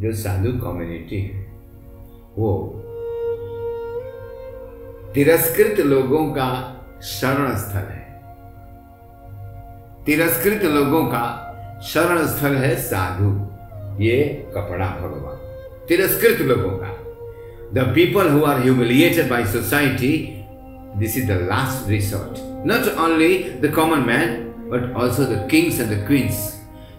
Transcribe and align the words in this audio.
जो 0.00 0.12
साधु 0.14 0.52
कम्युनिटी 0.60 1.20
है, 1.20 1.44
वो 2.38 2.52
तिरस्कृत 5.14 5.80
लोगों 5.80 6.24
का 6.30 6.48
शरण 7.02 7.54
स्थल 7.56 7.86
है। 7.92 8.04
तिरस्कृत 10.06 10.64
लोगों 10.64 11.04
का 11.06 11.24
शरण 11.84 12.26
स्थल 12.26 12.56
है 12.56 12.74
साधु, 12.82 13.30
ये 14.04 14.22
कपड़ा 14.56 14.88
भगवान 15.00 15.86
तिरस्कृत 15.88 16.40
लोगों 16.40 16.70
का। 16.78 16.94
The 17.74 17.86
people 17.94 18.30
who 18.30 18.44
are 18.44 18.60
humiliated 18.60 19.28
by 19.30 19.46
society 19.46 20.16
this 20.98 21.16
is 21.18 21.26
the 21.28 21.40
last 21.48 21.88
resort 21.90 22.38
not 22.66 22.98
only 22.98 23.38
the 23.62 23.72
common 23.74 24.06
man 24.06 24.28
but 24.70 24.96
also 24.96 25.24
the 25.24 25.46
kings 25.50 25.80
and 25.80 25.90
the 25.90 26.06
queens 26.06 26.52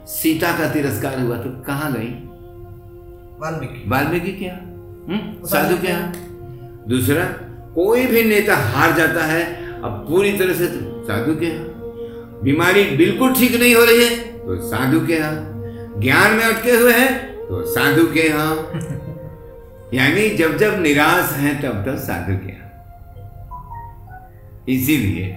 Sita 0.09 0.57
का 0.57 0.73
तिरस्कार 0.73 1.20
हुआ 1.20 1.38
तो 1.38 1.50
कहाँ 1.64 1.93
गई? 1.93 2.11
वाल्मीकि। 3.41 3.84
वाल्मीकि 3.90 4.32
क्या 4.34 4.54
हम्म? 4.54 5.46
साधु 5.48 5.77
क्या 5.77 5.98
दूसरा 6.90 7.26
कोई 7.76 8.05
भी 8.08 8.23
नेता 8.23 8.55
हार 8.70 8.91
जाता 8.98 9.26
है 9.26 9.41
अब 9.82 10.05
पूरी 10.10 10.32
तरह 10.38 10.54
से 10.54 10.68
तो 10.68 11.04
साधु 11.08 11.36
के 11.40 11.46
यहाँ। 11.46 12.41
बीमारी 12.44 12.84
बिल्कुल 12.98 13.34
ठीक 13.34 13.55
नहीं 13.60 13.76
हो 13.76 13.84
रही 13.86 14.04
है 14.04 14.16
तो 14.40 14.55
साधु 14.70 15.05
के 15.08 15.13
यहाँ। 15.13 16.00
ज्ञान 16.02 16.34
में 16.34 16.44
अटके 16.44 16.72
हुए 16.72 16.94
हैं 16.94 17.12
तो 17.48 17.63
साधु 17.73 18.05
के 18.13 18.27
यहाँ। 18.27 18.55
यानी 19.94 20.30
जब 20.38 20.58
जब 20.58 20.80
निराश 20.82 21.32
हैं 21.38 21.55
तब 21.62 21.84
तब 21.85 21.98
साधु 21.99 22.38
के 22.38 22.52
यहाँ। 22.52 22.66
इसीलिए 24.70 25.27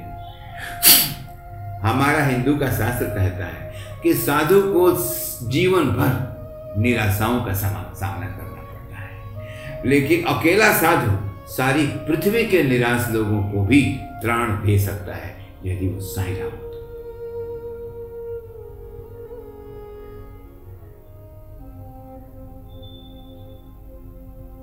हमारा 1.83 2.25
हिंदू 2.25 2.57
का 2.57 2.71
शास्त्र 2.79 3.07
कहता 3.07 3.47
है 3.47 3.73
कि 4.03 4.15
साधु 4.17 4.61
को 4.73 4.91
जीवन 5.51 5.85
भर 5.91 6.13
निराशाओं 6.79 7.45
का 7.45 7.53
समा- 7.53 7.97
सामना 7.97 8.27
करना 8.27 8.63
पड़ता 8.63 8.97
है। 8.97 9.21
लेकिन 9.87 10.25
अकेला 10.25 10.73
साधु 10.73 11.31
सारी 11.53 11.87
पृथ्वी 11.87 12.47
के 12.47 12.63
निराश 12.63 13.09
लोगों 13.11 13.43
को 13.43 13.65
भी 13.65 13.99
त्राण 14.03 14.49
दे 14.49 14.79
सकता 14.79 15.15
है, 15.15 15.37
यदि 15.67 15.89
वो 15.89 16.01
साई 16.01 16.35
राम 16.35 16.51
हो 16.51 16.57
तो। 16.57 16.71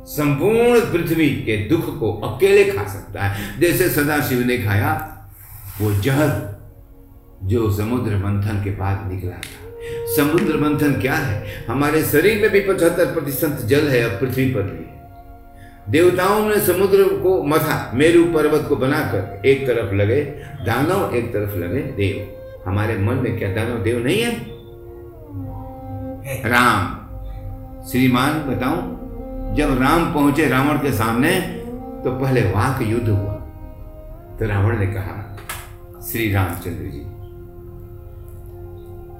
संपूर्ण 0.05 0.79
पृथ्वी 0.79 1.29
के 1.29 1.69
दुख 1.69 1.99
को 1.99 2.13
अकेले 2.13 2.65
खा 2.65 2.83
सकता 2.83 3.23
है। 3.23 3.59
जैसे 3.59 3.89
सदाशिव 3.89 4.39
ने 4.39 4.57
खाया, 4.57 5.17
वो 5.81 5.91
जहर 5.91 6.57
जो 7.43 7.71
समुद्र 7.71 8.15
मंथन 8.15 8.63
के 8.63 8.69
बाद 8.69 9.11
निकला 9.11 9.31
था। 9.31 9.66
समुद्र 9.89 10.57
मंथन 10.57 11.01
क्या 11.01 11.13
है? 11.13 11.65
हमारे 11.69 12.03
शरीर 12.03 12.41
में 12.41 12.49
भी 12.51 12.59
पचहत्तर 12.59 13.05
प्रतिशत 13.05 13.47
जल 13.47 13.87
है 13.87 14.09
और 14.09 14.19
पृथ्वी 14.19 14.45
पर 14.45 14.61
भी। 14.61 14.93
देवताओं 15.91 16.49
ने 16.49 16.59
समुद्र 16.59 17.03
को, 17.03 17.43
मथा, 17.43 17.91
मेरू 17.93 18.23
पर्वत 18.23 18.65
को 18.69 18.75
बनाकर 18.75 19.41
एक 19.45 19.67
तरफ़ 19.67 19.93
लगे, 19.93 20.21
दानव 20.65 21.15
एक 21.15 21.33
तरफ़ 21.33 21.55
लगे 21.55 21.79
देव। 21.79 22.37
हमारे 22.69 22.97
मन 22.97 23.13
में 23.13 23.39
क्या 23.39 23.53
दानव 23.53 23.77
देव 23.77 24.03
नहीं 24.03 24.21
है? 24.21 24.31
है। 26.25 26.49
राम। 26.49 26.97
श्रीमान, 27.83 28.33
बताऊँ, 28.33 28.97
जब 29.55 29.81
राम 29.81 30.13
पहुँचे 30.13 30.47
रावण 30.47 30.77
के 30.77 30.91
सामने 30.91 31.41
तो 32.03 32.11
पहले 32.11 32.41
वाक 32.41 32.81
युद्ध 32.81 33.09
हुआ। 33.09 33.33
तो 34.39 34.47
रावण 34.47 34.77
ने 34.77 34.87
कहा 34.87 35.37
श्री 36.11 36.33
रामचंद्र 36.33 36.83
जी 36.83 37.16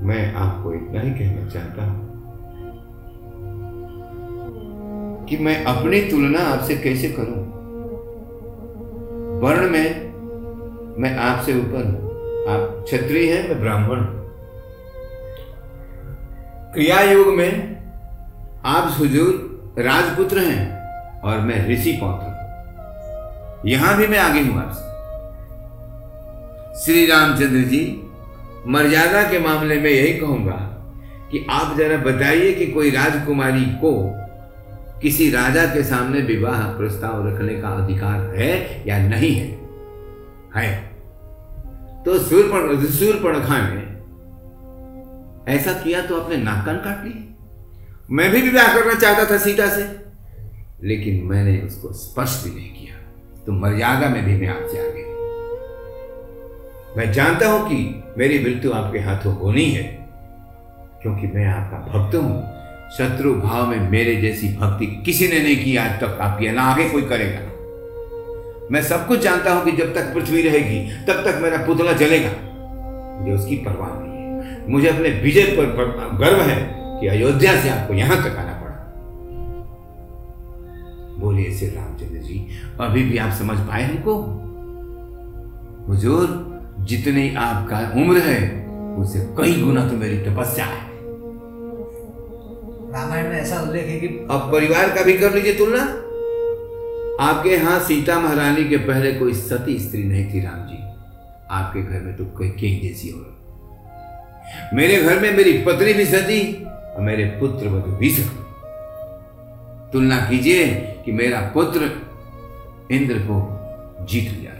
मैं 0.01 0.33
आपको 0.33 0.73
इतना 0.73 1.01
ही 1.01 1.11
कहना 1.11 1.49
चाहता 1.49 1.85
हूँ 1.85 2.05
कि 5.25 5.37
मैं 5.37 5.63
अपनी 5.65 6.01
तुलना 6.01 6.39
आपसे 6.39 6.75
कैसे 6.75 7.09
करूँ? 7.09 7.45
वर्ण 9.41 9.69
में 9.69 9.87
मैं 10.97 11.17
आपसे 11.17 11.53
ऊपर 11.53 11.85
हूँ। 11.85 12.05
आप 12.47 12.83
क्षत्रिय 12.85 13.33
हैं, 13.33 13.49
मैं 13.49 13.59
ब्राह्मण 13.59 14.01
क्रिया 16.73 17.01
युग 17.01 17.27
में 17.27 17.51
आप 18.65 18.95
हुजूर 18.99 19.75
राजपुत्र 19.79 20.39
हैं 20.39 21.21
और 21.21 21.39
मैं 21.39 21.67
ऋषि 21.69 21.97
पौत्र 22.01 22.35
यहाँ 23.65 23.97
भी 23.97 24.07
मैं 24.07 24.19
आगे 24.19 24.39
हूँ 24.39 24.57
आपसे। 24.59 24.85
श्री 26.83 27.05
रामचंद्र 27.05 27.61
जी 27.69 28.06
मर्यादा 28.67 29.23
के 29.23 29.39
मामले 29.39 29.75
में 29.75 29.89
यही 29.89 30.13
कहूँगा 30.13 30.73
कि 31.31 31.47
आप 31.49 31.77
जरा 31.77 31.97
बताइए 31.97 32.51
कि 32.51 32.67
कोई 32.67 32.89
राजकुमारी 32.89 33.65
को 33.65 34.13
किसी 35.01 35.29
राजा 35.29 35.65
के 35.65 35.83
सामने 35.83 36.21
विवाह 36.21 36.61
प्रस्ताव 36.61 37.27
रखने 37.27 37.55
का 37.55 37.69
अधिकार 37.69 38.35
है 38.35 38.83
या 38.87 38.97
नहीं 39.07 39.31
है? 39.31 39.47
है। 40.55 40.83
तो 42.05 42.19
सूर्यपण, 42.19 42.85
सूर्यपणखा 42.85 43.57
ने 43.69 43.97
ऐसा 45.53 45.73
किया 45.73 46.01
तो 46.01 46.15
अपने 46.15 46.37
नाक 46.37 46.65
कान 46.65 46.75
काट 46.75 47.05
लिए 47.05 47.23
मैं 48.11 48.31
भी 48.31 48.41
विवाह 48.41 48.67
करना 48.67 48.93
चाहता 48.93 49.31
था 49.31 49.37
सीता 49.37 49.67
से, 49.67 49.99
लेकिन 50.83 51.25
मैंने 51.25 51.61
उसको 51.61 51.93
स्पर्श 51.93 52.43
भी 52.45 52.55
नहीं 52.55 52.69
किया। 52.69 52.95
तो 53.45 53.51
मर्यादा 53.51 54.09
में 54.09 54.25
भी 54.25 54.37
मैं 54.37 54.47
आपसे 54.47 54.79
आगे। 54.79 55.16
मैं 56.97 57.11
जानता 57.13 57.47
हूँ 57.47 57.67
कि 57.69 58.03
मेरी 58.17 58.39
मृत्यु 58.39 58.71
आपके 58.73 58.99
हाथों 58.99 59.35
होनी 59.37 59.65
है 59.65 59.83
क्योंकि 61.01 61.27
मैं 61.27 61.45
आपका 61.47 61.77
भक्त 61.87 62.15
हूँ। 62.15 62.89
शत्रु 62.97 63.33
भाव 63.35 63.67
में 63.67 63.89
मेरे 63.89 64.15
जैसी 64.15 64.47
भक्ति 64.57 64.85
किसी 65.05 65.27
ने 65.27 65.39
नहीं 65.39 65.63
की 65.63 65.75
आज 65.77 65.99
तक 66.01 66.17
आपकी 66.21 66.49
ना 66.51 66.61
आगे 66.61 66.89
कोई 66.89 67.01
करेगा 67.01 67.41
मैं 68.71 68.81
सब 68.83 69.07
कुछ 69.07 69.19
जानता 69.19 69.53
हूँ 69.53 69.63
कि 69.65 69.71
जब 69.71 69.93
तक 69.95 70.13
पृथ्वी 70.13 70.41
रहेगी 70.41 70.79
तब 71.05 71.23
तक 71.25 71.39
मेरा 71.41 71.57
पुतला 71.65 71.91
जलेगा। 71.93 72.31
मुझे 73.19 73.33
उसकी 73.33 73.55
परवाह 73.55 73.93
नहीं 73.99 74.13
है। 74.13 74.69
मुझे 74.69 74.87
अपने 74.89 75.09
विजय 75.21 75.55
पर, 75.57 75.65
पर 75.65 76.17
गर्व 76.17 76.41
है 76.41 76.59
कि 76.99 77.07
अयोध्या 77.07 77.55
से 77.61 77.69
आपको 77.69 77.93
यहाँ 77.93 78.17
तक 78.23 78.37
आना 78.37 78.53
पड़ा। 78.53 78.75
बोलिए 81.19 81.53
श्री 81.53 81.67
रामचंद्र 81.67 82.21
जी 82.21 82.47
अभी 82.79 83.03
भी 83.03 83.17
आप 83.17 83.31
समझ 83.31 83.57
पाए 83.59 83.83
हमको? 83.83 84.21
हुजूर 85.87 86.56
जितनी 86.87 87.35
आपका 87.35 87.79
उम्र 87.95 88.17
है 88.19 88.39
उससे 88.97 89.19
कई 89.37 89.61
गुना 89.61 89.87
तो 89.89 89.97
मेरी 89.97 90.17
तपस्या 90.25 90.65
है। 90.65 90.85
रामायण 92.93 93.29
में 93.29 93.37
ऐसा 93.39 93.61
उल्लेख 93.61 93.85
है 93.85 93.99
कि 93.99 94.07
अब 94.07 94.49
परिवार 94.51 94.95
का 94.95 95.03
भी 95.03 95.13
कर 95.13 95.33
लीजिए 95.33 95.53
तुलना। 95.53 95.83
आपके 97.23 97.49
यहाँ 97.49 97.79
सीता 97.79 98.19
महारानी 98.19 98.63
के 98.63 98.77
पहले 98.87 99.13
कोई 99.13 99.33
सती 99.33 99.77
स्त्री 99.79 100.03
नहीं 100.03 100.25
थी 100.33 100.43
राम 100.43 100.65
जी। 100.67 100.77
आपके 101.51 101.81
घर 101.81 102.01
में 102.01 102.15
तो 102.17 102.25
कोई 102.37 102.49
किंग 102.49 102.81
जैसी 102.81 103.09
हो 103.09 103.19
मेरे 104.73 105.01
घर 105.03 105.19
में 105.19 105.31
मेरी 105.37 105.53
पत्नी 105.63 105.93
भी 105.93 106.05
सती 106.05 106.41
और 106.63 107.01
मेरे 107.01 107.25
पुत्र 107.39 107.67
वधु 107.67 107.91
भी 107.97 108.09
सती। 108.09 108.43
तुलना 109.91 110.17
कीजिए 110.29 110.67
कि 111.05 111.11
मेरा 111.11 111.39
पुत्र 111.53 111.89
इंद्र 112.91 113.19
को 113.29 113.37
जीत 114.05 114.31
लिया। 114.31 114.56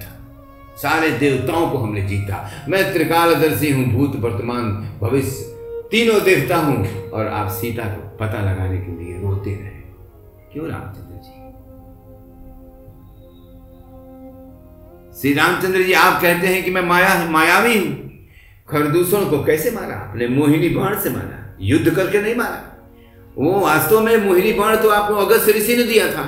सारे 0.78 1.10
देवताओं 1.12 1.70
को 1.70 1.78
हमने 1.78 2.02
जीता। 2.02 2.66
मैं 2.70 2.94
त्रिकालदर्शी 2.94 3.72
हूँ, 3.72 3.86
भूत 3.86 4.16
वर्तमान 4.16 4.72
भविष्य। 5.02 5.56
तीनों 5.92 6.24
देवता 6.24 6.58
हूँ 6.58 7.10
और 7.10 7.28
आप 7.28 7.50
सीता 7.52 7.84
को 7.84 8.18
पता 8.18 8.40
लगाने 8.42 8.78
के 8.78 8.92
लिए 8.92 9.20
रोते 9.22 9.52
रहे। 9.52 9.82
क्यों 10.54 10.68
रामचंद्र 10.68 11.16
जी? 11.16 11.36
श्री 15.22 15.34
रामचंद्र 15.34 15.82
जी, 15.84 15.94
आप 15.94 16.22
कहते 16.22 16.48
हैं 16.48 16.64
कि 16.64 16.72
मैं 16.72 16.82
माया, 16.82 17.30
मायावी 17.30 17.78
हूँ। 17.78 17.96
खरदूषण 18.70 19.30
को 19.30 19.44
कैसे 19.44 19.72
मारा? 19.72 19.96
आपने 19.96 20.28
मोहिनी 20.28 20.70
बाण 20.70 21.00
से 21.00 21.10
मारा। 21.10 21.56
युद्ध 21.62 21.90
करके 21.90 22.22
नहीं 22.22 22.36
मारा। 22.36 22.64
वो 23.38 23.60
वास्तव 23.60 24.02
में 24.02 24.18
मोहिनी 24.18 24.54
बाण 24.54 24.76
तो 24.76 24.90
आपको 24.90 25.16
अगस्त 25.16 25.50
ऋषि 25.50 25.76
ने 25.78 25.84
दिया 25.84 26.08
था। 26.08 26.26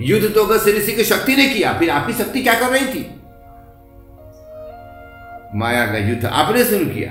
युद्ध 0.00 0.34
तो 0.34 0.44
अगस्त 0.44 0.68
ऋषि 0.68 0.92
की 0.92 1.04
शक्ति 1.04 1.36
ने 1.36 1.48
किया, 1.48 1.72
फिर 1.78 1.90
आपकी 1.90 2.12
शक्ति 2.12 2.42
क्या 2.42 2.54
कर 2.54 2.68
रही 2.68 2.86
थी? 2.86 3.06
माया 5.54 5.86
का 5.86 5.98
युद्ध 5.98 6.24
आपने 6.24 6.64
शुरू 6.64 6.84
किया 6.84 7.10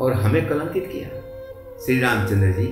और 0.00 0.12
हमें 0.12 0.48
कलंकित 0.48 0.90
किया। 0.92 1.08
श्री 1.86 2.00
रामचंद्र 2.00 2.48
जी, 2.50 2.66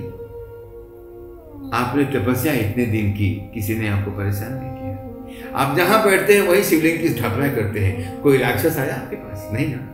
आपने 1.73 2.19
तपस्या 2.19 2.53
इतने 2.53 2.85
दिन 2.85 3.13
की, 3.13 3.51
किसी 3.53 3.75
ने 3.75 3.87
आपको 3.87 4.11
परेशान 4.11 4.53
नहीं 4.53 4.71
किया? 4.71 4.87
आप 5.55 5.77
जहाँ 5.77 6.03
बैठते 6.03 6.33
हैं, 6.33 6.41
वही 6.41 6.63
शिवलिंग 6.63 6.99
की 6.99 7.09
स्थापना 7.09 7.47
करते 7.47 7.79
हैं। 7.79 8.21
कोई 8.21 8.37
राक्षस 8.37 8.77
आया 8.77 8.95
आपके 8.95 9.15
पास? 9.15 9.49
नहीं 9.53 9.75
ना। 9.75 9.93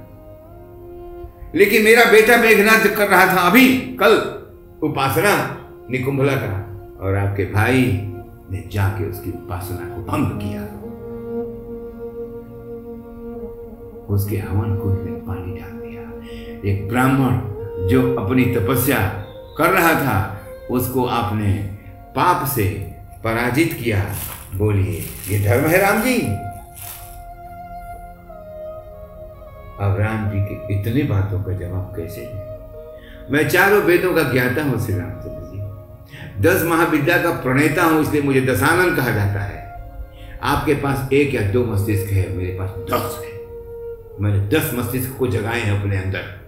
लेकिन 1.56 1.84
मेरा 1.84 2.04
बेटा 2.06 2.38
मेघनाथ 2.38 2.96
कर 2.96 3.08
रहा 3.08 3.26
था 3.26 3.40
अभी, 3.40 3.78
कल। 3.78 4.14
उपासना 4.84 5.58
निकुंभला 5.92 6.34
का। 6.36 6.70
और 7.02 7.16
आपके 7.16 7.46
भाई 7.46 8.14
ने 8.52 8.70
जाके 8.72 9.10
उसकी 9.10 9.30
उपासना 9.30 9.78
को 9.78 10.04
भंग 10.04 10.40
किया। 10.40 10.83
उसके 14.14 14.38
हवन 14.38 14.76
कुंड 14.76 15.00
में 15.00 15.26
पानी 15.26 15.60
डाल 15.60 15.72
दिया। 15.72 16.72
एक 16.72 16.88
ब्राह्मण 16.90 17.40
जो 17.88 18.16
अपनी 18.16 18.46
तपस्या 18.46 18.98
कर 19.58 19.70
रहा 19.70 19.94
था, 19.94 20.42
उसको 20.72 21.06
आपने 21.06 21.54
पाप 22.16 22.48
से 22.48 22.64
पराजित 23.24 23.74
किया। 23.74 24.06
बोलिए, 24.56 25.04
ये 25.30 25.40
धर्म 25.40 25.66
है 25.66 25.82
राम 25.82 26.02
जी। 26.02 26.20
अब 29.80 29.98
राम 30.00 30.30
जी 30.30 30.40
के 30.42 30.80
इतने 30.80 31.04
बातों 31.04 31.44
का 31.44 31.52
जवाब 31.52 31.94
कैसे 31.96 32.22
दें? 32.22 33.32
मैं 33.32 33.50
चारों 33.50 33.82
वेदों 33.82 34.14
का 34.14 34.24
ज्ञाता 34.24 34.64
हूँ, 34.64 34.86
श्री 34.86 34.96
रामचंद्र 34.96 35.52
जी। 35.52 36.42
दस 36.42 36.64
महाविद्या 36.64 37.18
का 37.18 37.32
प्रणेता 37.32 37.84
हूँ, 37.84 38.02
इसलिए 38.02 38.22
मुझे 38.22 38.42
दशानन 38.42 38.96
कहा 38.96 39.12
जाता 39.12 39.40
है। 39.40 39.64
आपके 40.44 40.74
पास 40.74 41.14
एक 41.14 41.36
या 41.36 41.42
दो 41.42 41.66
मस्तिष्क 41.66 42.12
है, 42.12 42.38
मेरे 42.38 42.52
पास 42.60 42.70
दस 42.70 43.22
है। 43.26 43.33
मैंने 44.20 44.48
दस 44.48 44.72
मस्तिष्क 44.74 45.18
को 45.18 45.28
जगाए 45.28 45.62
हैं 45.62 45.80
अपने 45.80 45.98
अंदर। 45.98 46.44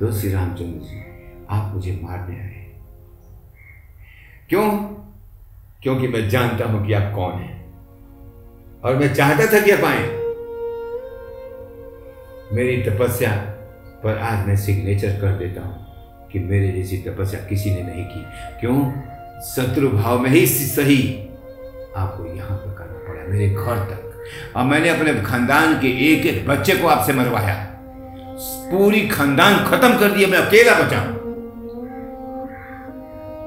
तो 0.00 0.12
श्री 0.12 0.32
रामचंद्र 0.32 0.86
जी, 0.86 1.02
आप 1.50 1.74
मुझे 1.74 2.00
मारने 2.02 2.36
आए 2.36 2.72
क्यों? 4.48 4.70
क्योंकि 5.82 6.08
मैं 6.08 6.28
जानता 6.28 6.64
हूँ 6.64 6.86
कि 6.86 6.92
आप 6.92 7.14
कौन 7.14 7.32
हैं। 7.32 7.74
और 8.80 8.96
मैं 8.96 9.14
चाहता 9.14 9.52
था 9.52 9.60
कि 9.60 9.70
आप 9.70 9.84
आए। 9.84 10.24
मेरी 12.52 12.90
तपस्या 12.90 13.36
पर 14.04 14.18
आज 14.18 14.46
मैं 14.46 14.56
सिग्नेचर 14.56 15.20
कर 15.20 15.32
देता 15.32 15.62
हूँ 15.62 15.84
कि 16.28 16.38
मेरे 16.38 16.72
जैसी 16.72 16.98
तपस्या 16.98 17.40
किसी 17.40 17.70
ने 17.70 17.82
नहीं 17.82 18.04
की। 18.04 18.24
क्यों? 18.60 18.92
शत्रु 19.40 19.88
भाव 19.88 20.18
में 20.18 20.30
ही 20.30 20.46
सही। 20.46 21.28
आपको 21.96 22.26
यहाँ 22.26 22.58
पर 22.58 22.73
पड़ा 23.24 23.32
मेरे 23.32 23.48
घर 23.48 23.84
तक। 23.90 24.00
और 24.56 24.64
मैंने 24.64 24.88
अपने 24.88 25.14
खानदान 25.22 25.80
के 25.80 25.88
एक 26.06 26.26
एक 26.26 26.46
बच्चे 26.48 26.76
को 26.76 26.88
आपसे 26.88 27.12
मरवाया। 27.12 27.54
पूरी 28.70 29.00
खानदान 29.08 29.64
खत्म 29.66 29.98
कर 29.98 30.10
दिया 30.10 30.28
मैं 30.28 30.38
अकेला 30.38 30.74
बचा 30.74 31.00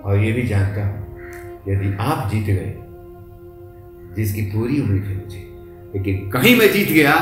और 0.02 0.18
ये 0.18 0.32
भी 0.32 0.44
जानता 0.48 0.86
हूँ, 0.86 0.96
यदि 1.70 1.96
आप 2.02 2.30
जीत 2.32 2.46
गए, 2.46 2.74
जिसकी 4.16 4.42
पूरी 4.42 4.82
उम्मीद 4.82 5.04
है 5.04 5.16
मुझे, 5.16 5.42
लेकिन 5.96 6.30
कहीं 6.30 6.56
मैं 6.60 6.72
जीत 6.74 6.92
गया 6.92 7.16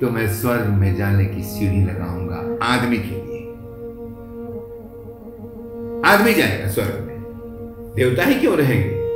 तो 0.00 0.10
मैं 0.10 0.26
स्वर्ग 0.34 0.66
में 0.72 0.94
जाने 0.96 1.24
की 1.24 1.42
सीढ़ी 1.42 1.84
लगाऊँगा 1.84 2.36
आदमी 2.64 2.98
के 2.98 3.14
लिए। 3.14 3.40
आदमी 6.12 6.34
जाएगा 6.34 6.68
स्वर्ग 6.70 7.00
में। 7.06 7.16
देवता 7.96 8.24
ही 8.24 8.34
क्यों 8.34 8.56
रहेंगे? 8.56 9.07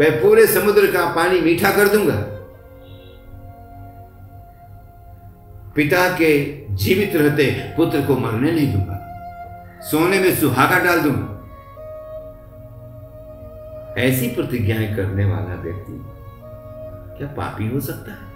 मैं 0.00 0.22
पूरे 0.22 0.46
समुद्र 0.46 0.86
का 0.86 1.14
पानी 1.14 1.40
मीठा 1.40 1.70
कर 1.70 1.88
दूँगा। 1.88 2.16
पिता 5.76 6.16
के 6.16 6.60
जीवित 6.74 7.16
रहते 7.16 7.74
पुत्र 7.76 8.00
को 8.00 8.16
मरने 8.16 8.52
नहीं 8.52 8.72
दूँगा। 8.72 9.02
सोने 9.80 10.18
में 10.18 10.34
सुहागा 10.34 10.78
डाल 10.78 11.00
दूँगा। 11.00 11.32
ऐसी 13.98 14.28
प्रतिज्ञाएँ 14.28 14.96
करने 14.96 15.24
वाला 15.24 15.54
व्यक्ति 15.54 15.92
क्या 17.18 17.28
पापी 17.28 17.68
हो 17.68 17.80
सकता 17.80 18.12
है? 18.12 18.26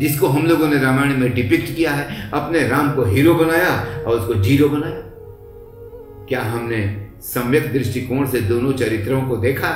जिसको 0.00 0.28
हम 0.28 0.46
लोगों 0.46 0.68
ने 0.68 0.78
रामायण 0.78 1.16
में 1.16 1.34
डिपिक्ट 1.34 1.76
किया 1.76 1.90
है, 1.90 2.30
अपने 2.30 2.68
राम 2.68 2.92
को 2.92 3.04
हीरो 3.04 3.34
बनाया 3.34 4.02
और 4.04 4.18
उसको 4.18 4.34
ज़ीरो 4.34 4.68
बनाया। 4.68 5.02
क्या 6.28 6.42
हमने 6.42 7.11
सम्यक 7.22 7.72
दृष्टिकोण 7.72 8.26
से 8.26 8.40
दोनों 8.40 8.72
चरित्रों 8.72 9.22
को 9.28 9.36
देखा 9.36 9.70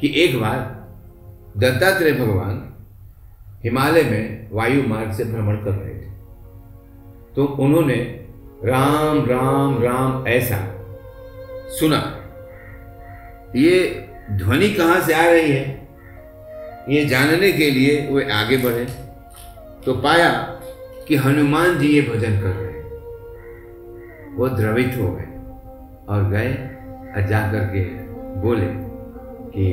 कि 0.00 0.20
एक 0.22 0.40
बार 0.40 0.58
दत्तात्रेय 1.56 2.12
भगवान 2.12 2.70
हिमालय 3.64 4.02
में 4.02 4.48
वायु 4.52 4.82
मार्ग 4.88 5.12
से 5.12 5.24
भ्रमण 5.24 5.56
कर 5.56 5.70
रहे 5.70 5.94
थे। 5.94 6.10
तो 7.36 7.44
उन्होंने 7.44 7.94
राम 8.64 9.26
राम 9.26 9.82
राम 9.82 10.26
ऐसा 10.26 10.58
सुना। 11.68 12.20
ये 13.56 14.06
ध्वनि 14.32 14.70
कहाँ 14.70 15.00
से 15.00 15.12
आ 15.12 15.24
रही 15.24 15.50
है? 15.52 15.88
ये 16.88 17.04
जानने 17.04 17.52
के 17.52 17.70
लिए 17.70 18.08
वे 18.10 18.30
आगे 18.30 18.56
बढ़े। 18.56 18.84
तो 19.86 19.92
पाया 19.92 20.30
कि 21.08 21.16
हनुमान 21.16 21.78
जी 21.78 21.88
ये 21.88 22.02
भजन 22.02 22.40
कर 22.40 22.46
रहे 22.46 22.66
हैं। 22.66 22.73
वो 24.34 24.48
द्रवित 24.48 24.98
हो 25.00 25.12
गए 25.12 25.24
और 26.08 26.28
गए 26.30 26.52
और 27.16 27.26
जाकर 27.28 27.58
के 27.58 27.84
बोले 28.40 28.66
कि, 29.56 29.66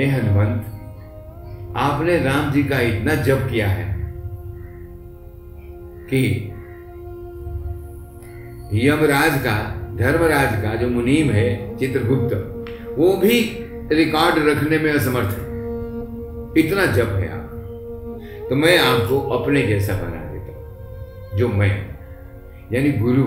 हे 0.00 0.06
हनुमंत, 0.06 0.66
आपने 1.76 2.18
राम 2.18 2.52
जी 2.52 2.64
का 2.64 2.80
इतना 2.80 3.14
जप 3.14 3.48
किया 3.50 3.68
है 3.68 3.94
कि 6.10 6.50
यमराज 8.72 9.42
का, 9.42 9.80
धर्मराज 9.96 10.62
का 10.62 10.74
जो 10.74 10.88
मुनीम 10.88 11.30
है, 11.30 11.76
चित्रगुप्त, 11.76 12.34
वो 12.98 13.16
भी 13.16 13.58
रिकॉर्ड 13.92 14.34
रखने 14.38 14.78
में 14.78 14.92
असमर्थ 14.92 15.26
है। 15.26 15.44
इतना 16.66 16.86
जप 16.86 17.08
है 17.08 17.32
आप। 17.32 17.50
तो 18.50 18.54
मैं 18.54 18.78
आपको 18.78 19.20
अपने 19.20 19.62
जैसा 19.62 19.92
बना 19.92 20.32
देता 20.32 20.56
हूँ, 20.56 21.36
जो 21.38 21.48
मैं 21.48 21.93
यानी 22.72 22.92
गुरु, 22.92 23.24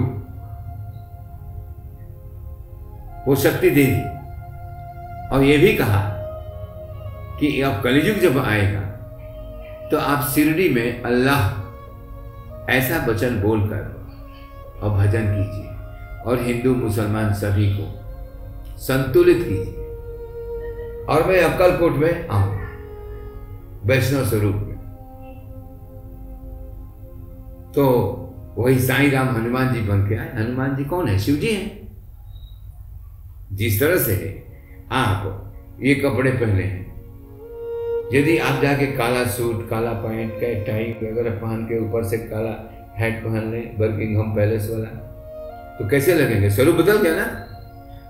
वो 3.28 3.36
शक्ति 3.36 3.69
दे 3.69 3.86
दी। 3.86 4.01
और 5.28 5.44
ये 5.44 5.57
भी 5.57 5.74
कहा 5.74 6.01
कि 7.39 7.62
अब 7.62 7.81
कलिजुग 7.84 8.18
जब 8.19 8.38
आएगा 8.39 8.81
तो 9.92 9.98
आप 9.98 10.28
शिरडी 10.28 10.68
में 10.69 11.04
अल्लाह 11.04 12.72
ऐसा 12.72 13.06
वचन 13.06 13.42
बोलकर 13.42 13.84
और 14.84 14.89
भजन 14.92 15.25
कीजिए 15.34 15.68
और 16.24 16.40
हिंदू, 16.42 16.74
मुसलमान 16.75 17.33
सभी 17.33 17.69
को 17.74 17.86
संतुलित 18.78 19.38
कीजिए। 19.38 19.86
और 21.06 21.28
मैं 21.28 21.42
अक्कलकोट 21.44 21.95
में 21.95 22.28
आऊँगा 22.28 22.68
वैष्णव 23.86 24.25
स्वरूप 24.25 24.56
में। 24.56 24.75
तो 27.75 27.86
वही 28.57 28.80
साईं 28.80 29.12
राम 29.12 29.27
हनुमान 29.27 29.74
जी 29.74 29.81
बन 29.81 30.09
के 30.09 30.15
आए। 30.15 30.31
हनुमान 30.36 30.75
जी 30.75 30.83
कौन 30.83 31.07
है? 31.07 31.19
शिव 31.19 31.36
जी 31.36 31.48
हैं। 31.48 31.88
जिस 33.54 33.80
तरह 33.80 33.98
से 33.98 34.45
आप 34.92 35.44
ये 35.81 35.95
कपड़े 35.95 36.31
पहने 36.31 36.63
हैं, 36.63 36.88
यदि 38.13 38.38
आप 38.38 38.62
जाके 38.62 38.86
काला 38.86 39.25
सूट, 39.25 39.69
काला 39.69 39.92
पैंट 39.92 40.33
का 40.33 40.71
टाई 40.71 40.83
वगैरह 40.83 41.31
पहन 41.31 41.64
के 41.64 41.90
ऊपर 41.90 42.04
से 42.04 42.18
काला 42.18 42.73
हैट 42.97 43.23
पहन 43.23 43.52
लें 43.52 43.78
बर्किंगहम 43.78 44.35
पैलेस 44.35 44.69
वाला 44.71 45.04
तो 45.80 45.90
कैसे 45.90 46.14
लगेंगे? 46.14 46.49
स्वरूप 46.49 46.76
बदल 46.76 46.97
गया 46.97 47.16
ना? 47.16 47.47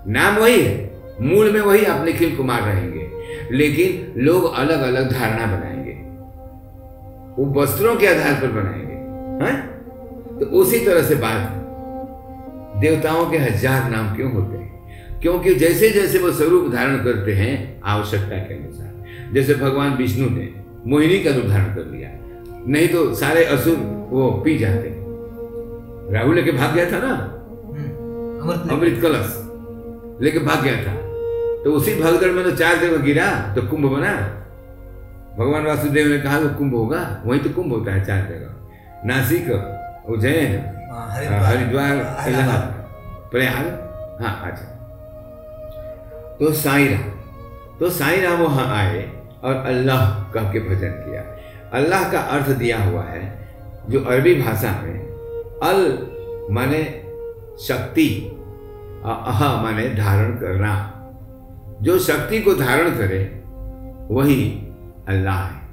नाम 0.06 0.36
वही 0.36 0.60
है। 0.60 1.00
मूल 1.20 1.52
में 1.52 1.60
वही 1.60 1.84
आप 1.84 2.04
निखिल 2.04 2.36
कुमार 2.36 2.62
रहेंगे। 2.62 3.10
लेकिन 3.52 4.20
लोग 4.22 4.54
अलग 4.54 4.80
अलग 4.80 5.12
धारणा 5.12 5.46
बनाएँगे। 5.46 5.92
वो 7.42 7.62
वस्त्रों 7.62 7.96
के 7.96 8.06
आधार 8.06 8.34
पर 8.34 8.52
बनाएँगे। 8.52 8.94
हैं? 9.44 9.77
तो 10.40 10.46
उसी 10.46 10.78
तरह 10.78 11.02
से 11.02 11.14
बात 11.14 11.54
देवताओं 12.80 13.30
के 13.30 13.38
हज़ार 13.38 13.90
नाम 13.90 14.16
क्यों 14.16 14.32
होते 14.32 14.56
हैं? 14.58 14.66
क्योंकि 15.20 15.54
जैसे 15.54 15.90
जैसे 15.90 16.18
वो 16.18 16.32
स्वरूप 16.32 16.72
धारण 16.72 17.04
करते 17.04 17.32
हैं 17.32 17.80
आवश्यकता 17.84 18.36
के 18.36 18.54
अनुसार। 18.54 19.32
जैसे 19.34 19.54
भगवान 19.54 19.94
विष्णु 19.94 20.28
ने 20.30 20.48
मोहिनी 20.86 21.18
का 21.18 21.30
रूप 21.30 21.44
धारण 21.44 21.74
कर 21.74 21.86
लिया। 21.86 22.10
नहीं 22.66 22.88
तो 22.88 23.14
सारे 23.14 23.44
असुर 23.44 23.76
वो 24.10 24.30
पी 24.44 24.58
जाते। 24.58 24.94
राहुल 26.14 26.34
लेके 26.34 26.50
भाग 26.50 26.74
गया 26.74 26.90
था 26.92 26.98
ना? 26.98 27.14
हम्म, 27.68 28.76
अमृत 28.76 29.02
कलश। 29.02 29.34
लेके 30.22 30.38
भाग 30.38 30.62
गया 30.64 30.76
था। 30.76 30.94
तो 31.64 31.72
उसी 31.72 31.94
भगदड़ 31.94 32.30
में 32.30 32.44
तो 32.44 32.50
चार 32.50 32.76
जगह 32.76 32.96
गिरा 32.96 33.54
तो 33.54 33.62
कुंभ 33.62 33.86
बना। 33.86 34.12
भगवान 35.38 35.66
वासुदेव 35.66 36.08
ने 36.08 36.18
कहा 36.18 36.38
वो 36.38 36.48
कुंभ 36.48 36.74
होगा? 36.74 37.22
वहीं 37.26 37.40
तो 37.40 37.50
कुंभ 37.50 37.72
होता 37.72 37.92
है 37.92 38.04
चार 38.04 38.22
जगह। 38.22 39.06
नासिक 39.06 39.48
उज्जैन 40.08 40.52
हाँ, 40.90 41.06
हरिद्वार। 41.10 41.56
इलाहाबाद। 41.56 42.28
इलाहाबाद। 42.28 43.30
प्रयाग। 43.32 43.66
हाँ 44.22 44.34
अच्छा 44.50 44.66
तो 46.38 46.52
साई 46.54 46.86
राम 46.88 47.10
तो 47.78 47.90
साई 47.90 48.20
राम 48.20 48.40
वहाँ 48.42 48.66
आए 48.76 49.02
और 49.44 49.54
अल्लाह 49.66 50.02
कह 50.32 50.52
के 50.52 50.60
भजन 50.60 50.92
किया। 51.00 51.22
अल्लाह 51.78 52.08
का 52.12 52.20
अर्थ 52.36 52.48
दिया 52.58 52.82
हुआ 52.84 53.02
है 53.04 53.22
जो 53.90 54.04
अरबी 54.04 54.34
भाषा 54.34 54.72
में 54.82 54.98
अल 55.62 55.80
माने 56.50 56.82
शक्ति 57.60 58.08
और 59.04 59.24
अह 59.26 59.40
माने 59.62 59.88
धारण 59.94 60.30
करना। 60.36 60.74
जो 61.82 61.98
शक्ति 62.00 62.40
को 62.42 62.54
धारण 62.54 62.90
करे 62.90 63.22
वही 64.10 64.42
अल्लाह 65.08 65.42
है। 65.44 65.66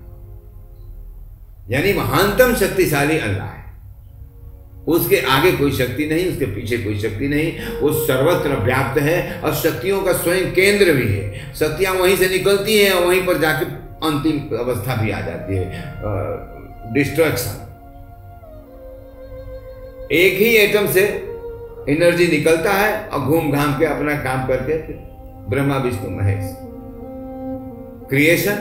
यानी 1.69 1.93
महानतम 1.93 2.53
शक्तिशाली 2.55 3.17
अल्लाह 3.19 3.47
है। 3.47 3.64
उसके 4.87 5.19
आगे 5.27 5.51
कोई 5.51 5.71
शक्ति 5.71 6.05
नहीं, 6.05 6.25
उसके 6.31 6.45
पीछे 6.45 6.77
कोई 6.77 6.99
शक्ति 6.99 7.27
नहीं। 7.27 7.79
वो 7.79 7.91
सर्वत्र 8.05 8.57
व्याप्त 8.63 8.99
है 9.01 9.41
और 9.41 9.53
शक्तियों 9.55 10.01
का 10.01 10.13
स्वयं 10.13 10.51
केंद्र 10.53 10.93
भी 10.93 11.07
है। 11.07 11.53
शक्तियाँ 11.53 11.93
वहीं 11.93 12.15
से 12.17 12.29
निकलती 12.29 12.77
हैं 12.77 12.91
और 12.91 13.05
वहीं 13.05 13.25
पर 13.25 13.37
जाके 13.37 13.65
अंतिम 14.07 14.57
अवस्था 14.57 14.95
भी 14.95 15.11
आ 15.11 15.19
जाती 15.21 15.55
है 15.55 16.93
डिस्ट्रक्शन 16.93 17.61
एक 20.11 20.37
ही 20.39 20.49
एटम 20.57 20.87
से 20.87 21.05
एनर्जी 21.89 22.27
निकलता 22.27 22.71
है 22.73 23.07
और 23.07 23.19
घूम 23.21 23.51
घाम 23.51 23.73
के 23.79 23.85
अपना 23.85 24.15
काम 24.23 24.47
करके 24.47 24.77
Brahma, 25.49 25.77
Vishnu, 25.77 26.09
Mahesh. 26.11 26.55
Creation 28.09 28.57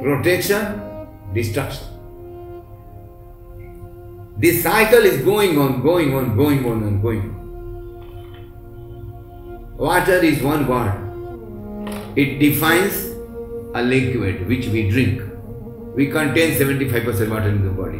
protection 0.00 1.32
destruction 1.34 1.97
This 4.38 4.62
cycle 4.62 5.00
is 5.00 5.22
going 5.24 5.58
on, 5.58 5.82
going 5.82 6.14
on, 6.14 6.36
going 6.36 6.64
on, 6.64 6.84
and 6.84 7.02
going 7.02 7.22
on. 7.22 7.38
Water 9.76 10.18
is 10.22 10.40
one 10.40 10.68
word. 10.68 10.94
It 12.16 12.38
defines 12.38 13.06
a 13.74 13.82
liquid 13.82 14.46
which 14.46 14.68
we 14.68 14.88
drink. 14.88 15.22
We 15.96 16.06
contain 16.06 16.52
75% 16.56 17.30
water 17.30 17.48
in 17.48 17.64
the 17.64 17.70
body. 17.70 17.98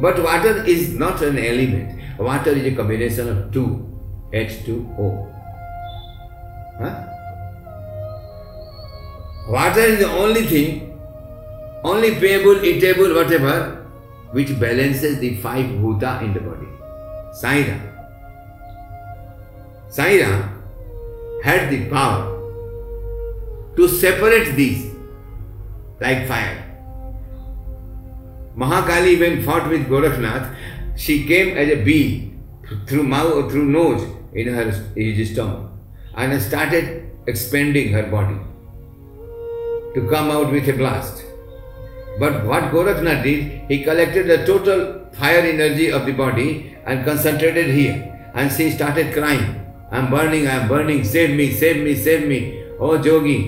But 0.00 0.22
water 0.22 0.64
is 0.64 0.94
not 0.94 1.20
an 1.20 1.38
element. 1.38 2.00
Water 2.18 2.52
is 2.52 2.72
a 2.72 2.74
combination 2.74 3.28
of 3.28 3.52
two 3.52 3.86
H2O. 4.32 5.32
Huh? 6.78 7.04
Water 9.46 9.80
is 9.80 9.98
the 9.98 10.10
only 10.10 10.46
thing 10.46 10.89
only 11.84 12.14
payable, 12.16 12.64
eatable, 12.64 13.14
whatever, 13.14 13.86
which 14.32 14.58
balances 14.60 15.18
the 15.18 15.36
five 15.36 15.66
bhuta 15.66 16.22
in 16.22 16.32
the 16.32 16.40
body. 16.40 16.68
Saira. 17.32 17.78
Saira 19.88 20.50
had 21.42 21.70
the 21.70 21.88
power 21.88 22.38
to 23.76 23.88
separate 23.88 24.54
these 24.56 24.92
like 26.00 26.26
fire. 26.26 26.66
Mahakali, 28.56 29.18
when 29.18 29.42
fought 29.42 29.68
with 29.68 29.88
Gorakhnath, 29.88 30.54
she 30.96 31.26
came 31.26 31.56
as 31.56 31.68
a 31.68 31.82
bee 31.82 32.34
through 32.86 33.04
mouth, 33.04 33.50
through 33.50 33.66
nose 33.66 34.06
in 34.32 34.52
her 34.52 34.70
his 34.94 35.32
stomach 35.32 35.70
and 36.14 36.40
started 36.42 37.10
expanding 37.26 37.92
her 37.92 38.04
body 38.04 38.38
to 39.94 40.08
come 40.08 40.30
out 40.30 40.52
with 40.52 40.68
a 40.68 40.72
blast. 40.72 41.24
But 42.18 42.44
what 42.44 42.64
Gorakhnath 42.72 43.22
did, 43.22 43.62
he 43.68 43.82
collected 43.84 44.26
the 44.26 44.44
total 44.44 45.06
fire 45.12 45.40
energy 45.40 45.90
of 45.90 46.06
the 46.06 46.12
body 46.12 46.76
and 46.86 47.04
concentrated 47.04 47.66
here. 47.66 48.06
And 48.34 48.52
she 48.52 48.70
started 48.70 49.12
crying, 49.12 49.66
I'm 49.90 50.10
burning, 50.10 50.46
I'm 50.46 50.68
burning, 50.68 51.04
save 51.04 51.36
me, 51.36 51.52
save 51.52 51.82
me, 51.84 51.94
save 51.94 52.26
me. 52.26 52.40
ओ 52.80 52.96
जोगी 53.04 53.38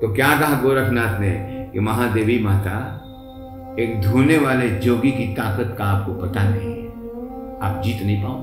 तो 0.00 0.12
क्या 0.14 0.28
कहा 0.40 0.60
गोरखनाथ 0.62 1.20
ने 1.20 1.30
कि 1.72 1.80
महादेवी 1.80 2.38
माता 2.42 2.76
एक 3.80 4.00
धोने 4.00 4.38
वाले 4.38 4.68
जोगी 4.80 5.10
की 5.12 5.26
ताकत 5.34 5.74
का 5.78 5.84
आपको 5.84 6.12
पता 6.22 6.48
नहीं 6.48 6.72
है 6.72 6.88
आप 7.68 7.80
जीत 7.84 8.02
नहीं 8.02 8.22
पाओ 8.22 8.42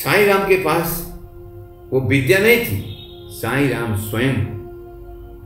साईं 0.00 0.26
राम 0.26 0.46
के 0.48 0.56
पास 0.64 1.00
वो 1.92 2.00
विद्या 2.08 2.38
नहीं 2.38 2.64
थी 2.66 2.80
साईं 3.40 3.68
राम 3.70 3.96
स्वयं 4.08 4.36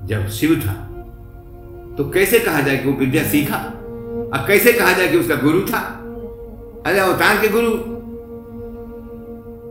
जब 0.08 0.28
शिव 0.38 0.54
था 0.60 0.85
तो 1.98 2.10
कैसे 2.10 2.38
कहा 2.38 2.60
जाए 2.60 2.76
कि 2.76 2.88
वो 2.88 3.00
विद्या 3.00 3.24
सीखा? 3.24 3.56
अब 4.34 4.44
कैसे 4.48 4.72
कहा 4.72 4.92
जाए 4.92 5.08
कि 5.08 5.16
उसका 5.16 5.34
गुरु 5.34 5.60
था? 5.60 6.02
अरे 6.86 6.98
अवतार 6.98 7.36
के 7.36 7.48
गुरु। 7.48 7.96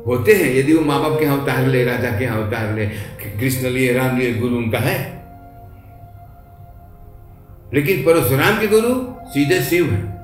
होते 0.08 0.34
हैं, 0.34 0.56
यदि 0.56 0.74
वो 0.74 0.86
माँ 0.86 1.02
बाप 1.02 1.20
के 1.20 1.26
यहाँ 1.26 1.40
अवतार 1.40 1.66
ले, 1.66 1.86
राजा 1.86 2.10
के 2.12 2.24
यहाँ 2.24 2.42
उतार 2.42 2.74
ले 2.74 2.88
कृष्ण 3.40 3.68
लिए, 3.68 3.94
राम 3.94 4.18
लिए, 4.18 4.34
गुरु 4.34 4.56
उनका 4.56 4.78
है। 4.78 5.26
लेकिन 7.74 8.02
परशुराम 8.02 8.60
के 8.60 8.68
गुरु 8.68 9.06
सीधे 9.30 9.62
शिव 9.62 9.86
है। 9.86 10.16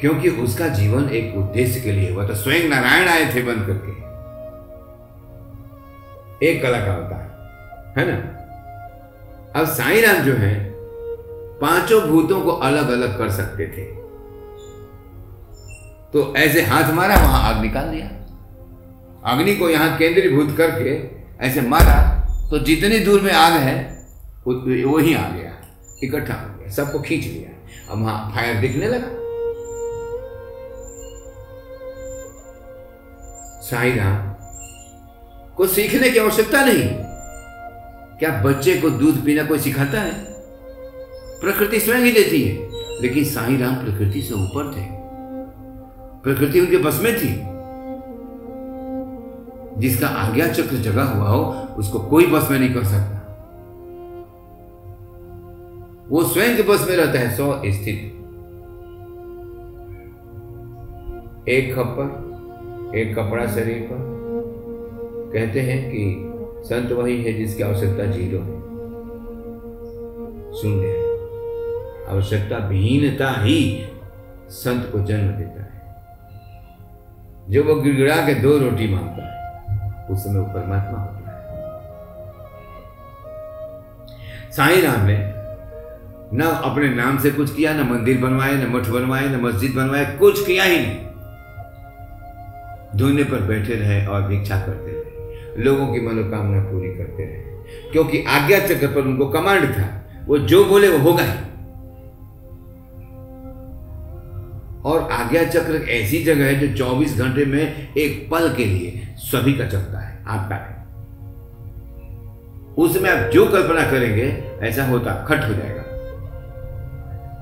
क्योंकि 0.00 0.28
उसका 0.28 0.68
जीवन 0.68 1.08
एक 1.08 1.36
उद्देश्य 1.36 1.80
के 1.80 1.92
लिए 1.92 2.12
हुआ 2.12 2.28
था। 2.28 2.34
स्वयं 2.34 2.68
नारायण 2.68 3.08
आए 3.08 3.34
थे 3.34 3.42
बंद 3.42 3.66
करके। 3.66 4.06
एक 6.46 6.62
कला 6.62 6.78
का 6.78 6.92
होता 6.92 7.22
है 7.98 8.04
ना? 8.06 8.16
अब 9.54 9.66
साई 9.66 10.00
राम 10.00 10.16
जो 10.16 10.32
है, 10.34 10.54
पाँचों 11.60 12.00
भूतों 12.02 12.40
को 12.40 12.50
अलग 12.50 12.90
अलग 12.90 13.16
कर 13.18 13.30
सकते 13.32 13.66
थे। 13.66 13.84
तो 16.12 16.34
ऐसे 16.36 16.62
हाथ 16.62 16.92
मारा, 16.94 17.14
वहाँ 17.16 17.42
आग 17.44 17.62
निकाल 17.62 17.88
दिया। 17.90 18.06
अग्नि 19.26 19.54
को 19.56 19.68
यहाँ 19.70 19.96
केंद्रीभूत 19.98 20.56
करके 20.56 20.92
ऐसे 21.46 21.60
मारा 21.60 21.96
तो 22.50 22.58
जितनी 22.58 22.98
दूर 22.98 23.20
में 23.20 23.32
आग 23.32 23.52
है 23.52 23.74
वो 24.46 24.98
ही 24.98 25.14
आ 25.14 25.28
गया, 25.28 25.52
इकट्ठा 26.02 26.34
हो 26.34 26.58
गया, 26.58 26.70
सबको 26.72 26.98
खींच 27.00 27.24
लिया। 27.24 27.92
अब 27.92 28.02
वहाँ 28.02 28.30
फायर 28.34 28.60
दिखने 28.60 28.86
लगा। 28.86 29.08
साई 33.62 33.90
राम 33.92 34.32
को 35.56 35.66
सीखने 35.66 36.10
की 36.10 36.18
आवश्यकता 36.18 36.64
नहीं। 36.64 36.88
क्या 38.18 38.42
बच्चे 38.42 38.80
को 38.80 38.90
दूध 38.90 39.24
पीना 39.24 39.44
कोई 39.44 39.58
सिखाता 39.58 40.00
है? 40.00 40.24
प्रकृति 41.40 41.80
स्वयं 41.80 41.98
ही 41.98 42.12
देती 42.12 42.42
है, 42.42 42.68
लेकिन 43.02 43.24
साई 43.24 43.56
राम 43.56 43.74
प्रकृति 43.74 44.22
से 44.22 44.34
ऊपर 44.34 44.72
थे। 44.72 44.86
प्रकृति 46.22 46.60
उनके 46.60 46.76
बस 46.76 47.00
में 47.02 47.16
थी। 47.16 47.56
जिसका 49.80 50.08
आज्ञा 50.08 50.48
चक्र 50.48 50.76
जगा 50.76 51.04
हुआ 51.04 51.28
हो, 51.28 51.68
उसको 51.78 51.98
कोई 51.98 52.26
बस 52.26 52.50
में 52.50 52.58
नहीं 52.58 52.74
कर 52.74 52.84
सकता। 52.84 53.22
वो 56.08 56.24
स्वयं 56.24 56.56
के 56.56 56.62
बस 56.62 56.88
में 56.90 56.96
रहता 56.96 57.18
है, 57.18 57.36
सौ 57.36 57.62
स्थित। 57.66 58.12
एक 61.48 61.74
खप्पर 61.74 62.26
एक 62.98 63.18
कपड़ा 63.18 63.46
शरीर 63.46 63.88
पर। 63.92 64.16
कहते 65.34 65.60
हैं 65.60 65.90
कि 65.90 66.25
संत 66.66 66.92
वही 66.92 67.24
है 67.24 67.32
जिसकी 67.32 67.62
आवश्यकता 67.62 68.04
ज़ीरो 68.04 68.38
है। 68.38 68.60
शून्य 70.52 70.86
है। 70.86 71.16
आवश्यकता 72.08 72.66
विहीनता 72.66 73.30
ही 73.30 73.86
संत 74.48 74.88
को 74.92 74.98
जन्म 74.98 75.28
देता 75.28 75.62
है। 75.62 75.76
जो 77.50 77.64
वो 77.64 77.74
गिड़गिड़ा 77.74 78.16
के 78.16 78.34
दो 78.34 78.58
रोटी 78.58 78.94
माँगता 78.94 79.22
है, 79.22 80.06
उस 80.06 80.24
समय 80.24 80.38
वो 80.38 80.46
परमात्मा 80.46 80.98
होता 80.98 81.16
है। 81.16 81.26
साई 84.52 84.80
राम 84.80 85.06
ने 85.06 85.32
न 86.34 86.42
अपने 86.42 86.88
नाम 86.88 87.18
से 87.18 87.30
कुछ 87.30 87.54
किया, 87.54 87.72
न 87.72 87.80
मंदिर 87.80 88.18
बनवाए, 88.18 88.54
न 88.54 88.66
मठ 88.70 88.88
बनवाए, 88.88 89.28
न 89.28 89.40
मस्जिद 89.40 89.72
बनवाए, 89.74 90.16
कुछ 90.18 90.46
किया 90.46 90.64
ही 90.64 90.78
नहीं। 90.78 91.06
धोने 92.96 93.24
पर 93.24 93.40
बैठे 93.40 93.74
रहे 93.74 94.06
और 94.06 94.22
भिक्षा 94.22 94.60
करते 94.60 94.90
रहे। 94.90 94.95
लोगों 95.58 95.86
की 95.86 96.00
मनोकामना 96.00 96.60
पूरी 96.60 96.88
करते 96.88 97.22
रहे। 97.22 97.56
क्योंकि 97.92 98.24
आज्ञा 98.24 98.58
चक्र 98.58 98.86
पर 98.86 99.00
उनको 99.00 99.26
कमांड 99.26 99.72
था, 99.72 100.06
वो 100.26 100.38
जो 100.38 100.64
बोले 100.64 100.88
वो 100.88 100.98
होगा 100.98 101.22
ही। 101.22 101.38
और 104.82 105.08
आज्ञा 105.12 105.44
चक्र 105.44 105.86
ऐसी 105.88 106.24
जगह 106.24 106.44
है 106.44 106.68
जो 106.68 106.76
24 106.76 107.18
घंटे 107.18 107.44
में 107.44 107.94
एक 107.94 108.28
पल 108.30 108.54
के 108.54 108.64
लिए 108.64 109.14
सभी 109.16 109.52
का 109.52 109.66
चलता 109.66 109.98
है 109.98 110.24
आपका 110.26 110.54
है 110.54 110.76
उसमें 112.78 113.10
आप 113.10 113.30
जो 113.30 113.46
कल्पना 113.46 113.90
करेंगे, 113.90 114.50
ऐसा 114.62 114.84
होता, 114.84 115.24
खट 115.28 115.44
हो 115.44 115.54
जाएगा। 115.54 115.82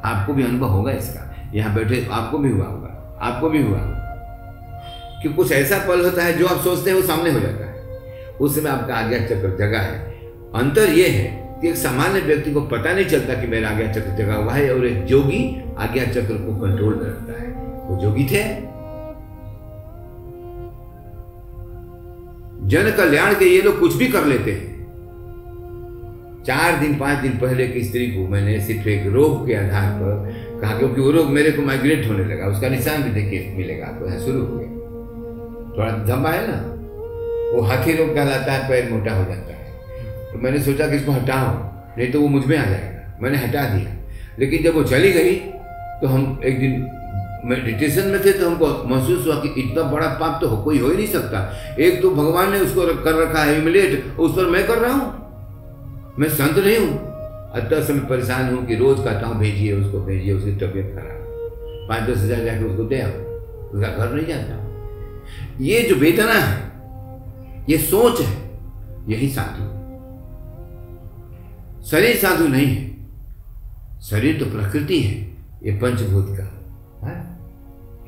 आपको 0.04 0.34
भी 0.34 0.42
अनुभव 0.42 0.66
होगा 0.66 0.92
इसका। 0.92 1.50
यहाँ 1.54 1.74
बैठे 1.74 2.08
आपको 2.12 2.38
भी 2.38 2.50
हुआ 2.50 2.64
होगा, 2.64 3.18
आपको 3.22 3.48
भी 3.48 3.62
हुआ 3.62 3.78
होगा। 3.78 4.00
कि 5.22 5.28
कुछ 5.28 5.52
ऐसा 5.52 5.78
पल 5.78 6.04
होता 6.04 6.22
है 6.22 6.38
जो 6.38 6.46
आप 6.46 6.58
सोचते 6.58 6.90
हैं 6.90 6.96
वो 6.96 7.02
सामने 7.02 7.30
हो 7.30 7.40
जाता 7.40 7.66
है। 7.66 7.73
उस 8.40 8.60
समय 8.60 8.70
आपका 8.70 8.94
आज्ञा 8.94 9.18
चक्र 9.18 9.56
जगा 9.58 9.78
है। 9.78 9.98
अंतर 10.54 10.88
यह 10.88 11.12
है 11.12 11.58
कि 11.60 11.68
एक 11.68 11.76
सामान्य 11.76 12.20
व्यक्ति 12.20 12.52
को 12.52 12.60
पता 12.60 12.92
नहीं 12.92 13.06
चलता 13.06 13.34
कि 13.34 13.46
मेरा 13.46 13.68
आज्ञा 13.70 13.92
चक्र 13.92 14.10
जगा 14.10 14.34
हुआ 14.34 14.52
है 14.52 14.74
और 14.74 14.86
एक 14.86 15.04
जोगी 15.04 15.62
आज्ञा 15.78 16.04
चक्र 16.04 16.34
को 16.34 16.56
कंट्रोल 16.56 16.94
में 16.94 17.02
रखता 17.02 17.42
है। 17.42 17.48
वो 17.88 18.02
जोगी 18.02 18.24
थे। 18.24 18.74
जन 22.68 22.90
कल्याण 22.96 23.34
के 23.34 23.44
ये 23.44 23.62
लोग 23.62 23.80
कुछ 23.80 23.94
भी 23.94 24.08
कर 24.08 24.24
लेते 24.24 24.52
हैं। 24.52 24.74
चार 26.46 26.80
दिन, 26.80 26.98
पाँच 26.98 27.18
दिन 27.18 27.32
पहले 27.32 27.68
की 27.68 27.84
स्त्री 27.84 28.06
को 28.06 28.28
मैंने 28.28 28.60
सिर्फ़ 28.60 28.88
एक 28.88 29.06
रोग 29.06 29.46
के 29.46 29.54
आधार 29.54 29.92
पर 29.92 30.44
कहा, 30.62 30.78
क्योंकि 30.78 31.00
वो 31.00 31.10
रोग 31.10 31.26
मेरे 31.26 31.50
को 31.50 31.62
माइग्रेट 31.62 32.06
होने 32.06 32.24
लगा। 32.24 32.46
उसका 32.46 32.68
निशान 32.68 33.02
भी 33.02 33.10
देखिए, 33.10 33.54
मिलेगा। 33.56 33.86
आपको 33.86 34.06
यहाँ 34.06 34.18
शुरू 34.18 34.40
हो 34.40 34.58
गया। 34.58 34.68
थोड़ा 35.78 36.04
धम्बा 36.04 36.30
है 36.30 36.46
ना? 36.48 36.73
वो 37.54 37.60
हाथी 37.62 37.92
रोग 37.96 38.14
कहलाता 38.14 38.52
है? 38.52 38.68
पैर 38.68 38.90
मोटा 38.90 39.12
हो 39.12 39.24
जाता 39.24 39.52
है। 39.52 40.32
तो 40.32 40.38
मैंने 40.38 40.58
सोचा 40.62 40.86
कि 40.88 40.96
इसको 40.96 41.12
हटाओ 41.12 41.52
नहीं 41.98 42.10
तो 42.12 42.20
वो 42.20 42.28
मुझमें 42.28 42.56
आ 42.58 42.64
जाएगा। 42.64 43.22
मैंने 43.22 43.38
हटा 43.38 43.64
दिया। 43.68 43.90
लेकिन 44.38 44.62
जब 44.62 44.74
वो 44.74 44.82
चली 44.84 45.12
गई 45.12 45.34
तो 46.00 46.06
हम 46.06 46.40
एक 46.44 46.58
दिन 46.60 46.90
मेडिटेशन 47.44 48.06
में 48.08 48.24
थे 48.24 48.32
तो 48.32 48.48
हमको 48.48 48.66
महसूस 48.88 49.26
हुआ 49.26 49.34
कि 49.40 49.48
इतना 49.60 49.82
बड़ा 49.90 50.06
पाप 50.20 50.40
तो 50.40 50.56
कोई 50.64 50.78
हो 50.78 50.88
ही 50.88 50.96
नहीं 50.96 51.06
सकता। 51.06 51.40
एक 51.78 52.00
तो 52.02 52.10
भगवान 52.12 52.52
ने 52.52 52.60
उसको 52.60 52.86
कर 53.04 53.14
रखा 53.14 53.42
है 53.42 53.52
ह्यूमिलेट 53.52 54.18
उस 54.18 54.36
पर 54.36 54.46
मैं 54.50 54.66
कर 54.66 54.78
रहा 54.78 54.92
हूँ। 54.92 56.14
मैं 56.18 56.28
संत 56.30 56.58
नहीं 56.58 56.78
हूँ। 56.78 57.12
अतः 57.54 57.82
से 57.84 57.92
मैं 57.92 58.06
परेशान 58.08 58.54
हूँ 58.54 58.64
कि 58.66 58.76
रोज 58.76 58.98
कहता 58.98 59.26
हूँ, 59.26 59.38
भेजिए 59.38 59.72
उसको, 59.72 60.00
भेजिए, 60.00 60.32
उसकी 60.32 60.52
तबीयत 60.56 60.94
खराब 60.94 61.86
पाँच 61.88 62.08
दस 62.10 62.18
हज़ार 62.18 62.44
जाके 62.44 62.64
उसको 62.64 62.84
दे 62.84 63.00
आओ। 63.00 63.10
उसका 63.70 63.88
घर 63.88 64.12
नहीं 64.12 64.26
जाता। 64.26 64.54
ये 65.60 65.80
जो 65.82 65.94
वेदना 65.94 66.32
है 66.32 66.73
ये 67.68 67.78
सोच 67.80 68.20
है 68.20 68.32
यही 69.08 69.28
साधु। 69.28 69.64
शरीर 71.86 72.16
साधु 72.16 72.46
नहीं 72.48 72.66
है 72.66 72.82
शरीर 74.02 74.38
तो 74.38 74.46
प्रकृति 74.50 75.00
है 75.00 75.14
ये 75.64 75.72
पंचभूत 75.80 76.26
का। 76.30 76.46
है? 77.04 77.14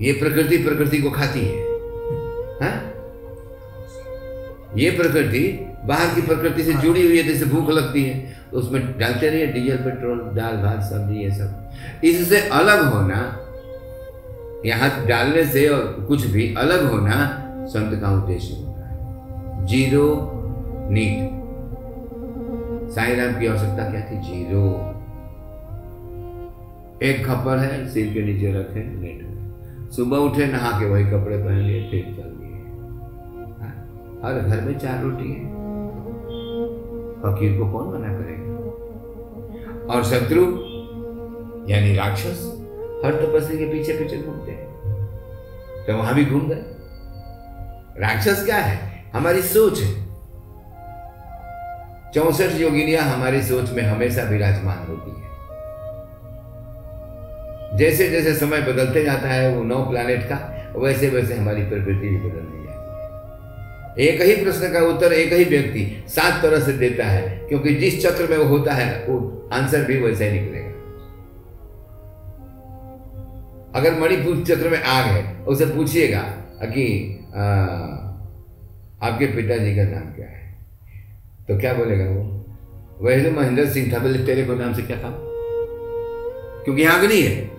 ये 0.01 0.13
प्रकृति 0.13 0.57
प्रकृति 0.59 0.99
को 1.03 1.11
खाती 1.11 1.41
है, 1.41 1.57
है? 2.63 2.73
ये 4.77 4.91
प्रकृति 4.91 5.43
बाहर 5.85 6.15
की 6.15 6.23
प्रकृति 6.23 6.63
से 6.65 6.73
जुड़ी 6.75 7.03
हुई 7.07 7.17
है 7.19 7.23
जैसे 7.25 7.45
भूख 7.47 7.71
लगती 7.71 8.03
है 8.05 8.15
तो 8.51 8.59
उसमें 8.59 8.81
डालते 8.99 9.29
रहिए 9.29 9.47
डीजल 9.53 9.77
पेट्रोल 9.85 10.19
दाल 10.37 10.57
भात 10.63 10.83
सब्ज़ी 10.83 11.23
ये 11.23 11.31
सब। 11.31 12.03
इससे 12.05 12.41
अलग 12.51 12.85
होना 12.93 13.19
यहाँ 14.67 15.07
डालने 15.07 15.45
से 15.47 15.69
और 15.69 15.83
कुछ 16.09 16.27
भी 16.27 16.55
अलग 16.59 16.91
होना 16.93 17.17
संत 17.73 18.01
का 18.01 18.09
उद्देश्य 18.13 18.55
होता 18.55 18.71
है। 18.71 18.76
ज़ीरो 19.67 20.33
नीट 20.91 21.31
साई 22.91 23.15
राम 23.15 23.41
की 23.41 23.47
आवश्यकता 23.47 23.91
क्या 23.91 24.01
थी? 24.01 24.19
ज़ीरो। 24.23 24.67
एक 27.03 27.27
खपर 27.27 27.59
है 27.59 27.89
सिर 27.89 28.13
के 28.15 28.23
नीचे 28.23 28.53
रखे 28.53 28.81
लेट 28.81 29.23
गए 29.23 29.91
सुबह 29.91 30.17
उठे 30.17 30.47
नहा 30.47 30.81
के 30.81 30.87
वही 30.87 31.05
कपड़े 31.05 31.39
पहन 31.39 31.59
लिए 31.59 31.91
फिर 31.91 32.05
चल 32.15 32.31
दिए। 32.37 32.61
हाँ, 33.61 33.75
हर 34.25 34.41
घर 34.41 34.61
में 34.61 34.79
चार 34.79 35.03
रोटी 35.03 35.33
है। 35.33 35.45
फकीर 37.23 37.59
को 37.59 37.71
कौन 37.71 37.89
मना 37.89 38.15
करेगा? 38.15 39.95
और 39.95 40.05
शत्रु 40.05 40.43
यानी 41.73 41.95
राक्षस 41.97 42.53
हर 43.05 43.13
तपस्वी 43.13 43.59
के 43.59 43.65
पीछे 43.65 43.93
पीछे 43.93 44.19
घूमते 44.19 44.53
हैं। 44.53 44.67
तो 45.87 45.97
वहाँ 45.97 46.15
भी 46.15 46.25
घूम 46.25 46.41
गए। 46.41 46.63
राक्षस 47.99 48.45
क्या 48.45 48.57
है? 48.57 48.96
हमारी 49.15 49.43
सोच 49.43 49.81
है। 49.81 49.95
चौसठ 52.15 52.61
योगिनियाँ 52.61 53.03
हमारी 53.03 53.43
सोच 53.43 53.71
में 53.71 53.83
हमेशा 53.83 54.23
विराजमान 54.23 54.79
होती 54.89 55.11
है। 55.11 55.25
जैसे 57.79 58.09
जैसे 58.09 58.35
समय 58.35 58.61
बदलते 58.63 59.05
जाता 59.05 59.29
है 59.29 59.55
वो 59.55 59.63
नौ 59.63 59.83
प्लैनेट 59.85 60.23
का 60.23 60.37
वैसे 60.77 61.09
वैसे 61.09 61.35
हमारी 61.35 61.63
प्रकृति 61.63 62.09
भी 62.09 62.17
बदलती 62.17 62.65
जाती 62.65 64.01
है। 64.01 64.09
एक 64.09 64.21
ही 64.21 64.45
प्रश्न 64.45 64.73
का 64.73 64.81
उत्तर 64.81 65.13
एक 65.13 65.33
ही 65.33 65.45
व्यक्ति 65.45 66.05
सात 66.09 66.43
तरह 66.43 66.61
से 66.61 66.73
देता 66.73 67.05
है 67.05 67.23
क्योंकि 67.49 67.75
जिस 67.75 68.03
चक्र 68.07 68.27
में 68.31 68.37
वो 68.37 68.45
होता 68.45 68.73
है 68.73 69.07
वो 69.09 69.49
आंसर 69.53 69.85
भी 69.85 70.01
वैसे 70.01 70.29
ही 70.29 70.41
निकलेगा। 70.41 70.73
अगर 73.79 74.01
मणिपुर 74.01 74.45
चक्र 74.45 74.69
में 74.69 74.83
आग 74.83 75.05
है 75.05 75.45
उसे 75.45 75.67
पूछिएगा 75.67 76.23
कि 76.65 76.85
आ, 77.37 77.45
आपके 79.03 79.27
पिताजी 79.27 79.75
का 79.77 79.83
नाम 79.83 80.13
क्या 80.15 80.27
है? 80.27 80.57
तो 81.49 81.59
क्या 81.61 81.73
बोलेगा 81.75 82.05
वो? 82.05 82.23
वैसे 83.01 83.31
तो 83.31 83.37
महेंद्र 83.37 83.67
सिंह 83.67 83.93
था, 83.93 83.99
बोले, 83.99 84.19
तेरे 84.19 84.45
को 84.45 84.55
नाम 84.55 84.73
से 84.75 84.83
क्या 84.83 84.97
था 84.97 85.11
क्योंकि 86.65 86.85
आग 86.85 87.05
नहीं 87.05 87.23
है। 87.23 87.51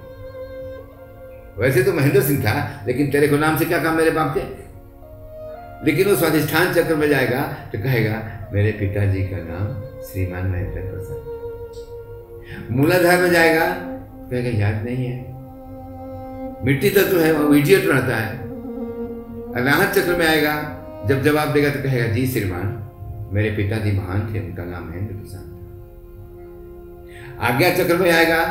वैसे 1.58 1.84
तो 1.84 1.94
महेंद्र 1.94 2.22
सिंह 2.22 2.42
था, 2.42 2.84
लेकिन 2.88 3.12
तेरे 3.12 3.28
को 3.28 3.38
नाम 3.38 3.58
से 3.58 3.66
क्या 3.66 3.84
काम 3.84 3.96
मेरे 3.96 4.12
बाप 4.12 4.34
के? 4.38 4.42
लेकिन 5.86 6.08
वो 6.10 6.16
स्वाधिष्ठान 6.16 6.74
चक्र 6.74 6.96
में 6.96 7.08
जाएगा 7.10 7.42
तो 7.72 7.80
कहेगा, 7.80 8.50
मेरे 8.54 8.72
पिताजी 8.72 9.24
का 9.24 9.38
नाम 9.40 10.02
श्रीमान 10.04 10.48
महेंद्र 10.48 10.82
प्रसाद 10.82 11.22
मूलाधार 12.72 13.22
में 13.22 13.32
जाएगा 13.32 13.66
कहेगा, 14.30 14.50
याद 14.60 14.84
नहीं 14.86 15.06
है। 15.06 15.18
मिट्टी 16.66 16.90
तत्व 16.90 17.12
तो 17.12 17.20
है, 17.20 17.32
वो 17.34 17.54
इडियट 17.56 17.86
रहता 17.86 18.16
है। 18.16 18.38
अनाहत 19.54 19.96
चक्र 19.96 20.16
में 20.16 20.28
आएगा 20.28 20.77
जब 21.06 21.22
जवाब 21.24 21.54
देगा 21.54 21.70
तो 21.70 21.80
कहेगा, 21.84 22.08
जी, 22.14 22.28
श्रीमान, 22.28 22.68
मेरे 23.34 23.50
पिताजी 23.52 23.92
महान 23.92 24.34
थे, 24.34 24.40
उनका 24.40 24.64
नाम 24.66 24.84
महेंद्र 24.84 25.14
प्रसाद 25.16 25.42
था। 25.42 25.56
आज्ञा 27.48 27.70
चक्र 27.76 27.98
में 27.98 28.12
आएगा 28.12 28.44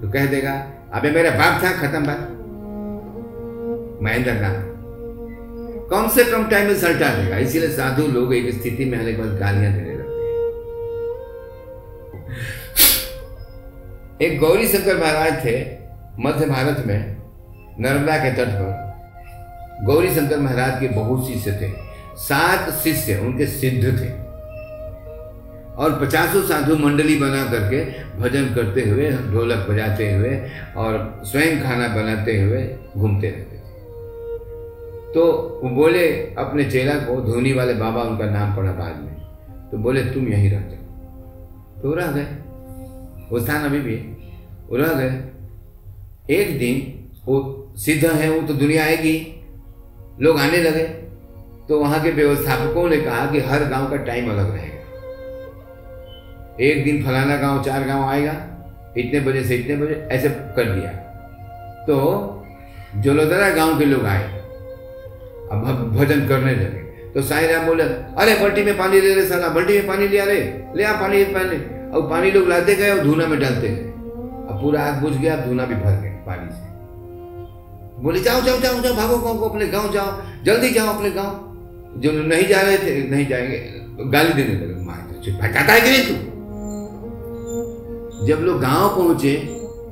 तो 0.00 0.10
कह 0.10 0.26
देगा, 0.26 0.52
अबे 0.94 1.10
मेरा 1.10 1.30
बाप 1.32 1.62
था, 1.62 1.70
खत्म 1.78 2.06
बात। 2.06 2.20
महेंद्र 4.02 4.32
नाथ 4.32 4.66
कम 5.90 6.08
से 6.08 6.24
कम 6.24 6.42
टाइम 6.48 6.66
में 6.66 6.74
सल्टा 6.76 7.08
देगा, 7.14 7.36
इसीलिए 7.38 7.68
साधु 7.68 8.06
लोग 8.08 8.34
एक 8.34 8.50
स्थिति 8.54 8.84
में 8.84 8.98
आने 8.98 9.12
के 9.12 9.22
गालियाँ 9.38 9.72
देने 9.72 9.92
लगते 9.92 10.06
एक 14.26 14.38
गौरी 14.40 14.66
शंकर 14.68 14.96
महाराज 14.96 15.44
थे, 15.44 15.54
मध्य 16.20 16.46
भारत 16.46 16.82
में, 16.86 17.16
नर्मदा 17.80 18.16
के 18.18 18.30
तट 18.32 18.50
पर। 18.54 18.87
गौरी 19.84 20.14
शंकर 20.14 20.38
महाराज 20.38 20.80
के 20.80 20.88
बहुत 20.88 21.28
शिष्य 21.28 21.52
थे। 21.52 21.72
सात 22.16 22.70
शिष्य 22.70 23.16
उनके 23.16 23.46
सिद्ध 23.46 24.00
थे। 24.00 24.28
और 25.74 26.04
पचासों 26.04 26.42
साधु 26.42 26.76
मंडली 26.76 27.16
बना 27.16 27.44
करके 27.44 27.84
भजन 28.18 28.54
करते 28.54 28.80
हुए, 28.80 29.10
ढोलक 29.10 29.66
बजाते 29.70 30.12
हुए 30.12 30.50
और 30.76 31.22
स्वयं 31.24 31.62
खाना 31.62 31.88
बनाते 31.88 32.42
हुए 32.42 32.78
घूमते 32.96 33.26
रहते 33.26 33.56
थे। 33.56 33.58
तो 35.14 35.26
वो 35.64 35.70
बोले, 35.70 36.12
अपने 36.12 36.70
चेला 36.70 36.94
को, 36.94 37.20
धोनी 37.20 37.52
वाले 37.52 37.74
बाबा 37.74 38.02
उनका 38.02 38.24
नाम 38.24 38.56
पड़ा 38.56 38.72
बाद 38.72 39.02
में। 39.02 39.14
तो 39.70 39.78
बोले, 39.78 40.00
तुम 40.04 40.28
यहीं 40.28 40.50
रह 40.50 40.60
जाओ 40.60 40.78
तो 41.82 41.94
रह 41.94 42.06
गए। 42.06 42.26
वो 43.32 43.40
स्थान 43.40 43.64
अभी 43.64 43.80
भी 43.80 43.96
वो 44.70 44.76
रह 44.76 44.88
गए। 44.88 45.24
एक 46.34 46.58
दिन 46.58 47.08
वो 47.26 47.64
सिद्ध 47.76 48.06
है, 48.06 48.30
वो 48.30 48.48
तो 48.48 48.54
दुनिया 48.54 48.84
आएगी। 48.84 49.34
लोग 50.20 50.40
आने 50.40 50.58
लगे। 50.58 50.84
तो 51.68 51.80
वहाँ 51.80 52.02
के 52.02 52.10
व्यवस्थापकों 52.10 52.88
ने 52.88 52.96
कहा 52.96 53.26
कि 53.26 53.40
हर 53.40 53.64
गाँव 53.64 53.90
का 53.90 53.96
टाइम 53.96 54.30
अलग 54.30 54.54
रहेगा। 54.54 54.78
एक 56.60 56.84
दिन 56.84 57.04
फलाना 57.04 57.36
गाँव, 57.36 57.64
चार 57.64 57.84
गाँव 57.84 58.08
आएगा, 58.08 58.32
इतने 58.98 59.20
बजे 59.20 59.44
से 59.44 59.56
इतने 59.56 59.76
बजे, 59.76 60.08
ऐसे 60.12 60.28
कर 60.28 60.64
दिया। 60.64 60.90
तो 61.86 62.24
जोलोदरा 62.96 63.50
गाँव 63.50 63.78
के 63.78 63.84
लोग 63.84 64.04
आए। 64.04 64.38
अब 65.52 65.94
भजन 65.98 66.28
करने 66.28 66.52
लगे। 66.52 66.88
तो 67.14 67.22
साई 67.22 67.46
राम 67.46 67.66
बोले, 67.66 67.82
अरे, 67.82 68.42
बल्टी 68.42 68.62
में 68.62 68.78
पानी 68.78 69.00
ले 69.00 69.14
रहे 69.14 69.26
साला, 69.26 69.48
बल्टी 69.48 69.72
में 69.72 69.86
पानी 69.86 70.08
लिया 70.08 70.24
रे। 70.24 70.64
ले 70.76 70.84
आ 70.84 71.00
पानी 71.00 71.24
पानी। 71.24 71.56
अब 71.96 72.10
पानी 72.10 72.30
लोग 72.30 72.48
लाते 72.48 72.74
गए 72.74 72.90
और 72.90 73.00
धूना 73.00 73.26
में 73.26 73.40
डालते 73.40 73.68
गए। 73.68 73.76
अब 73.76 74.58
पूरा 74.62 74.82
आग 74.82 74.94
बुझ 74.94 75.16
गया, 75.16 75.36
धूना 75.36 75.64
भी 75.64 75.74
भर 75.74 75.90
गया 75.90 76.12
पानी 76.12 76.52
से। 76.52 76.67
बोले, 77.98 78.20
जाओ 78.20 78.40
जाओ 78.40 78.58
जाओ 78.60 78.80
जाओ, 78.80 78.94
भागो 78.94 79.18
को 79.18 79.48
अपने 79.48 79.66
गाँव 79.68 79.92
जाओ, 79.92 80.10
जल्दी 80.44 80.70
जाओ 80.70 80.94
अपने 80.94 81.10
गाँव। 81.10 82.00
जो 82.00 82.12
नहीं 82.12 82.46
जा 82.48 82.60
रहे 82.60 82.78
थे, 82.78 83.08
नहीं 83.10 83.26
जाएँगे, 83.26 83.58
गाली 84.10 84.32
देने 84.32 84.54
लगे 84.54 84.84
मार 84.84 85.06
भटकाता 85.40 85.72
है 85.72 85.80
कि 85.80 85.90
नहीं 85.90 86.04
तू? 86.04 86.14
जब 88.26 88.40
लोग 88.40 88.60
गाँव 88.60 88.88
पहुँचे 88.88 89.34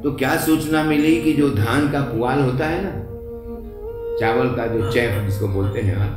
तो 0.02 0.12
क्या 0.12 0.36
सूचना 0.36 0.82
मिली 0.82 1.20
कि 1.22 1.32
जो 1.32 1.48
धान 1.50 1.90
का 1.92 2.00
पुआल 2.02 2.40
होता 2.40 2.66
है 2.66 2.80
ना, 2.82 2.90
चावल 4.20 4.54
का 4.54 4.66
जो 4.66 4.90
चैफ 4.92 5.24
जिसको 5.26 5.48
बोलते 5.48 5.80
हैं 5.80 5.96
हाँ 5.96 6.10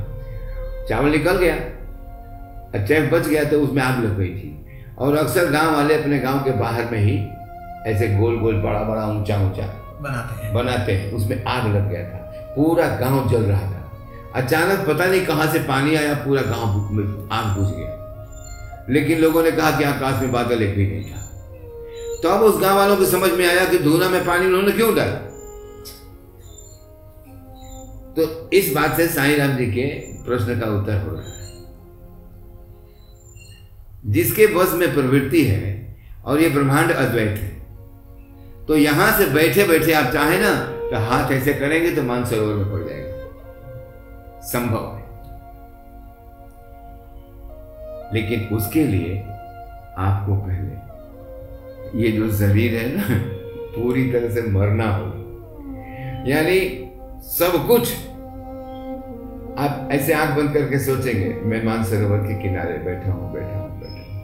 चावल 0.90 1.10
निकल 1.10 1.38
गया, 1.38 1.56
और 1.56 2.86
चैफ 2.88 3.12
बच 3.14 3.28
गया 3.28 3.44
तो 3.44 3.62
उसमें 3.62 3.82
आग 3.84 4.04
लग 4.04 4.18
गई 4.18 4.30
थी। 4.30 4.56
और 4.98 5.18
अक्सर 5.18 5.52
गाँव 5.52 5.76
वाले 5.76 5.94
अपने 5.94 6.20
गाँव 6.20 6.40
के 6.40 6.52
बाहर 6.52 6.92
में 6.92 7.00
ही 7.00 7.18
ऐसे 7.92 8.08
गोल 8.16 8.40
गोल 8.40 8.62
बड़ा 8.62 8.84
बड़ा 8.84 9.06
ऊँचा 9.10 9.38
ऊँचा 9.42 9.64
बनाते 10.02 10.46
हैं। 10.46 10.54
बनाते 10.54 10.94
हैं। 10.94 11.12
उसमें 11.12 11.44
आग 11.44 11.76
लग 11.76 11.90
गया 11.90 12.04
था। 12.04 12.18
पूरा 12.56 12.88
गाँव 12.88 13.30
जल 13.30 13.44
रहा 13.44 13.62
था। 13.62 13.76
अचानक 14.36 14.80
पता 14.88 15.06
नहीं 15.06 15.26
कहाँ 15.26 15.48
से 15.48 15.60
पानी 15.60 15.96
आया, 15.96 16.14
पूरा 16.14 16.42
गाँव 16.42 16.90
में 16.92 17.30
आग 17.30 17.60
बुझ 17.60 17.74
गया। 17.74 18.00
लेकिन 18.90 19.20
लोगों 19.20 19.44
ने 19.44 19.52
कहा 19.52 19.72
कि 19.72 19.84
आकाश 19.84 20.22
में 20.22 20.32
बादल 20.32 20.64
एक 20.64 20.76
भी 20.76 20.88
नहीं 20.88 21.12
था। 21.12 21.20
तो 22.24 22.30
अब 22.30 22.42
उस 22.42 22.62
गाँव 22.62 22.76
वालों 22.76 22.98
को 22.98 23.06
समझ 23.06 23.32
में 23.32 23.48
आया 23.48 23.66
कि 23.66 23.80
धूना 23.80 24.10
में 24.10 24.26
पानी 24.26 24.46
उन्होंने 24.46 24.72
क्यों 24.72 24.96
डाला? 24.96 25.26
तो 28.14 28.50
इस 28.54 28.74
बात 28.74 28.98
से 28.98 29.08
साई 29.08 29.36
राम 29.36 29.58
जी 29.58 29.66
के 29.66 29.86
प्रश्न 30.24 30.60
का 30.60 30.66
उत्तर 30.66 31.02
हो 31.02 31.14
रहा 31.14 31.24
है। 31.24 31.40
जिसके 34.06 34.48
बस 34.48 34.74
में 34.74 34.94
प्रवृत्ति 34.94 35.44
है 35.44 35.96
और 36.26 36.42
ये 36.42 36.50
ब्रह्मांड 36.50 36.92
अद्वैत 36.92 37.40
है। 37.40 37.59
तो 38.70 38.76
यहाँ 38.78 39.12
से 39.18 39.26
बैठे 39.26 39.64
बैठे 39.68 39.94
आप 39.94 40.12
चाहे 40.14 40.38
ना 40.40 40.50
तो 40.92 40.98
हाथ 41.06 41.32
ऐसे 41.32 41.54
करेंगे 41.54 41.92
तो 41.92 42.02
मानसरोवर 42.04 42.54
में 42.56 42.72
पड़ 42.72 42.82
जाएगा। 42.88 44.42
संभव 44.42 44.84
है। 44.88 45.04
लेकिन 48.14 48.44
उसके 48.58 48.84
लिए 48.84 49.18
आपको 50.00 50.36
पहले 50.36 52.02
ये 52.02 52.12
जो 52.12 52.32
शरीर 52.38 52.76
है 52.76 52.86
ना, 52.96 53.04
पूरी 53.76 54.04
तरह 54.12 54.30
से 54.30 54.42
मरना 54.52 54.90
होगा। 54.90 56.30
यानी 56.30 56.60
सब 57.30 57.68
कुछ 57.68 57.94
आप 59.60 59.90
ऐसे 59.92 60.14
आँख 60.14 60.38
बंद 60.38 60.54
करके 60.54 60.80
सोचेंगे, 60.80 61.30
मैं 61.42 61.64
मानसरोवर 61.66 62.18
के 62.28 62.42
किनारे 62.44 62.78
बैठा 62.86 63.12
हूँ 63.12 63.34
बैठा 63.34 63.58
हूँ 63.58 63.80
बैठा 63.80 64.02
हूँ। 64.06 64.18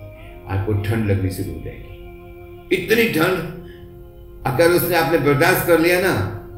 आपको 0.49 0.73
ठंड 0.83 1.11
लगनी 1.11 1.29
शुरू 1.31 1.53
हो 1.53 1.61
जाएगी। 1.65 2.75
इतनी 2.75 3.05
ठंड 3.13 3.63
अगर 4.47 4.71
उसने 4.71 4.95
आपने 4.95 5.17
बर्दाश्त 5.17 5.67
कर 5.67 5.79
लिया 5.79 5.99
ना 6.01 6.13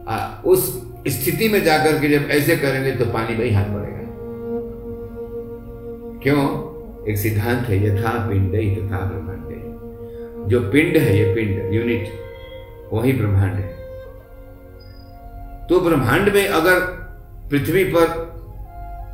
आ, 0.10 0.42
उस 0.42 0.84
स्थिति 1.08 1.50
में 1.50 1.64
जाकर 1.64 2.00
के 2.00 2.10
जब 2.10 2.30
ऐसे 2.30 2.56
करेंगे 2.56 2.92
तो 2.92 3.06
पानी 3.06 3.36
में 3.38 3.46
ही 3.46 3.54
हाथ 3.54 3.66
पड़ेगा 3.66 3.96
क्यों? 6.24 6.44
एक 7.12 7.18
सिद्धांत 7.18 7.68
है 7.70 7.88
यथा 7.88 8.12
पिंड 8.30 8.56
ही 8.56 8.76
तथा 8.76 8.98
ब्रह्मांड 8.98 9.48
जो 10.50 10.60
पिंड 10.72 10.98
है 10.98 11.18
ये 11.18 11.34
पिंड 11.36 11.74
यूनिट 11.74 12.12
वही 12.94 13.14
ब्रह्मांड 13.14 13.54
है। 13.54 13.68
तो 15.68 15.80
ब्रह्मांड 15.80 16.34
में 16.34 16.48
अगर 16.48 16.80
पृथ्वी 17.50 17.84
पर 17.84 18.06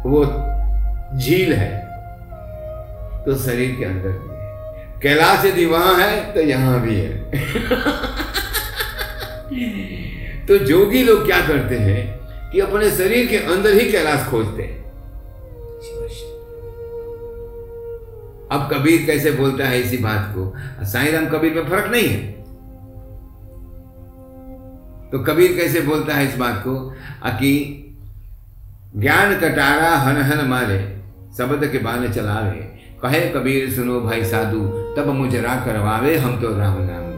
वो 0.06 0.26
झील 1.20 1.54
है 1.54 1.72
तो 3.26 3.36
शरीर 3.36 3.76
के 3.80 3.86
अंदर 3.86 4.14
कैलाश 5.04 5.46
यदि 5.46 5.66
वहाँ 5.66 5.96
है 6.00 6.34
तो 6.34 6.42
यहाँ 6.42 6.82
भी 6.82 6.96
है। 6.96 7.12
तो 10.48 10.58
जोगी 10.58 11.04
लोग 11.04 11.26
क्या 11.26 11.48
करते 11.48 11.76
हैं 11.76 12.20
कि 12.52 12.60
अपने 12.60 12.92
शरीर 12.92 13.28
के 13.28 13.38
अंदर 13.38 13.74
ही 13.74 13.92
कैलाश 13.92 14.28
खोजते 14.28 14.64
हैं। 14.64 14.84
अब 18.52 18.70
कबीर 18.74 19.06
कैसे 19.06 19.32
बोलता 19.32 19.66
है 19.66 19.82
इसी 19.82 19.98
बात 19.98 20.34
को? 20.38 20.54
साई 20.86 21.12
राम 21.12 21.26
कबीर 21.26 21.54
में 21.54 21.70
फ़र्क 21.70 21.92
नहीं 21.92 22.08
है। 22.08 22.32
तो 25.12 25.20
कबीर 25.20 25.54
कैसे 25.54 25.82
बोलता 25.82 26.14
है 26.14 26.28
इस 26.28 26.38
बात 26.38 26.64
को? 26.64 26.94
कि 27.26 27.80
ज्ञान 28.98 29.40
कटारा 29.40 29.96
हन 29.96 30.22
हन 30.22 30.48
मारे, 30.48 30.98
शब्द 31.38 31.68
के 31.68 31.78
बाने 31.78 32.10
चलावे 32.10 32.74
कहे 33.04 33.30
कबीर, 33.30 33.72
सुनो 33.72 34.02
भाई 34.02 34.26
साधु, 34.26 34.60
तब 34.98 35.08
मुझे 35.08 35.42
रा 35.42 35.56
करवावे 35.56 36.18
हम 36.18 36.42
तो 36.42 36.58
राम 36.58 36.78
नाम। 36.80 37.13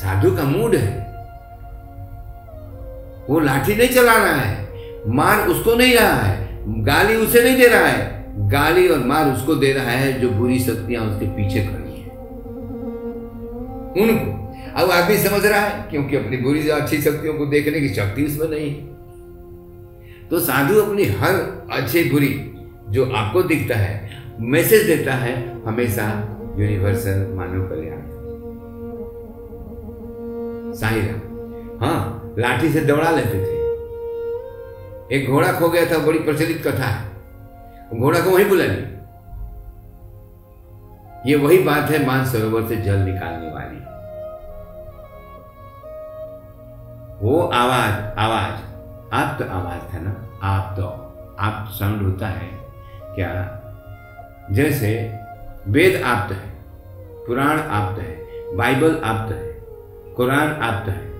साधु 0.00 0.30
का 0.36 0.42
मूड 0.42 0.74
है। 0.74 1.10
वो 3.30 3.40
लाठी 3.40 3.74
नहीं 3.74 3.88
चला 3.88 4.16
रहा 4.16 4.34
है। 4.34 4.68
मार 5.06 5.48
उसको 5.48 5.74
नहीं 5.74 5.94
रहा 5.94 6.12
है। 6.12 6.58
गाली 6.84 7.16
उसे 7.16 7.42
नहीं 7.44 7.56
दे 7.56 7.66
रहा 7.66 7.86
है। 7.86 8.24
गाली 8.50 8.88
और 8.88 8.98
मार 8.98 9.28
उसको 9.28 9.54
दे 9.54 9.72
रहा 9.72 9.90
है 9.90 10.20
जो 10.20 10.30
बुरी 10.30 10.58
शक्तियाँ 10.58 11.02
उसके 11.04 11.26
पीछे 11.26 11.60
खड़ी 11.60 12.00
है। 12.00 12.06
उनको। 14.02 14.40
अब 14.76 14.90
आदमी 14.90 15.16
समझ 15.16 15.46
रहा 15.46 15.60
है, 15.60 15.90
क्योंकि 15.90 16.16
अपनी 16.16 16.36
बुरी 16.36 16.68
अच्छी 16.68 17.00
शक्तियों 17.00 17.34
को 17.34 17.46
देखने 17.46 17.80
की 17.80 17.88
शक्ति 17.88 18.24
उसमें 18.24 18.48
नहीं 18.48 18.70
है। 18.70 18.86
तो 20.28 20.38
साधु 20.38 20.80
अपनी 20.80 21.04
हर 21.04 21.34
अच्छी 21.72 22.04
बुरी 22.04 22.54
जो 22.88 23.12
आपको 23.12 23.42
दिखता 23.42 23.76
है 23.76 24.10
मैसेज 24.40 24.86
देता 24.86 25.14
है, 25.14 25.62
हमेशा 25.64 26.08
यूनिवर्सल 26.58 27.32
मानव 27.34 27.62
कल्याण। 27.62 28.19
साई 30.74 31.00
राम 31.00 31.30
हाँ 31.84 32.34
लाठी 32.38 32.68
से 32.68 32.80
दौड़ा 32.80 33.10
लेते 33.10 33.38
थे। 33.38 33.60
एक 35.16 35.30
घोड़ा 35.30 35.52
खो 35.52 35.68
गया 35.68 35.86
था, 35.86 35.98
बड़ी 36.06 36.18
प्रचलित 36.18 36.62
कथा 36.66 36.84
है। 36.84 37.10
घोड़ा 38.00 38.20
को 38.20 38.30
वहीं 38.30 38.48
बुला 38.48 38.64
लिया। 38.64 38.96
ये 41.26 41.36
वही 41.36 41.58
बात 41.58 41.90
है 41.90 42.06
मान 42.06 42.24
सरोवर 42.24 42.68
से 42.68 42.76
जल 42.76 42.96
निकालने 42.96 43.50
वाली। 43.50 43.80
वो 47.26 47.40
आवाज़ 47.40 48.18
आवाज़, 48.18 48.60
आप 49.12 49.42
तो 49.42 49.44
आवाज़ 49.44 49.94
था 49.94 49.98
ना? 50.00 50.38
आप 50.42 50.74
तो 50.76 50.84
आप 51.38 51.68
साउंड 51.70 52.02
होता 52.02 52.26
है 52.26 52.48
क्या? 53.14 53.56
जैसे 54.50 55.18
वेद 55.68 56.02
आप्त 56.02 56.32
है, 56.32 56.50
पुराण 57.26 57.60
आप्त 57.60 58.02
है, 58.02 58.26
बाइबल 58.56 59.00
आप्त 59.04 59.32
है। 59.32 59.49
कुरान 60.16 60.48
आप्त 60.52 60.88
है, 60.88 61.10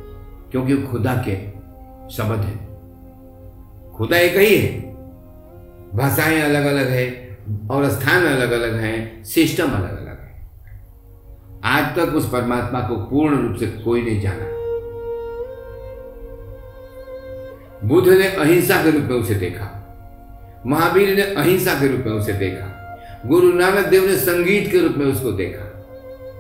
क्योंकि 0.51 0.83
खुदा 0.83 1.25
के 1.29 1.37
शब्द 2.15 2.41
है। 2.41 2.57
खुदा 3.93 4.19
एक 4.19 4.37
ही 4.37 4.57
है। 4.57 4.81
भाषाएँ 5.95 6.41
अलग 6.41 6.65
अलग 6.65 6.89
है 6.89 7.39
और 7.71 7.89
स्थान 7.89 8.27
अलग 8.27 8.51
अलग 8.51 8.75
हैं, 8.75 9.25
सिस्टम 9.25 9.65
अलग 9.65 9.99
अलग 9.99 10.21
है। 10.21 10.51
आज 11.65 11.97
तक 11.97 12.15
उस 12.15 12.33
परमात्मा 12.33 12.81
को 12.81 12.97
पूर्ण 12.97 13.49
रूप 13.49 13.57
से 13.57 13.67
कोई 13.67 14.03
नहीं 14.03 14.21
जाना। 14.21 14.61
बुद्ध 17.89 18.09
ने 18.09 18.29
अहिंसा 18.29 18.83
के 18.83 18.91
रूप 18.91 19.03
में 19.03 19.17
उसे 19.17 19.35
देखा। 19.35 19.77
महावीर 20.67 21.15
ने 21.15 21.23
अहिंसा 21.23 21.75
के 21.75 21.89
रूप 21.89 22.07
में 22.07 22.13
उसे 22.13 22.33
देखा। 22.33 22.77
गुरु 23.27 23.53
नानक 23.53 23.87
देव 23.87 24.05
ने 24.05 24.17
संगीत 24.17 24.73
के 24.73 24.79
रूप 24.79 24.95
में 24.97 25.07
उसको 25.07 25.33
देखा। 25.33 25.65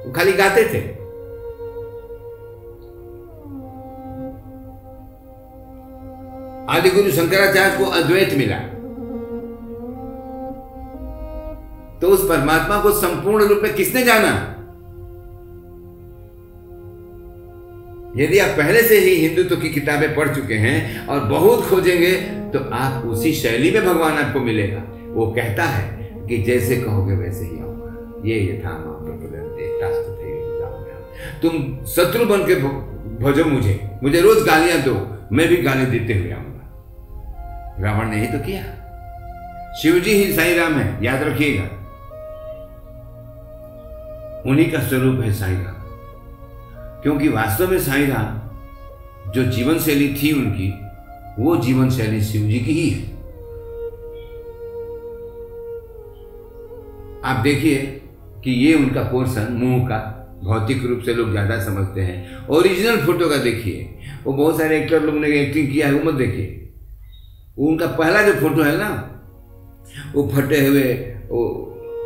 वो 0.06 0.12
खाली 0.12 0.32
गाते 0.32 0.64
थे। 0.64 0.99
आदि 6.70 6.90
गुरु 6.90 7.10
शंकराचार्य 7.10 7.76
को 7.78 7.84
अद्वैत 7.90 8.34
मिला। 8.34 8.58
तो 12.00 12.08
उस 12.08 12.28
परमात्मा 12.28 12.80
को 12.80 12.90
संपूर्ण 12.92 13.44
रूप 13.44 13.60
में 13.62 13.72
किसने 13.74 14.02
जाना? 14.02 14.30
यदि 18.16 18.38
आप 18.38 18.56
पहले 18.58 18.82
से 18.82 18.98
ही 18.98 19.14
हिंदुत्व 19.16 19.56
की 19.56 19.68
किताबें 19.68 20.14
पढ़ 20.14 20.34
चुके 20.34 20.54
हैं 20.54 21.06
और 21.06 21.20
बहुत 21.24 21.64
खोजेंगे 21.64 22.12
तो 22.52 22.58
आप 22.74 23.04
उसी 23.06 23.32
शैली 23.32 23.70
में 23.70 23.84
भगवान 23.86 24.18
आपको 24.18 24.40
मिलेगा। 24.40 24.82
वो 25.14 25.26
कहता 25.36 25.64
है 25.64 25.84
कि 26.28 26.38
जैसे 26.42 26.76
कहोगे 26.76 27.14
वैसे 27.16 27.44
ही 27.44 27.60
आऊँगा। 27.60 28.22
ये 28.28 28.36
यथा 28.44 28.72
तुम 31.42 31.52
शत्रु 31.86 32.24
बन 32.24 32.46
के 32.46 32.54
भजो 33.24 33.44
मुझे। 33.44 33.74
मुझे 34.02 34.20
रोज 34.20 34.38
गालियाँ 34.46 34.80
दो। 34.82 34.94
मैं 35.32 35.48
भी 35.48 35.56
गाली 35.56 35.86
देते 35.86 36.14
हुए 36.14 36.30
आऊँगा। 36.32 36.49
रावण 37.82 38.08
ने 38.08 38.20
ही 38.20 38.26
तो 38.26 38.38
किया। 38.38 38.62
शिवजी 39.82 40.10
ही 40.10 40.32
साई 40.32 40.54
राम 40.54 40.72
है, 40.72 41.04
याद 41.04 41.22
रखिएगा। 41.22 41.62
उन्हीं 44.50 44.72
का 44.72 44.78
स्वरूप 44.78 45.20
है 45.20 45.32
साई 45.32 45.54
राम। 45.54 45.74
क्योंकि 47.02 47.28
वास्तव 47.28 47.70
में 47.70 47.78
साई 47.78 48.06
राम 48.06 48.40
जो 49.32 49.44
जीवन 49.44 49.78
शैली 49.78 50.08
थी 50.14 50.32
उनकी, 50.32 50.68
वो 51.42 51.56
जीवन 51.56 51.90
शैली 51.90 52.20
शिव 52.22 52.42
जी 52.42 52.58
की 52.58 52.72
ही 52.72 52.90
है। 52.90 53.02
आप 57.24 57.36
देखिए 57.36 57.76
कि 58.44 58.50
ये 58.50 58.74
उनका 58.74 59.02
पोर्शन, 59.02 59.52
मुँह 59.52 59.88
का, 59.88 60.16
भौतिक 60.44 60.84
रूप 60.84 61.00
से 61.00 61.14
लोग 61.14 61.30
ज़्यादा 61.30 61.64
समझते 61.64 62.00
हैं। 62.00 62.46
ओरिजिनल 62.48 62.96
फ़ोटो 62.96 63.28
का 63.28 63.36
देखिए। 63.36 63.98
वो 64.24 64.32
बहुत 64.32 64.58
सारे 64.58 64.80
एक्टर 64.80 65.00
लोग 65.00 65.14
ने 65.14 65.28
एक्टिंग 65.28 65.72
किया 65.72 65.86
है, 65.86 65.92
वो 65.94 66.10
मत 66.10 66.14
देखिए। 66.14 66.69
उनका 67.56 67.86
पहला 67.98 68.22
जो 68.22 68.32
फ़ोटो 68.34 68.62
है 68.62 68.76
ना 68.78 68.90
वो 70.14 70.22
फटे 70.34 70.66
हुए 70.66 70.92
वो 71.28 71.46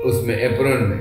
उसमें 0.07 0.37
एप्रोन 0.37 0.83
में। 0.83 0.98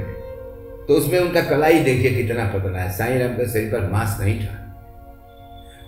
तो 0.87 0.93
उसमें 0.93 1.19
उनका 1.19 1.41
कलाई 1.41 1.79
देखिए 1.79 2.11
कितना 2.13 2.45
पतला 2.49 2.79
है। 2.79 2.91
साई 2.91 3.17
राम 3.17 3.37
का 3.37 3.45
शरीर 3.47 3.71
पर 3.71 3.89
मांस 3.91 4.17
नहीं 4.21 4.39
था। 4.39 4.59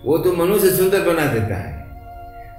वो 0.05 0.17
तो 0.17 0.33
मनुष्य 0.35 0.69
सुंदर 0.71 1.01
बना 1.03 1.25
देता 1.33 1.55
है। 1.55 1.73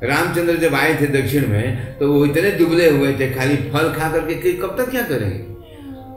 रामचंद्र 0.03 0.57
जब 0.59 0.75
आए 0.75 0.95
थे 1.01 1.07
दक्षिण 1.13 1.49
में 1.49 1.99
तो 1.99 2.13
वो 2.13 2.25
इतने 2.27 2.51
दुबले 2.53 2.89
हुए 2.91 3.13
थे 3.21 3.31
खाली 3.35 3.57
फल 3.71 3.93
खा 3.93 4.11
करके 4.13 4.53
कब 4.55 4.77
तक 4.79 4.91
क्या 4.91 5.03
करेंगे? 5.03 5.45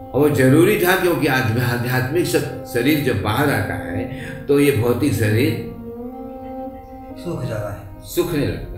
और 0.09 0.19
वो 0.19 0.29
ज़रूरी 0.35 0.79
था 0.79 0.95
क्योंकि 0.95 1.27
आध्यात्मिक 1.27 2.25
शरीर 2.25 3.03
जब 3.03 3.21
बाहर 3.23 3.49
आता 3.51 3.73
है 3.75 4.45
तो 4.47 4.59
ये 4.59 4.71
भौतिक 4.77 5.13
शरीर 5.13 5.51
सुख 7.23 7.43
जाता 7.43 7.69
है। 7.71 7.79
सुखने 8.05 8.45
लगता 8.47 8.61
है 8.63 8.68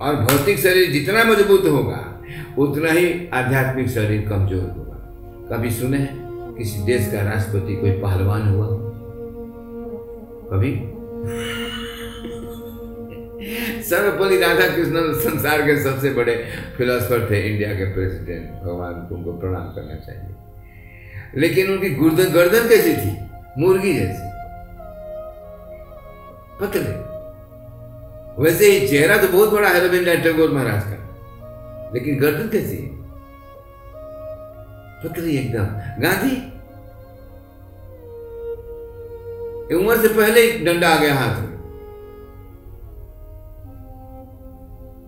और 0.00 0.14
भौतिक 0.14 0.58
शरीर 0.58 0.90
जितना 0.90 1.24
मज़बूत 1.24 1.64
होगा, 1.64 2.22
उतना 2.58 2.92
ही 2.92 3.28
आध्यात्मिक 3.34 3.88
शरीर 3.88 4.28
कमज़ोर 4.28 4.62
होगा। 4.62 4.98
कभी 5.56 5.70
सुने 5.70 6.08
किसी 6.58 6.82
देश 6.82 7.12
का 7.12 7.22
राष्ट्रपति 7.22 7.76
कोई 7.76 7.90
पहलवान 7.90 8.48
हुआ? 8.48 8.66
कभी? 10.52 10.98
सर्वपल्ली 13.82 14.38
राधा 14.38 14.76
कृष्णन 14.76 15.12
संसार 15.12 15.62
के 15.62 15.82
सबसे 15.82 16.10
बड़े 16.10 16.44
फिलोसफर 16.76 17.30
थे 17.30 17.50
इंडिया 17.50 17.74
के 17.74 17.94
प्रेसिडेंट 17.94 18.62
भगवान 18.62 18.92
को 18.92 19.14
उनको 19.14 19.32
प्रणाम 19.32 19.68
करना 19.68 19.94
चाहिए। 19.94 20.34
लेकिन 21.36 21.70
उनकी 21.70 21.90
गर्दन 21.90 22.32
गर्दन 22.32 22.68
कैसी 22.68 22.92
थी, 22.92 23.16
मुर्गी 23.58 23.94
जैसी। 23.94 24.28
पतले। 26.60 27.07
वैसे 28.38 28.88
चेहरा 28.88 29.16
तो 29.16 29.28
बहुत 29.28 29.50
बड़ा 29.50 29.68
है 29.68 29.88
रविंद्र 29.88 30.16
टैगोर 30.16 30.50
महाराज 30.50 30.82
का। 30.86 31.90
लेकिन 31.94 32.18
गर्दन 32.18 32.48
कैसी 32.48 32.76
है? 32.76 32.88
पतली 35.04 35.36
एकदम। 35.36 35.64
गांधी? 36.02 36.58
उम्र 39.76 39.96
से 39.96 40.08
पहले 40.08 40.40
ही 40.40 40.64
डंडा 40.64 40.88
आ 40.88 40.98
गया 40.98 41.14
हाथ 41.14 41.40
में। 41.40 41.58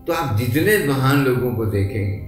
तो 0.07 0.13
आप 0.13 0.37
जितने 0.37 0.87
महान 0.87 1.25
लोगों 1.25 1.55
को 1.55 1.65
देखेंगे, 1.65 2.27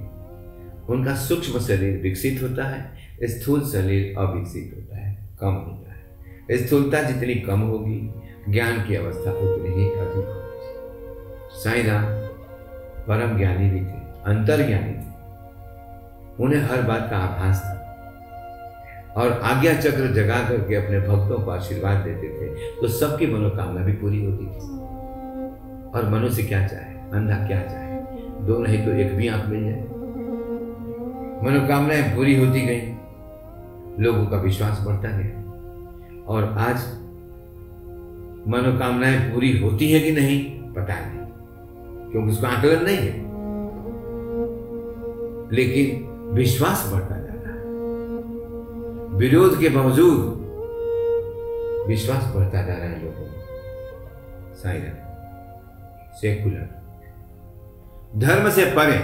उनका 0.93 1.15
सूक्ष्म 1.15 1.59
शरीर 1.59 1.99
विकसित 2.01 2.43
होता 2.43 2.67
है, 2.67 2.97
स्थूल 3.23 3.61
शरीर 3.61 4.15
अविकसित 4.17 4.73
होता 4.75 4.97
है, 4.97 5.29
कम 5.41 5.51
होता 5.51 5.93
है। 5.93 6.17
स्थूलता 6.57 7.01
जितनी 7.01 7.35
कम 7.35 7.59
होगी, 7.59 8.13
ज्ञान 8.49 8.85
की 8.87 8.95
अवस्था 8.95 9.31
उतनी 9.31 9.69
ही 9.69 9.89
अधिक 9.89 10.25
होगी। 10.25 10.42
साई 11.53 11.83
राम 11.83 12.05
परम 13.07 13.37
ज्ञानी 13.37 13.69
भी 13.69 13.79
थे 13.79 14.01
अंतर 14.25 14.65
ज्ञानी 14.67 14.93
थे। 14.93 15.11
उन्हें 16.43 16.61
हर 16.61 16.81
बात 16.81 17.07
का 17.11 17.17
आभास 17.17 17.61
था। 17.61 17.79
और 19.17 19.31
आज्ञा 19.43 19.73
चक्र 19.73 20.07
जगा 20.13 20.37
करके 20.49 20.75
अपने 20.75 20.99
भक्तों 20.99 21.43
को 21.43 21.51
आशीर्वाद 21.51 21.97
देते 21.97 22.29
थे 22.29 22.47
तो 22.81 22.87
सबकी 22.87 23.27
मनोकामना 23.27 23.81
भी 23.81 23.93
पूरी 23.93 24.25
होती 24.25 24.45
थी। 24.45 24.71
और 25.91 26.09
मनुष्य 26.09 26.43
क्या 26.43 26.67
चाहे, 26.67 26.93
अंधा 27.13 27.35
क्या 27.47 27.61
चाहे 27.61 27.99
दो 28.41 28.57
नहीं 28.57 28.85
तो 28.85 28.91
एक 28.91 29.15
भी 29.15 29.27
आँख 29.27 29.45
मिल 29.45 29.63
जाए। 29.63 29.81
मनोकामनाएँ 31.43 32.15
पूरी 32.15 32.35
होती 32.35 32.61
गई, 32.61 32.81
लोगों 34.03 34.25
का 34.25 34.37
विश्वास 34.37 34.83
बढ़ता 34.87 35.09
गया। 35.11 35.39
और 36.27 36.43
आज 36.59 36.77
मनोकामनाएँ 38.47 39.19
पूरी 39.33 39.57
होती 39.57 39.91
है 39.91 39.99
कि 39.99 40.11
नहीं, 40.11 40.39
पता 40.73 40.95
नहीं। 40.95 41.22
क्योंकि 42.13 42.31
उसका 42.31 42.47
आकलन 42.49 42.83
नहीं 42.83 42.97
है। 42.97 43.33
लेकिन 45.55 46.09
विश्वास 46.33 46.89
बढ़ता 46.93 47.15
जा 47.15 47.33
रहा 47.33 47.53
है। 47.53 47.65
विरोध 49.17 49.59
के 49.59 49.69
बावजूद 49.69 50.43
विश्वास 51.87 52.33
बढ़ता 52.35 52.61
जा 52.61 52.73
रहा 52.73 52.87
है 52.87 53.05
लोगों 53.05 53.19
में। 53.19 53.43
Silent 54.53 54.99
secular. 56.15 56.83
धर्म 58.15 58.49
से 58.49 58.65
परे। 58.65 58.99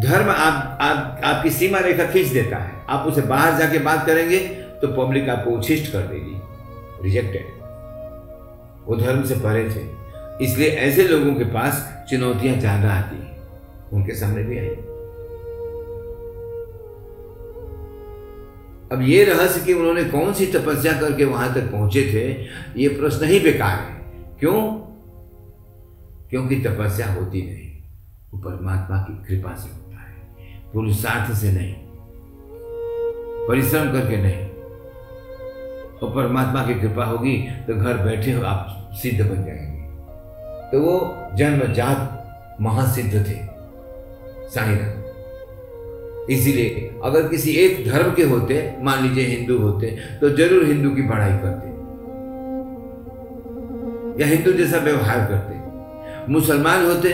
धर्म 0.00 0.30
आप, 0.30 0.78
आप 0.80 1.20
आपकी 1.24 1.50
सीमा 1.50 1.78
रेखा 1.78 2.04
खींच 2.04 2.26
देता 2.26 2.56
है। 2.56 2.72
आप 2.88 3.06
उसे 3.06 3.20
बाहर 3.20 3.58
जाके 3.58 3.78
बात 3.78 4.06
करेंगे 4.06 4.38
तो 4.82 5.06
पब्लिक 5.06 5.28
आपको 5.28 5.50
उच्छिष्ट 5.50 5.92
कर 5.92 6.00
देगी। 6.00 6.40
रिजेक्टेड 7.02 7.46
वो 8.86 8.96
धर्म 8.96 9.24
से 9.24 9.34
परे 9.34 9.70
थे। 9.70 9.99
इसलिए 10.40 10.68
ऐसे 10.68 11.08
लोगों 11.08 11.34
के 11.34 11.44
पास 11.44 12.04
चुनौतियाँ 12.10 12.56
ज़्यादा 12.56 12.92
आती 12.92 13.16
हैं। 13.16 13.28
उनके 13.92 14.14
सामने 14.14 14.42
भी 14.42 14.58
आई 14.58 14.68
अब 18.92 19.02
ये 19.02 19.24
रहस्य 19.24 19.60
कि 19.60 19.72
उन्होंने 19.72 20.04
कौन 20.04 20.32
सी 20.34 20.46
तपस्या 20.46 20.92
करके 20.92 21.24
वहाँ 21.24 21.54
तक 21.54 21.70
पहुँचे 21.72 22.02
थे, 22.02 22.24
ये 22.82 22.88
प्रश्न 22.88 23.26
ही 23.26 23.40
बेकार 23.40 23.76
है। 23.78 24.00
क्यों? 24.40 24.62
क्योंकि 26.30 26.56
तपस्या 26.56 27.12
होती 27.12 27.42
नहीं। 27.42 27.70
वो 28.32 28.38
परमात्मा 28.40 28.96
की 28.96 29.14
कृपा 29.24 29.54
से 29.54 29.68
होता 29.68 30.00
है। 30.00 30.72
पुरुषार्थ 30.72 31.32
से 31.34 31.52
नहीं। 31.52 31.74
परिश्रम 33.48 33.92
करके 33.92 34.16
नहीं। 34.16 34.46
और 35.98 36.14
परमात्मा 36.14 36.66
की 36.66 36.74
कृपा 36.74 37.04
होगी 37.04 37.36
तो 37.66 37.74
घर 37.74 38.04
बैठे 38.04 38.32
हो 38.32 38.42
आप 38.42 38.90
सिद्ध 38.92 39.20
बन 39.20 39.44
जाएँगे। 39.44 39.69
तो 40.72 40.80
वो 40.80 40.94
जन्मजात 41.36 42.58
महासिद्ध 42.60 43.12
थे 43.12 43.38
साईराम 44.50 44.98
इसीलिए 46.30 46.90
अगर 47.04 47.28
किसी 47.28 47.50
एक 47.56 47.84
धर्म 47.86 48.12
के 48.14 48.22
होते, 48.24 48.54
मान 48.82 49.02
लीजिए 49.02 49.24
हिंदू 49.26 49.58
होते 49.58 49.86
तो 50.20 50.30
ज़रूर 50.30 50.64
हिंदू 50.64 50.90
की 50.90 51.02
पढ़ाई 51.08 51.38
करते। 51.38 51.68
या 54.20 54.26
हिंदू 54.26 54.52
जैसा 54.52 54.78
व्यवहार 54.80 55.20
करते। 55.26 55.54
मुसलमान 56.32 56.84
होते 56.86 57.12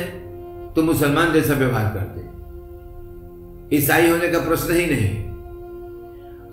तो 0.74 0.82
मुसलमान 0.82 1.32
जैसा 1.32 1.54
व्यवहार 1.54 1.86
करते। 1.94 2.24
ईसाई 3.76 4.10
होने 4.10 4.28
का 4.28 4.38
प्रश्न 4.38 4.74
ही 4.74 4.86
नहीं। 4.86 5.14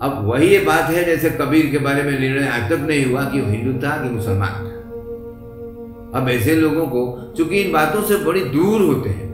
अब 0.00 0.12
वही 0.26 0.48
ये 0.48 0.58
बात 0.64 0.90
है, 0.90 1.04
जैसे 1.04 1.30
कबीर 1.32 1.66
के 1.70 1.78
बारे 1.78 2.02
में 2.02 2.18
निर्णय 2.18 2.48
आज 2.48 2.70
तक 2.70 2.80
नहीं 2.80 3.04
हुआ 3.04 3.24
कि 3.24 3.40
वो 3.40 3.50
हिंदू 3.50 3.72
था 3.82 3.96
कि 4.02 4.08
मुसलमान 4.10 4.54
था। 4.64 4.73
अब 6.14 6.28
ऐसे 6.28 6.54
लोगों 6.54 6.86
को, 6.86 7.32
चूँकि 7.36 7.60
इन 7.60 7.72
बातों 7.72 8.02
से 8.02 8.16
बड़ी 8.24 8.44
दूर 8.46 8.82
होते 8.82 9.10
हैं, 9.10 9.32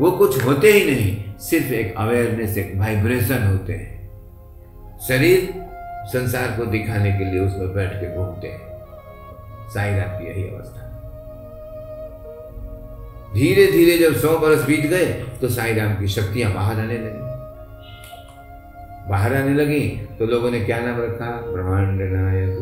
वो 0.00 0.10
कुछ 0.10 0.44
होते 0.44 0.72
ही 0.72 0.84
नहीं, 0.84 1.38
सिर्फ़ 1.40 1.72
एक 1.74 1.94
अवेयरनेस 1.96 2.56
एक 2.58 2.72
वाइब्रेशन 2.76 3.42
होते 3.42 3.72
हैं। 3.72 3.92
शरीर 5.08 5.52
संसार 6.08 6.56
को 6.56 6.64
दिखाने 6.66 7.12
के 7.12 7.24
लिए 7.24 7.40
उसमें 7.40 7.74
बैठ 7.74 7.92
के 7.92 8.14
घूमते 8.16 8.48
हैं। 8.48 9.70
साईनाथ 9.70 10.18
की 10.18 10.26
यही 10.26 10.44
अवस्था। 10.44 10.80
धीरे 13.34 13.66
धीरे 13.72 13.96
जब 13.98 14.16
सौ 14.16 14.38
बरस 14.38 14.64
बीत 14.64 14.86
गए 14.86 15.06
तो 15.40 15.48
साई 15.48 15.74
राम 15.74 15.94
की 15.94 16.08
शक्तियाँ 16.08 16.52
बाहर 16.54 16.80
आने 16.80 16.98
लगी। 16.98 17.23
बाहर 19.10 19.34
आने 19.34 19.54
लगी 19.54 19.88
तो 20.18 20.26
लोगों 20.26 20.50
ने 20.50 20.60
क्या 20.60 20.78
नाम 20.80 21.00
रखा? 21.00 21.40
ब्रह्मांड 21.52 22.00
नायक। 22.02 22.58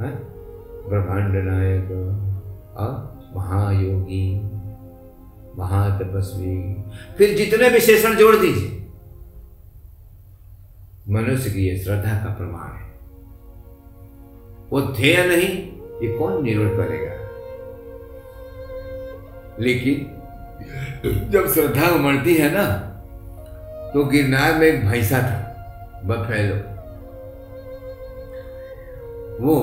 हाँ? 0.00 0.10
ब्रह्मांड 0.88 1.44
नायक। 1.44 1.84
और 2.76 3.12
महायोगी, 3.36 4.40
महातपस्वी। 5.58 6.84
फिर 7.18 7.36
जितने 7.36 7.68
विशेषण 7.68 8.14
जोड़ 8.14 8.36
दीजिए। 8.36 8.78
मनुष्य 11.08 11.50
की 11.50 11.68
यह 11.68 11.82
श्रद्धा 11.82 12.12
का 12.12 12.34
प्रमाण 12.34 12.76
है। 12.76 12.92
वो 14.70 14.94
थे 14.98 15.14
या 15.14 15.24
नहीं, 15.24 15.72
ये 16.02 16.18
कौन 16.18 16.44
निर्भर 16.44 16.76
करेगा? 16.76 17.22
लेकिन 19.60 20.18
जब 21.30 21.48
श्रद्धा 21.48 21.88
उमड़ती 21.88 22.34
है 22.34 22.54
ना 22.54 22.88
तो 23.94 24.04
गिरनार 24.04 24.58
में 24.58 24.66
एक 24.66 24.86
भैंसा 24.86 25.18
था 25.18 25.38
बफेलो 26.04 26.56
वो 29.40 29.58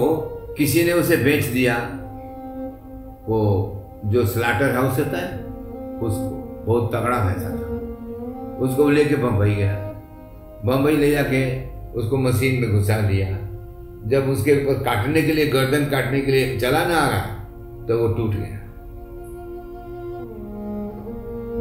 किसी 0.57 0.83
ने 0.83 0.93
उसे 0.93 1.17
बेच 1.17 1.45
दिया, 1.45 1.75
वो 3.27 3.39
जो 4.05 4.25
स्लाटर 4.25 4.75
हाउस 4.75 4.99
होता 4.99 5.17
है, 5.17 5.37
उसको, 5.99 6.29
बहुत 6.65 6.95
तगड़ा 6.95 7.17
भैंसा 7.19 7.49
था। 7.49 7.69
उसको 8.57 8.89
लेके 8.89 9.15
बम्बई 9.15 9.55
गया। 9.55 9.75
बम्बई 10.65 10.95
ले 10.97 11.11
जाके 11.11 11.41
उसको 11.91 12.17
मशीन 12.17 12.61
में 12.61 12.71
घुसा 12.71 12.97
दिया 12.97 13.27
जब 14.09 14.29
उसके 14.29 14.53
ऊपर 14.53 14.83
काटने 14.83 15.21
के 15.21 15.31
लिए, 15.31 15.47
गर्दन 15.47 15.85
काटने 15.85 16.21
के 16.21 16.31
लिए 16.31 16.59
चला 16.59 16.85
ना 16.85 16.95
आ 16.95 17.09
रहा 17.09 17.85
तो 17.87 17.97
वो 17.97 18.13
टूट 18.13 18.31
गया। 18.31 18.59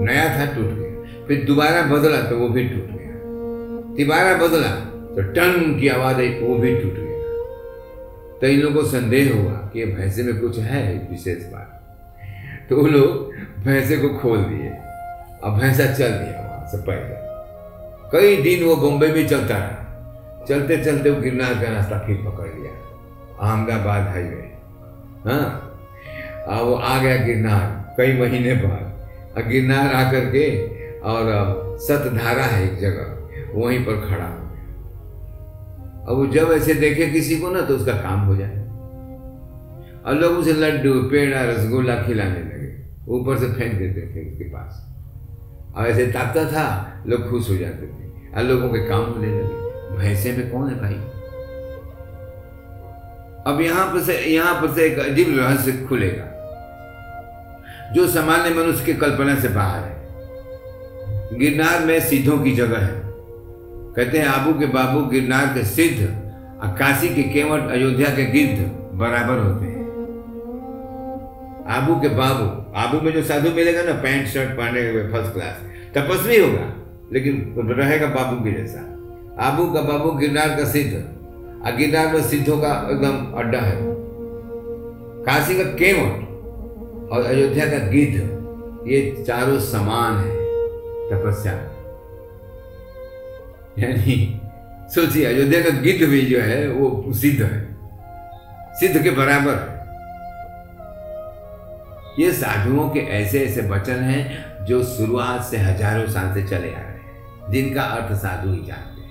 नया 0.05 0.25
था, 0.39 0.47
टूट 0.55 0.78
फिर 1.29 1.45
दोबारा 1.45 1.83
बदला 1.83 2.23
तो 2.23 2.39
वो 2.39 2.49
भी 2.49 2.69
टूट 2.69 2.89
गया। 2.91 3.97
तिबारा 3.97 4.35
बदला 4.35 4.71
तो 5.17 5.23
टन 5.23 5.79
की 5.81 5.89
आवाज़ 5.89 6.17
आई, 6.17 6.29
वो 6.29 6.55
भी 6.55 6.77
टूट 6.77 6.95
गया। 6.95 7.09
तो 8.41 8.47
इन 8.47 8.61
लोगों 8.61 8.83
को 8.83 8.89
संदेह 8.89 9.35
हुआ 9.35 9.53
कि 9.53 9.85
भैंसे 9.85 10.23
में 10.23 10.41
कुछ 10.41 10.59
है 10.59 11.09
विशेष 11.11 11.45
बात। 11.45 11.75
तो 12.71 12.77
वो 12.77 12.87
लोग 12.87 13.33
भैंसे 13.65 13.97
को 13.97 14.09
खोल 14.09 14.39
दिए। 14.39 14.69
अब 15.45 15.59
भैंसा 15.63 15.87
चल 15.87 16.09
दिया 16.09 16.41
वहाँ 16.41 16.67
से 16.67 16.79
पहले। 16.79 17.29
कई 18.13 18.43
दिन 18.43 18.69
वो 18.69 18.77
बॉम्बे 18.77 19.07
में 19.07 19.29
चलता 19.29 19.57
रहा। 19.57 20.45
चलते 20.49 20.85
चलते 20.85 21.11
वो 21.11 21.21
गिरनार 21.23 21.55
का 21.55 21.71
रास्ता 21.73 21.99
फिर 21.99 22.17
पकड़ 22.17 22.47
लिया। 22.47 22.73
अहमदाबाद 23.41 24.09
हाईवे। 24.09 24.53
हाँ 25.25 25.65
अब 26.49 26.67
वो 26.67 26.75
आ 26.75 26.99
गया 26.99 27.17
गिरनार, 27.17 27.95
कई 27.97 28.13
महीने 28.13 28.55
बाद। 28.55 28.89
गिरनार 29.49 29.95
आकर 29.95 30.21
के 30.21 30.78
और 31.05 31.25
सतधारा 31.81 32.43
है 32.43 32.73
एक 32.73 32.79
जगह, 32.79 33.19
वहीं 33.55 33.85
पर 33.85 33.93
खड़ा 33.93 34.25
हो 34.25 34.43
गया। 34.43 34.49
अब 36.09 36.17
वो 36.17 36.27
जब 36.27 36.53
ऐसे 36.53 36.75
देखे 36.75 37.07
किसी 37.07 37.37
को 37.37 37.51
ना 37.51 37.61
तो 37.61 37.77
उसका 37.77 37.93
काम 37.93 38.21
हो 38.21 38.37
जाए। 38.37 38.69
और 40.07 40.15
लोग 40.15 40.33
उसे 40.33 40.53
लड्डू, 40.53 41.03
पेड़ा, 41.03 41.45
रसगुल्ला 41.45 42.03
खिलाने 42.03 42.31
लगे। 42.31 42.89
ऊपर 43.09 43.39
से 43.39 43.47
फेंक 43.47 43.79
देते 43.79 44.01
थे 44.01 44.33
उसके 44.33 44.45
पास। 44.45 44.95
और 45.77 45.87
ऐसे 45.87 46.07
ताकता 46.07 46.45
था, 46.45 46.95
लोग 47.07 47.31
खुश 47.31 47.51
हो 47.51 47.57
जाते 47.57 47.87
थे। 47.87 48.09
और 48.37 48.43
लोगों 48.43 48.69
के 48.69 48.79
काम 48.79 49.01
होने 49.01 49.29
लगे। 49.29 49.69
भैंसे 49.97 50.33
में 50.33 50.53
कौन 50.53 50.69
है 50.69 50.81
भाई? 50.81 50.95
अब 53.47 53.61
यहाँ 53.61 53.87
पर 53.87 54.01
से, 54.01 54.19
यहाँ 54.19 54.55
पर 54.55 54.73
से 54.73 54.87
एक 54.87 54.99
अजीब 54.99 55.39
रहस्य 55.39 55.87
खुलेगा। 55.89 56.35
जो 57.93 58.09
सामान्य 58.09 58.51
मनुष्य 58.51 58.85
की 58.85 58.95
कल्पना 58.95 59.35
से 59.35 59.49
बाहर 59.49 59.85
है। 59.85 59.98
गिरनार 61.33 61.85
में 61.85 62.01
सिद्धों 62.01 62.39
की 62.39 62.51
जगह 62.53 62.79
है। 62.79 63.01
कहते 63.97 64.19
हैं, 64.19 64.27
आबू 64.27 64.53
के 64.61 64.67
बाबू 64.67 65.01
गिरनार 65.07 65.47
के 65.47 65.65
सिद्ध 65.65 66.03
और 66.63 66.69
काशी 66.69 67.09
के 67.09 67.23
केवट, 67.23 67.71
अयोध्या 67.71 68.09
के 68.09 68.25
गिद्ध 68.25 68.71
बराबर 68.95 69.39
होते 69.39 69.65
हैं। 69.65 69.77
आबू 71.69 72.01
के 72.01 72.09
बाबू, 72.09 72.47
आबू 72.77 73.01
में 73.01 73.13
जो 73.13 73.23
साधु 73.23 73.51
मिलेगा 73.51 73.83
ना, 73.83 73.93
पैंट, 73.93 74.27
शर्ट 74.27 74.51
पहने 74.51 74.89
हुए 74.91 75.03
फ़र्स्ट 75.09 75.33
क्लास 75.33 75.61
तपस्वी 75.95 76.39
होगा, 76.39 76.73
लेकिन 77.13 77.55
रहेगा 77.71 78.07
बाबू 78.07 78.45
के 78.45 78.53
जैसा। 78.53 78.81
आबू 79.41 79.67
का 79.73 79.83
बाबू 79.83 80.11
गिरनार 80.11 80.57
का 80.57 80.65
सिद्ध, 80.65 80.93
और 81.67 81.77
गिरनार 81.77 82.13
में 82.15 82.23
सिद्धों 82.23 82.59
का 82.59 82.73
एकदम 82.91 83.33
अड्डा 83.39 83.59
है। 83.59 83.77
काशी 85.25 85.59
का 85.59 85.65
केवट 85.77 87.13
और 87.13 87.25
अयोध्या 87.25 87.67
का 87.67 87.87
गिद्ध, 87.89 88.17
ये 88.89 89.25
चारों 89.27 89.59
समान 89.61 90.19
है। 90.19 90.38
तपस्या। 91.11 91.53
यानी 93.79 94.41
सोचिए 94.95 95.25
अयोध्या 95.25 95.61
का 95.61 95.71
गिद्ध 95.81 96.07
भी 96.07 96.21
जो 96.23 96.41
है, 96.41 96.69
वो 96.69 97.13
सिद्ध 97.15 97.43
है। 97.43 97.67
सिद्ध 98.75 99.03
के 99.03 99.11
बराबर 99.11 99.55
है। 99.55 99.77
ये 102.19 102.31
साधुओं 102.33 102.89
के 102.89 103.01
ऐसे 103.01 103.41
ऐसे 103.45 103.63
वचन 103.69 103.99
हैं 104.03 104.65
जो 104.67 104.83
शुरुआत 104.85 105.45
से 105.45 105.57
हज़ारों 105.57 106.07
साल 106.09 106.33
से 106.35 106.43
चले 106.43 106.57
आ 106.57 106.79
रहे 106.79 106.93
हैं, 106.93 107.51
जिनका 107.51 107.83
अर्थ 107.83 108.15
साधु 108.17 108.53
ही 108.53 108.63
जानते 108.67 109.01
हैं। 109.03 109.07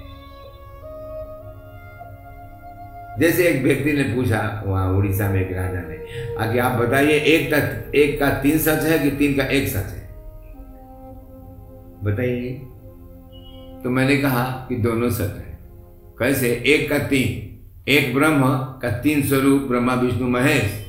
जैसे 3.20 3.48
एक 3.48 3.64
व्यक्ति 3.64 3.94
ने 3.94 4.04
पूछा, 4.16 4.64
वहाँ 4.66 4.92
उड़ीसा 4.94 5.30
में 5.30 5.40
एक 5.42 5.56
राजा 5.58 5.82
ने, 5.82 5.98
आगे 6.40 6.60
आप 6.60 6.80
बताइए, 6.80 7.20
एक 7.20 7.52
का 7.52 7.58
एक 8.00 8.20
का 8.20 8.30
तीन 8.42 8.58
सच 8.60 8.84
है 8.84 9.00
कि 9.00 9.12
तीन 9.12 9.38
का 9.38 9.44
एक 9.44 9.68
सच 9.68 9.76
है? 9.76 10.07
बताइए। 12.04 12.54
तो 13.84 13.90
मैंने 13.90 14.18
कहा 14.18 14.44
कि 14.70 14.76
दोनों 14.76 15.10
सच 15.10 15.38
है। 15.38 15.58
कैसे? 16.20 16.64
एक 16.68 16.90
का 16.90 17.00
तीन। 17.00 17.48
एक 17.88 18.14
ब्रह्म 18.16 18.42
का 18.82 18.92
तीन 18.92 19.22
स्वरूप, 19.22 19.62
ब्रह्मा, 19.62 19.94
विष्णु, 19.94 20.28
महेश। 20.28 20.88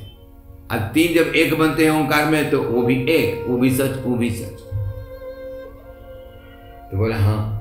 और 0.71 0.79
तीन 0.93 1.13
जब 1.15 1.35
एक 1.35 1.57
बनते 1.59 1.85
हैं 1.85 2.03
ओंकार 2.03 2.25
में 2.25 2.49
तो 2.49 2.63
वो 2.63 2.81
भी 2.81 3.03
एक, 3.03 3.45
वो 3.47 3.57
भी 3.57 3.69
सच, 3.71 4.03
वो 4.05 4.15
भी 4.15 4.29
सच। 4.29 4.59
तो 6.91 6.97
बोला 6.97 7.17
हाँ 7.17 7.55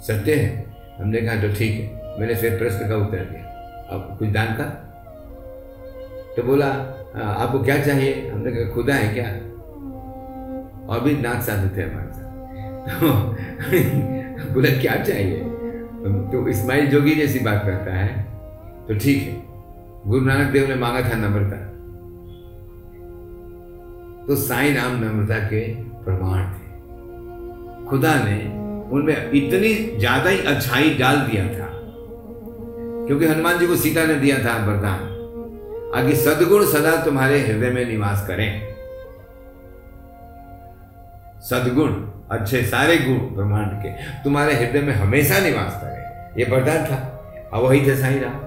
सत्य 0.00 0.34
है। 0.34 0.76
हमने 1.00 1.20
कहा 1.20 1.36
तो 1.36 1.48
ठीक 1.48 1.80
है। 1.80 2.20
मैंने 2.20 2.34
फिर 2.34 2.58
प्रश्न 2.58 2.88
का 2.88 2.96
उत्तर 2.96 3.18
दिया। 3.18 3.42
अब 3.90 4.16
कुछ 4.18 4.28
दान 4.28 4.46
का? 4.46 4.64
तो 6.36 6.42
बोला 6.42 6.66
आपको 7.16 7.58
क्या 7.62 7.78
चाहिए? 7.78 8.28
हमने 8.28 8.52
कहा, 8.52 8.74
खुदा 8.74 8.94
है 8.94 9.14
क्या? 9.14 9.26
और 10.86 11.00
भी 11.00 11.16
नाथ 11.16 11.40
साधु 11.40 11.76
थे 11.76 11.82
हमारे 11.82 12.12
साथ। 12.12 12.25
बोला, 14.54 14.70
क्या 14.80 14.96
चाहिए? 14.96 15.38
तो 16.32 16.48
इस्माइल 16.48 16.86
जोगी 16.86 17.14
जैसी 17.14 17.38
बात 17.38 17.62
करता 17.66 17.92
है। 17.92 18.08
तो 18.88 18.94
ठीक 18.94 19.22
है, 19.22 19.32
गुरु 20.06 20.24
नानक 20.24 20.52
देव 20.52 20.68
ने 20.68 20.74
मांगा 20.74 21.00
था 21.00 21.16
नम्रता। 21.16 21.56
तो 24.26 24.36
साई 24.36 24.72
नाम 24.72 24.92
नम्रता 24.96 25.38
के 25.48 25.62
प्रमाण 26.04 26.42
थे। 26.44 26.66
खुदा 27.88 28.14
ने 28.24 28.38
उनमें 28.90 29.30
इतनी 29.32 29.74
ज़्यादा 29.98 30.30
ही 30.30 30.38
अच्छाई 30.46 30.94
डाल 30.94 31.16
दिया 31.20 31.44
था, 31.48 31.68
क्योंकि 33.06 33.26
हनुमान 33.26 33.58
जी 33.58 33.66
को 33.66 33.76
सीता 33.76 34.06
ने 34.06 34.14
दिया 34.14 34.38
था 34.38 34.56
वरदान। 34.66 35.00
आगे 35.94 36.14
सदगुण 36.16 36.64
सदा 36.64 36.94
तुम्हारे 37.04 37.40
हृदय 37.40 37.70
में 37.70 37.84
निवास 37.84 38.26
करें। 38.26 38.50
सदगुण 41.42 41.92
अच्छे 42.30 42.62
सारे 42.64 42.96
गुण 42.98 43.18
ब्रह्मांड 43.34 43.72
के। 43.82 43.90
तुम्हारे 44.22 44.54
हृदय 44.54 44.80
में 44.80 44.94
हमेशा 44.94 45.38
निवास 45.38 45.80
करें 45.82 46.38
ये 46.38 46.44
वरदान 46.50 46.84
था। 46.86 46.98
और 47.52 47.62
वही 47.62 47.86
थे 47.86 47.94
साई 47.96 48.18
राम 48.18 48.44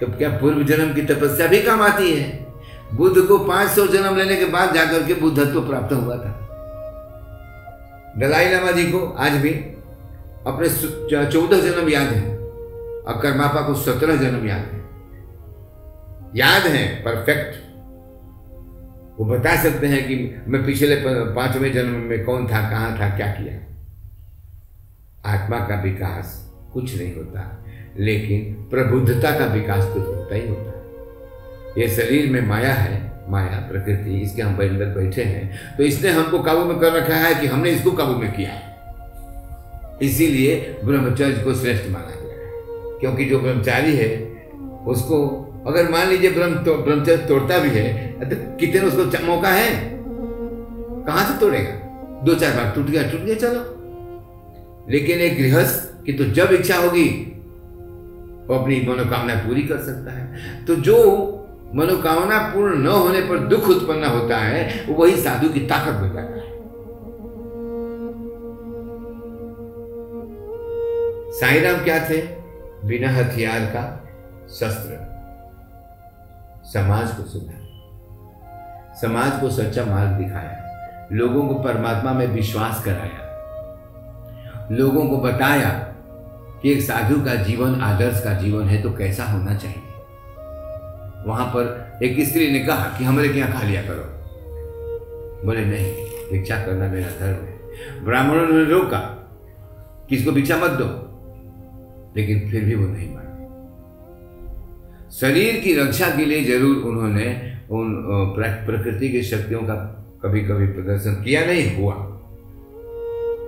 तो 0.00 0.06
क्या 0.18 0.28
पूर्व 0.30 0.62
जन्म 0.64 0.92
की 0.94 1.02
तपस्या 1.04 1.46
भी 1.46 1.62
काम 1.62 1.82
आती 1.82 2.12
है? 2.14 2.46
बुद्ध 2.94 3.22
को 3.22 3.38
500 3.38 3.86
जन्म 3.86 4.16
लेने 4.16 4.36
के 4.36 4.44
बाद 4.46 4.74
जाकर 4.74 5.06
के 5.06 5.14
बुद्धत्व 5.14 5.60
प्राप्त 5.60 5.92
हुआ 5.92 6.16
था। 6.16 6.32
दलाई 8.18 8.50
लामा 8.50 8.70
जी 8.70 8.84
को 8.92 8.98
आज 9.18 9.32
भी 9.36 9.50
अपने 10.46 10.68
चौदह 11.26 11.60
जन्म 11.60 11.88
याद 11.88 12.08
है 12.08 12.36
और 12.36 13.20
कर्मापा 13.22 13.60
को 13.60 13.74
सत्रह 13.76 14.16
जन्म 14.16 14.46
याद 14.48 14.68
है। 14.72 14.84
याद 16.36 16.66
है 16.66 16.86
परफेक्ट 17.02 17.65
वो 19.18 19.24
बता 19.26 19.54
सकते 19.62 19.86
हैं 19.86 20.06
कि 20.08 20.14
मैं 20.48 20.64
पिछले 20.66 20.96
पाँचवें 21.04 21.72
जन्म 21.72 21.94
में 22.08 22.24
कौन 22.24 22.46
था, 22.46 22.60
कहाँ 22.70 22.90
था, 22.98 23.08
क्या 23.16 23.26
किया? 23.28 23.54
आत्मा 25.26 25.58
का 25.58 25.80
विकास 25.82 26.42
कुछ 26.72 26.96
नहीं 26.98 27.14
होता, 27.14 27.64
लेकिन 27.98 28.52
प्रबुद्धता 28.70 29.30
का 29.38 29.46
विकास 29.46 29.84
तो 29.84 30.00
होता 30.02 30.34
ही 30.34 30.48
होता। 30.48 30.70
है 30.70 31.82
ये 31.82 31.88
शरीर 31.88 32.30
में 32.32 32.40
माया 32.40 32.72
है, 32.74 33.00
माया 33.28 33.58
प्रकृति, 33.70 34.20
इसके 34.20 34.42
हम 34.42 34.56
अंदर 34.58 34.94
बैठे 34.94 35.22
हैं 35.24 35.76
तो 35.76 35.84
इसने 35.84 36.10
हमको 36.10 36.42
काबू 36.42 36.64
में 36.64 36.78
कर 36.78 36.92
रखा 36.92 37.16
है 37.16 37.34
कि 37.34 37.46
हमने 37.46 37.70
इसको 37.70 37.92
काबू 37.92 38.14
में 38.14 38.32
किया। 38.32 38.62
इसीलिए 40.02 40.76
ब्रह्मचर्य 40.84 41.42
को 41.44 41.54
श्रेष्ठ 41.54 41.90
माना 41.90 42.14
गया 42.16 42.34
है, 42.36 42.50
क्योंकि 43.00 43.24
जो 43.24 43.38
ब्रह्मचारी 43.40 43.96
है, 43.96 44.10
उसको 44.86 45.18
अगर 45.66 45.90
मान 45.90 46.08
लीजिए 46.08 46.30
ब्रह्म 46.30 46.64
तो 46.64 46.74
ब्रह्मचर्य 46.74 47.26
तोड़ता 47.26 47.58
भी 47.58 47.68
है 47.68 47.84
तो 48.20 48.36
कितने 48.56 48.80
उसको 48.80 49.26
मौका 49.26 49.48
है? 49.50 49.70
कहाँ 51.06 51.24
से 51.24 51.38
तोड़ेगा? 51.40 51.72
दो 52.24 52.34
चार 52.34 52.52
बार 52.52 52.70
टूट 52.74 52.86
गया 52.86 53.02
टूट 53.02 53.20
गया, 53.20 53.34
चलो। 53.36 53.60
लेकिन 54.90 55.18
एक 55.18 55.36
गृहस्थ 55.38 56.04
की 56.04 56.12
तो 56.12 56.24
जब 56.32 56.52
इच्छा 56.52 56.76
होगी, 56.76 57.08
वो 58.46 58.54
अपनी 58.54 58.80
मनोकामना 58.80 59.34
पूरी 59.36 59.62
कर 59.62 59.78
सकता 59.78 60.12
है। 60.12 60.64
तो 60.64 60.74
जो 60.80 60.96
मनोकामना 61.74 62.38
पूर्ण 62.48 62.78
न 62.78 62.86
होने 62.86 63.20
पर 63.20 63.38
दुख 63.48 63.68
उत्पन्न 63.68 64.04
होता 64.06 64.36
है 64.38 64.86
वही 64.88 65.16
साधु 65.16 65.48
की 65.48 65.60
ताकत 65.60 65.94
बताता 65.94 66.36
है। 66.36 66.54
साईराम 71.32 71.84
क्या 71.84 71.98
थे? 72.08 72.22
बिना 72.84 73.10
हथियार 73.10 73.60
का 73.66 73.84
शस्त्र। 74.50 75.15
समाज 76.66 77.14
को 77.14 77.22
सुधारा 77.22 77.66
समाज 78.94 79.40
को 79.40 79.50
सच्चा 79.50 79.84
मार्ग 79.84 80.10
दिखाया। 80.10 80.62
लोगों 81.12 81.48
को 81.48 81.54
परमात्मा 81.54 82.12
में 82.12 82.26
विश्वास 82.26 82.84
कराया। 82.84 83.26
लोगों 84.72 85.08
को 85.08 85.16
बताया 85.18 85.68
कि 86.62 86.72
एक 86.72 86.80
साधु 86.80 87.24
का 87.24 87.34
जीवन, 87.34 87.80
आदर्श 87.80 88.24
का 88.24 88.34
जीवन 88.34 88.64
है 88.64 88.82
तो 88.82 88.92
कैसा 88.92 89.24
होना 89.24 89.54
चाहिए। 89.54 89.82
वहाँ 91.26 91.46
पर 91.46 91.92
एक 92.02 92.28
स्त्री 92.28 92.50
ने 92.50 92.58
कहा 92.58 92.98
कि 92.98 93.04
हमारे 93.04 93.28
क्या 93.28 93.46
खा 93.46 93.62
लिया 93.62 93.82
करो। 93.82 94.16
बोले, 95.46 95.64
नहीं, 95.64 95.92
भिक्षा 96.32 96.56
करना 96.56 96.88
मेरा 96.88 97.20
धर्म 97.20 97.44
है। 97.44 97.56
ब्राह्मणों 98.04 98.48
ने 98.48 98.64
रोका 98.64 98.98
कि 100.08 100.16
इसको 100.16 100.32
भिक्षा 100.32 100.56
मत 100.56 100.70
दो। 100.70 101.02
लेकिन 102.16 102.50
फिर 102.50 102.64
भी 102.64 102.74
वो 102.74 102.86
नहीं 102.86 103.15
शरीर 105.20 105.60
की 105.60 105.74
रक्षा 105.74 106.08
के 106.16 106.24
लिए 106.24 106.44
ज़रूर 106.44 106.76
उन्होंने 106.76 107.26
उन 107.70 108.04
प्रकृति 108.38 109.08
की 109.08 109.22
शक्तियों 109.22 109.60
का 109.60 109.74
कभी 110.22 110.40
कभी 110.40 110.66
प्रदर्शन 110.66 111.14
किया 111.14 111.46
नहीं 111.46 111.76
हुआ। 111.76 111.94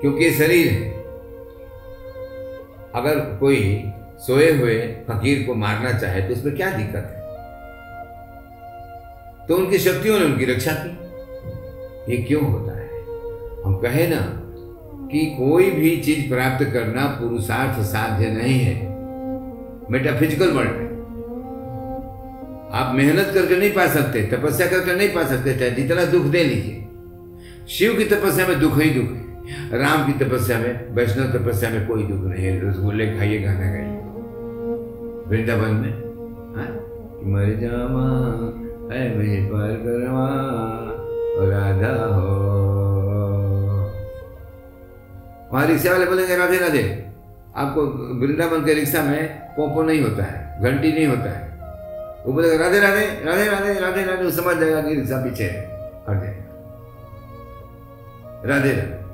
क्योंकि 0.00 0.30
शरीर 0.30 0.66
है। 0.66 0.90
अगर 2.94 3.18
कोई 3.40 3.84
सोए 4.18 4.50
हुए 4.52 4.78
फकीर 5.08 5.46
को 5.46 5.54
मारना 5.54 5.92
चाहे 5.92 6.22
तो 6.22 6.34
उसमें 6.34 6.56
क्या 6.56 6.70
दिक्कत 6.70 7.04
है? 7.12 7.18
तो 9.46 9.56
उनकी 9.56 9.78
शक्तियों 9.78 10.18
ने 10.18 10.24
उनकी 10.24 10.44
रक्षा 10.44 10.72
की। 10.72 10.92
ये 12.12 12.22
क्यों 12.22 12.42
होता 12.42 12.78
है? 12.78 12.88
हम 13.66 13.78
कहे 13.82 14.06
ना 14.06 14.20
कि 15.08 15.26
कोई 15.26 15.70
भी 15.70 15.96
चीज़ 15.96 16.28
प्राप्त 16.28 16.64
करना 16.64 17.06
पुरुषार्थ 17.06 17.80
साध्य 17.84 18.30
नहीं 18.30 18.60
है। 18.60 18.74
मेटाफिजिकल 19.90 20.50
वर्ल्ड 20.50 20.70
में। 20.70 20.87
आप 22.72 22.94
मेहनत 22.94 23.30
करके 23.34 23.56
नहीं 23.56 23.70
पा 23.70 23.86
सकते, 23.86 24.22
तपस्या 24.22 24.66
करके 24.66 24.96
नहीं 24.96 25.08
पा 25.08 25.22
सकते, 25.22 25.58
चाहे 25.58 25.70
जितना 25.70 26.04
दुख 26.04 26.22
दे 26.22 26.44
लीजिए। 26.44 26.84
शिव 27.68 27.94
की 27.94 28.04
तपस्या 28.04 28.46
में 28.46 28.60
दुख 28.60 28.78
ही 28.78 28.90
दुख 28.90 29.16
है। 29.16 29.28
राम 29.78 30.12
की 30.12 30.24
तपस्या 30.24 30.58
में, 30.58 30.94
वैष्णव 30.94 31.24
तपस्या 31.24 31.70
में 31.70 31.86
कोई 31.86 32.02
दुख 32.02 32.24
नहीं 32.24 32.46
है। 32.46 32.70
रसगुल्ले 32.70 33.06
खाइए, 33.06 33.38
गाना 33.38 33.60
गाइए। 33.60 33.98
वृंदावन 35.28 35.74
में 35.74 35.92
हाँ? 36.56 36.84
मर 37.24 37.58
जावा 37.60 38.08
राधा 41.40 42.04
हो। 42.04 42.58
वहाँ 45.52 45.66
रिक्शा 45.66 45.92
वाले 45.92 46.06
बोलेंगे, 46.06 46.36
राधे 46.36 46.58
राधे, 46.58 47.06
आपको 47.56 47.82
वृंदावन 48.20 48.64
के 48.64 48.74
रिक्शा 48.74 49.02
में 49.02 49.28
पोपो 49.28 49.82
नहीं 49.82 50.00
होता 50.00 50.24
है, 50.24 50.62
घंटी 50.62 50.92
नहीं 50.92 51.06
होता 51.06 51.38
है। 51.38 51.47
वो 52.26 52.32
बोलेगा 52.32 52.64
राधे 52.64 52.80
राधे 52.80 53.24
राधे 53.24 53.44
राधे 53.44 53.80
राधे 53.80 54.04
राधे 54.04 54.24
वो 54.24 54.30
समझ 54.30 54.56
जाएगा 54.56 54.80
कि 54.80 54.94
रिक्शा 54.94 55.16
पीछे 55.16 55.44
है। 55.44 55.60
हट 56.08 56.22
जाएगा 56.22 56.44
राधे 58.46 58.72
राधे। 58.72 59.08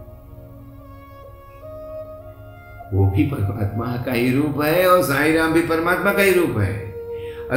वो 2.96 3.10
भी 3.10 3.26
परमात्मा 3.26 3.86
का 4.06 4.12
ही 4.12 4.32
रूप 4.32 4.62
है 4.62 4.86
और 4.88 5.02
साई 5.02 5.32
राम 5.32 5.52
भी 5.52 5.62
परमात्मा 5.62 6.12
का 6.12 6.22
ही 6.22 6.32
रूप 6.32 6.58
है। 6.58 6.94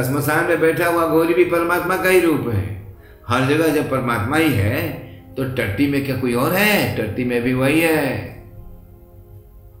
स्मशान 0.04 0.44
में 0.44 0.60
बैठा 0.60 0.86
हुआ 0.86 1.06
घोरी 1.06 1.34
भी 1.34 1.44
परमात्मा 1.44 1.96
का 1.96 2.08
ही 2.08 2.20
रूप 2.20 2.48
है। 2.54 2.94
हर 3.28 3.48
जगह 3.48 3.68
जब 3.68 3.90
परमात्मा 3.90 4.36
ही 4.36 4.52
है 4.52 4.88
तो 5.34 5.44
टट्टी 5.44 5.86
में 5.86 6.04
क्या 6.06 6.16
कोई 6.16 6.34
और 6.34 6.52
है? 6.52 6.96
टट्टी 6.96 7.24
में 7.24 7.42
भी 7.42 7.54
वही 7.54 7.80
है। 7.80 8.06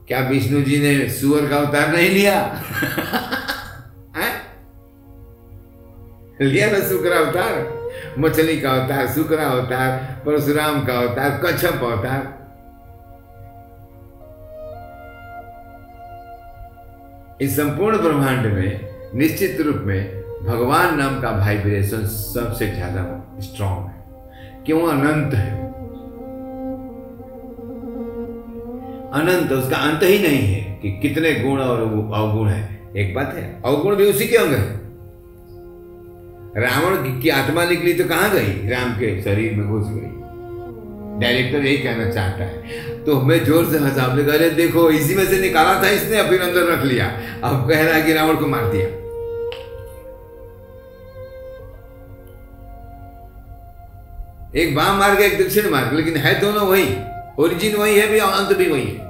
क्या 0.08 0.20
विष्णु 0.20 0.62
जी 0.62 0.78
ने 0.78 1.10
सुअर 1.10 1.46
का 1.46 1.56
अवतार 1.56 1.92
नहीं 1.92 2.10
लिया? 2.10 2.62
लिया 6.42 6.70
ना 6.70 6.78
शुक्र 6.78 7.10
अवतार 7.10 7.54
मछली 8.18 8.60
का 8.60 8.70
अवतार 8.70 9.06
शुक्र 9.06 9.36
अवतार 9.36 10.22
परशुराम 10.26 10.84
का 10.86 10.98
अवतार 10.98 11.40
कच्छप 11.44 11.80
अवतार 11.84 12.36
इस 17.42 17.56
संपूर्ण 17.56 17.98
ब्रह्मांड 17.98 18.46
में, 18.46 18.88
निश्चित 19.14 19.60
रूप 19.60 19.76
में, 19.76 20.22
भगवान 20.44 20.98
नाम 20.98 21.20
का 21.20 21.30
वाइब्रेशन 21.30 22.06
सबसे 22.06 22.66
ज़्यादा 22.66 23.02
स्ट्रांग 23.40 23.86
है। 23.86 24.64
क्यों? 24.66 24.80
अनंत 24.88 25.34
है। 25.34 25.50
अनंत, 29.12 29.52
उसका 29.52 29.76
अंत 29.76 30.02
ही 30.02 30.18
नहीं 30.18 30.54
है 30.54 30.78
कि 30.82 30.90
कितने 31.02 31.32
गुण 31.34 31.60
और 31.60 31.80
अवगुण 31.80 32.48
है। 32.48 32.92
एक 32.96 33.14
बात 33.14 33.34
है, 33.34 33.62
अवगुण 33.64 33.96
भी 33.96 34.10
उसी 34.10 34.26
के 34.26 34.36
अंग 34.36 34.52
है 34.52 34.87
रावण 36.56 37.20
की 37.20 37.28
आत्मा 37.28 37.64
निकली 37.64 37.92
तो 37.92 38.04
कहाँ 38.04 38.30
गई? 38.30 38.68
राम 38.68 38.92
के 38.92 39.22
शरीर 39.22 39.52
में 39.52 39.68
घुस 39.68 39.86
गई। 39.88 40.16
डायरेक्टर 41.20 41.58
यही 41.58 41.76
कहना 41.76 42.10
चाहता 42.10 42.44
है। 42.44 43.04
तो 43.04 43.20
मैं 43.20 43.44
ज़ोर 43.44 43.64
से 43.64 43.78
हंसा 43.78 44.02
आपने 44.02 44.24
कहा 44.24 44.36
देखो, 44.48 44.90
इसी 44.90 45.14
में 45.14 45.24
से 45.24 45.40
निकाला 45.40 45.82
था, 45.82 45.88
इसने 45.88 46.16
अंदर 46.38 46.72
रख 46.72 46.84
लिया। 46.84 47.06
अब 47.44 47.68
कह 47.68 47.84
रहा 47.84 47.94
है 47.94 48.02
कि 48.02 48.12
रावण 48.12 48.36
को 48.36 48.46
मार 48.46 48.70
दिया। 48.72 48.86
एक 54.56 54.74
बाम 54.76 54.98
मार्ग 54.98 55.20
एक 55.20 55.38
दक्षिण 55.42 55.70
मार्ग 55.70 55.92
लेकिन 55.92 56.16
है 56.16 56.40
दोनों 56.40 56.66
वही। 56.66 56.96
ओरिजिन 57.38 57.76
वही 57.76 57.98
है 57.98 58.06
भी 58.06 58.18
अंत 58.18 58.56
भी 58.56 58.70
वही 58.70 58.86
है। 58.86 59.06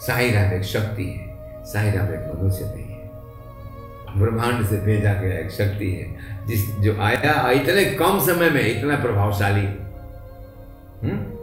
साई 0.00 0.26
एक 0.26 0.64
शक्ति 0.64 1.04
है। 1.04 1.64
साई 1.64 1.88
एक 1.88 2.32
मनुष्य 2.34 2.64
है 2.64 2.83
ब्रह्मांड 4.16 4.66
से 4.66 4.76
भेजा 4.76 5.12
गया 5.12 5.38
एक 5.38 5.50
शक्ति 5.50 5.90
है, 5.92 6.16
जिस 6.46 6.76
जो 6.76 6.96
आया 7.00 7.50
इतने 7.50 7.84
कम 7.84 8.18
समय 8.20 8.50
में, 8.50 8.78
इतना 8.78 8.96
प्रभावशाली। 8.96 9.66
हम्म? 11.02 11.34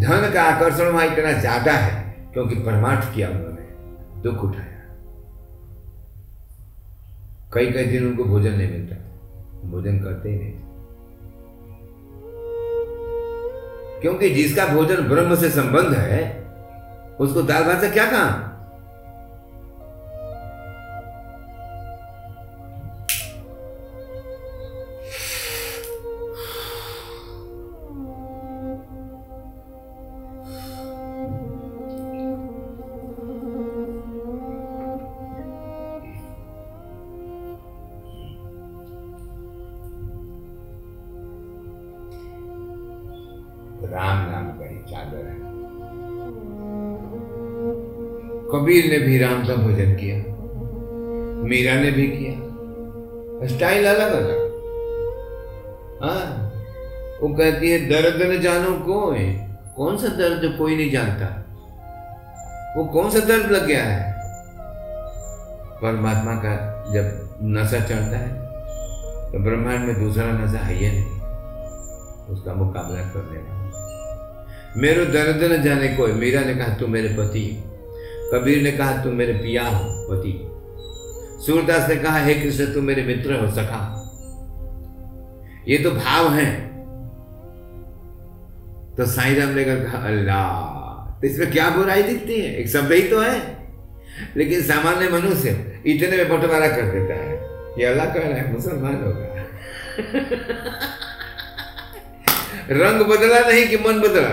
धन 0.00 0.30
का 0.34 0.42
आकर्षण 0.42 0.84
वहाँ 0.84 1.06
इतना 1.06 1.32
ज़्यादा 1.32 1.72
है, 1.72 2.16
क्योंकि 2.32 2.54
परमार्थ 2.54 3.14
किया 3.14 3.28
उन्होंने, 3.28 4.22
दुख 4.22 4.44
उठाया। 4.44 4.66
कई 7.54 7.72
कई 7.72 7.84
दिन 7.84 8.06
उनको 8.06 8.24
भोजन 8.24 8.52
नहीं 8.52 8.70
मिलता, 8.70 8.96
भोजन 9.70 9.98
करते 9.98 10.28
ही 10.28 10.38
नहीं। 10.38 10.52
क्योंकि 14.00 14.30
जिसका 14.30 14.66
भोजन 14.66 15.08
ब्रह्म 15.08 15.34
से 15.36 15.50
संबंध 15.50 15.94
है 15.94 16.39
उसको 17.20 17.42
दाल 17.42 17.64
भात 17.64 17.80
से 17.80 17.90
क्या 17.90 18.06
काम 18.06 18.49
राम 49.20 49.46
का 49.48 49.54
भोजन 49.56 49.94
किया, 49.94 50.16
मीरा 51.44 51.74
ने 51.74 51.90
भी 51.90 52.06
किया। 52.08 53.46
स्टाइल 53.48 53.86
अलग 53.86 54.12
अलग। 54.12 54.38
हाँ 56.02 56.24
वो 57.22 57.28
कहती 57.28 57.70
है, 57.70 57.78
दर्द 57.88 58.22
न 58.22 58.40
जानो 58.40 58.72
कोई 58.84 59.24
कौन 59.76 59.96
सा 59.96 60.08
दर्द 60.16 60.42
कोई 60.58 60.76
नहीं 60.76 60.90
जानता? 60.90 61.26
वो 62.76 62.84
कौन 62.84 63.10
सा 63.10 63.20
दर्द 63.20 63.50
लग 63.50 63.66
गया 63.66 63.84
है? 63.84 63.98
परमात्मा 65.82 66.34
का 66.36 66.54
जब 66.92 67.38
नशा 67.50 67.80
चढ़ता 67.80 68.18
है 68.18 68.28
तो 69.32 69.38
ब्रह्मांड 69.38 69.80
में 69.80 69.94
दूसरा 70.00 70.26
नशा 70.34 70.58
है 70.58 70.74
ही 70.74 70.88
नहीं। 70.88 71.04
उसका 72.28 72.54
मुकाबला 72.54 73.02
करने 73.12 73.38
वाला। 73.38 73.58
मेरे 74.76 75.04
दर्द 75.06 75.44
न 75.52 75.62
जाने 75.62 75.88
कोई 75.88 76.12
मीरा 76.14 76.40
ने 76.40 76.54
कहा, 76.54 76.74
तू 76.74 76.86
मेरे 76.86 77.08
पति 77.08 77.44
कबीर 78.32 78.62
ने 78.62 78.72
कहा, 78.72 79.04
तुम 79.04 79.14
मेरे 79.14 79.32
पिया 79.32 79.66
हो, 79.68 79.84
पति। 80.10 80.32
सूरदास 81.46 81.88
ने 81.88 81.96
कहा, 81.96 82.18
हे 82.18 82.34
कृष्ण, 82.34 82.74
तुम 82.74 82.84
मेरे 82.84 83.02
मित्र 83.02 83.34
हो, 83.34 83.50
सखा। 83.50 83.96
ये 85.68 85.78
तो 85.78 85.90
भाव 85.90 86.32
है। 86.32 86.70
तो 88.96 89.06
साई 89.06 89.34
राम 89.34 89.48
ने 89.48 89.64
कहा, 89.64 90.06
अल्लाह 90.06 90.80
तो 91.20 91.26
इसमें 91.26 91.52
क्या 91.52 91.70
बुराई 91.70 92.02
दिखती 92.02 92.40
है? 92.40 92.56
एक 92.56 92.68
शब्द 92.68 92.92
ही 92.92 93.02
तो 93.02 93.20
है। 93.20 93.60
लेकिन 94.36 94.62
सामान्य 94.62 95.08
मनुष्य 95.08 95.82
इतने 95.86 96.16
में 96.16 96.28
बंटवारा 96.28 96.68
कर 96.68 96.82
देता 96.82 97.14
है। 97.14 97.34
ये 97.78 97.84
अल्लाह 97.84 98.06
कह 98.06 98.20
रहा 98.20 98.38
है, 98.38 98.52
मुसलमान 98.52 98.94
होगा। 98.94 99.30
रंग 102.70 103.00
बदला 103.00 103.40
नहीं 103.40 103.68
कि 103.68 103.76
मन 103.76 104.00
बदला 104.00 104.28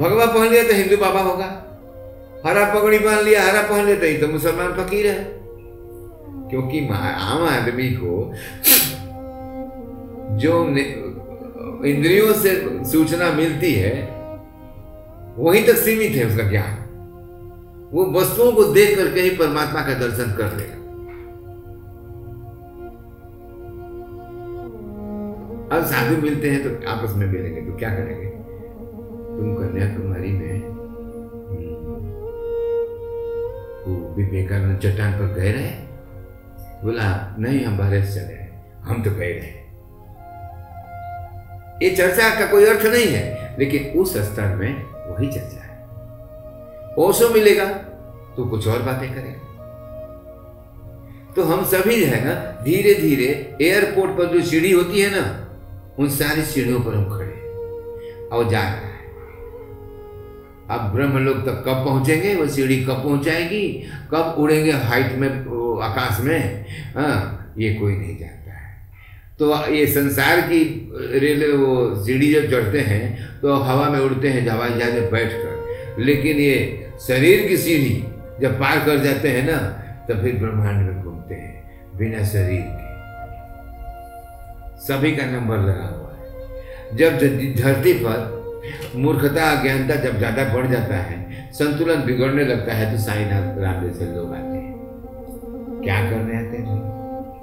भगवा 0.00 0.26
पहन 0.26 0.48
लिया 0.48 0.62
तो 0.62 0.74
हिंदू 0.74 0.96
बाबा 0.96 1.20
होगा। 1.20 1.69
हरा 2.46 2.64
पगड़ी 2.74 2.98
पहन 2.98 3.24
लिया, 3.24 3.42
हरा 3.44 3.62
पहन 3.62 3.84
लेते 3.84 4.08
ही 4.08 4.18
तो 4.18 4.28
मुसलमान 4.28 4.72
फकीर 4.74 5.06
है। 5.06 5.40
क्योंकि 6.50 6.78
आम 6.88 7.42
आदमी 7.48 7.88
को 7.94 8.32
जो 10.36 10.52
इंद्रियों 11.86 12.32
से 12.34 12.50
सूचना 12.90 13.30
मिलती 13.32 13.72
है, 13.72 13.92
वहीं 15.38 15.64
तक 15.66 15.76
सीमित 15.76 16.16
है 16.16 16.26
उसका 16.26 16.48
ज्ञान। 16.50 16.76
वो 17.92 18.04
वस्तुओं 18.12 18.52
को 18.52 18.64
देख 18.64 18.96
करके 18.98 19.20
ही 19.20 19.30
परमात्मा 19.36 19.80
का 19.82 19.94
दर्शन 19.94 20.32
कर 20.32 20.56
लेगा। 20.56 20.76
अब 25.76 25.84
साधु 25.84 26.16
मिलते 26.22 26.50
हैं 26.50 26.62
तो 26.64 26.90
आपस 26.90 27.16
में 27.16 27.26
मिलेंगे 27.26 27.60
तो 27.60 27.76
क्या 27.78 27.90
करेंगे? 27.90 28.28
तुम 29.30 29.54
कन्याकुमारी 29.54 30.32
में 30.32 30.79
वो 33.86 34.14
विवेकानंद 34.14 34.78
चट्टान 34.78 35.12
पर 35.12 35.34
गए 35.34 35.52
रहे? 35.52 35.70
बोला, 36.84 37.36
नहीं, 37.38 37.64
हम 37.64 37.78
भारत 37.78 38.04
से 38.04 38.20
चले 38.20 38.38
हम 38.82 39.02
तो 39.02 39.10
गए 39.10 39.32
रहे। 39.32 39.58
ये 41.82 41.90
चर्चा 41.96 42.28
का 42.38 42.46
कोई 42.46 42.64
अर्थ 42.66 42.86
नहीं 42.86 43.06
है, 43.06 43.56
लेकिन 43.58 43.98
उस 44.00 44.16
स्तर 44.24 44.54
में 44.56 44.72
वही 44.84 45.28
चर्चा 45.28 45.62
है। 45.62 45.68
ओसो 46.98 47.28
मिलेगा 47.28 47.64
तो 48.36 48.44
कुछ 48.44 48.68
और 48.68 48.82
बातें 48.82 49.08
करेगा 49.12 49.48
तो 51.36 51.42
हम 51.44 51.64
सभी 51.64 51.96
जो 51.96 52.06
है 52.06 52.24
ना 52.24 52.34
धीरे 52.64 52.94
धीरे 52.94 53.26
एयरपोर्ट 53.62 54.10
पर 54.18 54.26
जो 54.26 54.40
सीढ़ी 54.42 54.72
होती 54.72 55.00
है 55.00 55.10
ना, 55.10 55.24
उन 55.98 56.08
सारी 56.10 56.42
सीढ़ियों 56.44 56.80
पर 56.80 56.94
हम 56.94 57.04
खड़े 57.08 58.28
और 58.28 58.48
जा 58.50 58.60
रहे 58.60 58.70
हैं 58.70 58.89
अब 60.70 60.92
ब्रह्मलोक 60.94 61.38
तक 61.46 61.62
कब 61.66 61.84
पहुँचेंगे? 61.84 62.34
वो 62.34 62.46
सीढ़ी 62.48 62.76
कब 62.84 63.02
पहुंचाएगी? 63.04 63.66
कब 64.12 64.34
उड़ेंगे 64.38 64.72
हाइट 64.72 65.12
में 65.18 65.28
आकाश 65.84 66.20
में? 66.20 66.66
हाँ 66.96 67.54
ये 67.58 67.74
कोई 67.74 67.96
नहीं 67.96 68.16
जानता 68.16 68.52
है। 68.52 68.74
तो 69.38 69.72
ये 69.72 69.86
संसार 69.86 70.40
की 70.40 70.60
रेल, 71.18 71.52
वो 71.52 72.04
सीढ़ी 72.04 72.32
जब 72.34 72.50
चढ़ते 72.50 72.80
हैं 72.80 73.40
तो 73.40 73.54
हवा 73.54 73.88
में 73.90 73.98
उड़ते 74.00 74.28
हैं 74.28 74.48
हवाई 74.48 74.78
जहाज़ 74.78 74.94
में 74.94 75.10
बैठ 75.10 75.32
कर 75.32 76.02
लेकिन 76.02 76.36
ये 76.36 76.56
शरीर 77.06 77.46
की 77.48 77.56
सीढ़ी 77.56 77.94
जब 78.40 78.58
पार 78.60 78.84
कर 78.86 78.98
जाते 78.98 79.28
हैं 79.28 79.46
ना 79.50 79.58
तो 80.08 80.14
फिर 80.20 80.34
ब्रह्मांड 80.36 80.78
में 80.80 81.02
घूमते 81.02 81.34
हैं, 81.34 81.54
बिना 81.98 82.24
शरीर 82.24 82.64
के। 82.68 82.88
सभी 84.80 85.10
का 85.16 85.24
नंबर 85.26 85.58
लगा 85.58 85.88
हुआ 85.88 86.12
है। 86.12 86.96
जब 86.96 87.18
धरती 87.56 87.92
पर 87.94 88.39
मूर्खता 88.96 89.50
अज्ञानता 89.50 89.94
जब 89.94 90.16
ज़्यादा 90.18 90.44
बढ़ 90.54 90.66
जाता 90.66 90.96
है, 90.96 91.18
संतुलन 91.52 92.02
बिगड़ने 92.02 92.44
लगता 92.44 92.72
है 92.72 92.90
तो 92.92 92.98
साईनाथ 93.02 93.58
राम 93.58 93.84
जैसे 93.84 94.04
लोग 94.06 94.34
आते 94.34 94.56
हैं। 94.56 95.80
क्या 95.82 96.00
करने 96.10 96.36
आते 96.38 96.56
हैं? 96.56 96.78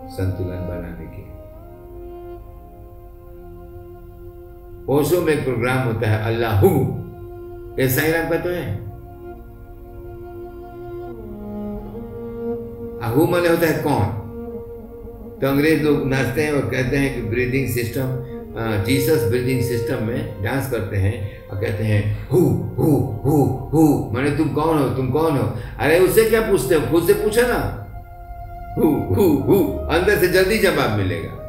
संतुलन 0.10 0.68
बनाने 0.68 1.06
के 1.06 1.26
ओशो 4.94 5.22
में 5.22 5.44
प्रोग्राम 5.44 5.88
होता 5.88 6.10
है, 6.10 6.18
अल्लाह। 6.26 6.62
ये 7.80 7.88
साई 7.90 8.12
राम 8.12 8.30
का 8.30 8.38
तो 8.38 8.50
है। 8.50 8.68
आहू 13.04 13.26
मने 13.28 13.50
होता 13.50 13.68
है 13.68 13.84
कौन? 13.84 14.08
तो 15.42 15.48
अंग्रेज़ 15.48 15.84
लोग 15.84 16.06
नाचते 16.08 16.44
हैं 16.44 16.54
और 16.54 16.70
कहते 16.70 16.98
हैं 16.98 17.14
कि 17.16 17.22
breathing 17.30 17.68
system 17.70 18.08
Jesus 18.60 19.28
breathing 19.30 19.62
system 19.62 20.04
में 20.04 20.44
डांस 20.44 20.72
करते 20.72 20.98
हैं 20.98 21.48
और 21.48 21.62
कहते 21.62 21.84
हैं, 21.84 22.28
हु 22.28 22.38
हु 22.78 22.96
हु 23.26 23.44
हु, 23.44 24.12
मैंने 24.12 24.38
तुम 24.38 24.50
कौन 24.50 24.78
हो, 24.78 24.90
तुम 24.90 25.10
कौन 25.10 25.38
हो? 25.38 25.54
अरे, 25.80 26.00
उससे 26.00 26.30
क्या 26.30 26.42
पूछते 26.42 26.76
हो? 26.76 26.92
खुद 26.92 27.08
से 27.08 27.14
पूछो 27.14 27.42
ना। 27.42 27.84
हु 28.78 29.16
हु 29.16 29.38
हु, 29.38 29.78
अंदर 29.78 30.18
से 30.18 30.28
जल्दी 30.28 30.58
जवाब 30.58 30.92
मिलेगा। 30.92 31.44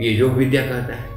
ये 0.00 0.10
योग 0.10 0.32
विद्या 0.32 0.62
कहता 0.62 0.94
है। 0.94 1.10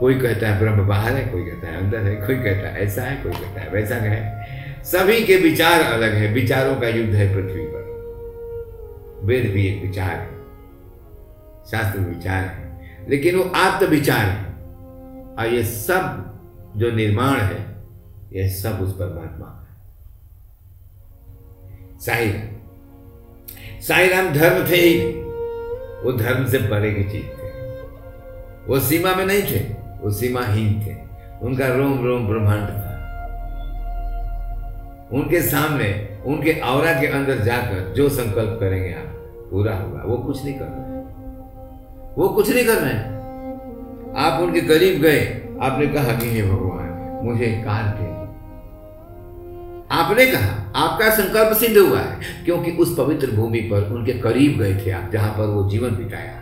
कोई 0.00 0.14
कहता 0.14 0.48
है, 0.48 0.58
ब्रह्म 0.58 0.88
बाहर 0.88 1.12
है, 1.12 1.26
कोई 1.26 1.42
कहता 1.42 1.68
है, 1.68 1.84
अंदर 1.84 1.98
है, 1.98 2.14
कोई 2.14 2.36
कहता 2.36 2.68
है, 2.68 2.82
ऐसा 2.82 3.02
है, 3.02 3.22
कोई 3.22 3.32
कहता 3.32 3.60
है, 3.60 3.70
वैसा 3.70 3.94
है। 3.94 4.46
सभी 4.84 5.24
के 5.24 5.36
विचार 5.36 5.80
अलग 5.80 6.12
है, 6.14 6.34
विचारों 6.34 6.76
का 6.76 6.88
युद्ध 6.88 7.14
है 7.14 7.34
पृथ्वी 7.34 7.62
पर। 7.62 7.84
वेद 9.24 9.52
भी 9.52 9.66
एक 9.66 9.82
विचार 9.82 10.10
है। 10.10 10.33
शास्त्र 11.70 12.00
विचार 12.00 12.44
है। 12.44 12.90
लेकिन 13.08 13.36
वो 13.36 13.52
आत्म 13.54 13.86
विचार 13.86 14.24
है। 14.24 14.54
और 15.38 15.46
ये 15.46 15.64
सब 15.64 16.30
जो 16.76 16.90
निर्माण 16.90 17.40
है 17.40 17.76
ये 18.32 18.48
सब 18.48 18.78
उस 18.80 18.92
परमात्मा 18.92 19.46
का 19.46 19.76
साई 21.98 22.30
राम 22.30 22.54
साई 23.80 24.08
राम 24.08 24.28
धर्म 24.28 24.70
थे 24.70 24.76
ही। 24.76 25.24
वो 26.04 26.12
धर्म 26.12 26.46
से 26.46 26.58
परे 26.58 26.94
की 26.94 27.04
चीज़ 27.04 27.22
थे। 27.22 27.48
वो 28.66 28.80
सीमा 28.80 29.14
में 29.14 29.26
नहीं 29.26 29.42
थे, 29.42 29.60
वो 30.02 30.10
सीमाहीन 30.10 30.82
थे। 30.82 30.96
उनका 31.42 31.68
रोम 31.68 32.06
रोम 32.06 32.28
ब्रह्मांड 32.28 32.68
था। 32.68 32.90
उनके 35.12 35.42
सामने, 35.42 36.18
उनके 36.24 36.52
और 36.52 37.00
के 37.00 37.06
अंदर 37.06 37.38
जाकर 37.38 37.92
जो 37.92 38.08
संकल्प 38.08 38.56
करेंगे 38.60 38.94
आप, 38.94 39.14
पूरा 39.50 39.76
होगा। 39.76 40.02
वो 40.06 40.16
कुछ 40.16 40.44
नहीं 40.44 40.54
कर 40.54 40.64
रहे। 40.64 40.93
वो 42.18 42.28
कुछ 42.28 42.54
नहीं 42.54 42.64
कर 42.64 42.74
रहे 42.74 42.92
हैं। 42.92 43.14
आप 44.16 44.42
उनके 44.42 44.60
करीब 44.60 45.02
गए, 45.02 45.42
आपने 45.60 45.86
कहा 45.86 46.12
कि 46.18 46.30
हे 46.30 46.42
भगवान, 46.42 47.20
मुझे 47.24 47.46
कार 47.46 47.84
दे 47.84 48.14
आपने 49.90 50.26
कहा, 50.26 50.72
आपका 50.76 51.10
संकल्प 51.10 51.56
सिद्ध 51.56 51.78
हुआ 51.78 51.98
है, 51.98 52.18
क्योंकि 52.44 52.70
उस 52.70 52.96
पवित्र 52.98 53.30
भूमि 53.30 53.60
पर 53.60 53.92
उनके 53.92 54.12
करीब 54.12 54.58
गए 54.58 54.74
थे 54.74 54.90
आप, 54.90 55.10
जहाँ 55.12 55.38
पर 55.38 55.46
वो 55.46 55.70
जीवन 55.70 55.90
बिताया। 55.90 56.40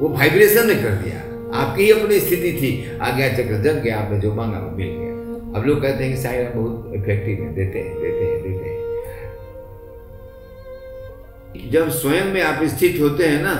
वो 0.00 0.08
वाइब्रेशन 0.08 0.66
ने 0.66 0.74
कर 0.74 0.90
दिया। 0.90 1.28
आपकी 1.58 1.84
ही 1.84 1.90
अपनी 1.90 2.20
स्थिति 2.20 2.52
थी। 2.52 2.98
आज्ञा 2.98 3.28
चक्र 3.28 3.62
जग 3.62 3.82
गया 3.82 3.98
आपने 3.98 4.18
जो 4.18 4.34
मांगा 4.34 4.58
वो 4.58 4.70
मिल 4.70 4.88
गया। 4.88 5.08
अब 5.58 5.66
लोग 5.66 5.82
कहते 5.82 6.04
हैं 6.04 6.16
कि 6.16 6.22
साई 6.22 6.44
बहुत 6.44 6.92
इफ़ेक्टिव 6.94 7.44
है, 7.44 7.54
देते 7.54 7.78
हैं, 7.78 7.96
देते 8.00 8.24
जब 11.56 11.88
स्वयं 11.90 12.24
में 12.24 12.42
आप 12.42 12.62
स्थित 12.64 13.00
होते 13.00 13.26
हैं 13.26 13.42
ना 13.42 13.54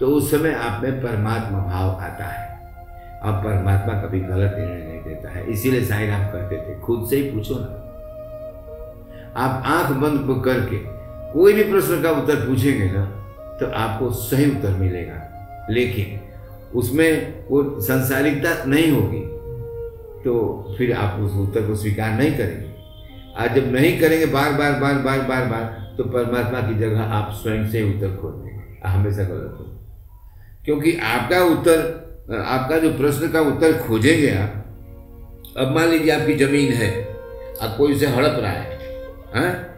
तो 0.00 0.06
उस 0.06 0.30
समय 0.30 0.52
आप 0.52 0.82
में 0.82 1.00
परमात्मा 1.02 1.58
भाव 1.58 1.90
आता 2.02 2.24
है। 2.24 2.50
अब 3.22 3.34
परमात्मा 3.44 3.94
कभी 4.02 4.20
गलत 4.20 4.54
निर्णय 4.58 4.86
नहीं 4.86 5.02
देता 5.02 5.30
है, 5.30 5.44
इसीलिए 5.46 5.84
साई 5.84 6.06
राम 6.06 6.24
करते 6.26 6.56
थे। 6.58 6.78
खुद 6.80 7.06
से 7.10 7.16
ही 7.16 7.30
पूछो 7.30 7.54
ना। 7.58 7.78
आप 9.36 9.62
आँख 9.66 9.96
बंद 9.96 10.42
करके 10.44 10.78
कोई 11.32 11.52
भी 11.52 11.64
प्रश्न 11.64 12.02
का 12.02 12.10
उत्तर 12.10 12.46
पूछेंगे 12.46 12.90
ना 12.92 13.04
तो 13.60 13.70
आपको 13.74 14.10
सही 14.12 14.50
उत्तर 14.50 14.70
मिलेगा। 14.70 15.66
लेकिन 15.70 16.20
उसमें 16.74 17.44
वो 17.48 17.62
संसारिकता 17.80 18.64
नहीं 18.64 18.90
होगी 18.92 19.20
तो 20.24 20.74
फिर 20.78 20.92
आप 20.94 21.20
उस 21.20 21.36
उत्तर 21.38 21.66
को 21.66 21.74
स्वीकार 21.76 22.10
नहीं 22.10 22.36
करेंगे। 22.38 22.70
आज 23.38 23.54
जब 23.54 23.72
नहीं 23.72 23.98
करेंगे, 24.00 24.26
बार 24.26 24.52
बार 24.52 24.72
बार 24.80 24.94
बार 24.94 25.20
बार 25.20 25.46
बार 25.46 25.80
तो 25.98 26.04
परमात्मा 26.04 26.60
की 26.60 26.78
जगह 26.78 27.02
आप 27.02 27.32
स्वयं 27.32 27.68
से 27.68 27.82
उत्तर 27.82 28.16
खोल 28.16 28.32
देंगे 28.32 28.88
हमेशा 28.88 29.22
गलत 29.22 29.56
हो। 29.58 29.64
क्योंकि 30.64 30.96
आपका 30.96 31.44
उत्तर, 31.44 32.02
आपका 32.46 32.78
जो 32.78 32.90
प्रश्न 32.90 33.28
का 33.28 33.40
उत्तर 33.40 33.78
खोजेंगे 33.78 34.30
आप, 34.30 34.54
अब 35.56 35.74
मान 35.74 35.88
लीजिए 35.88 36.20
आपकी 36.20 36.34
ज़मीन 36.34 36.72
है, 36.72 37.04
अब 37.62 37.76
कोई 37.78 37.94
उसे 37.94 38.06
हड़प 38.06 38.36
रहा 38.38 38.52
है, 38.52 38.78
हैं? 39.34 39.72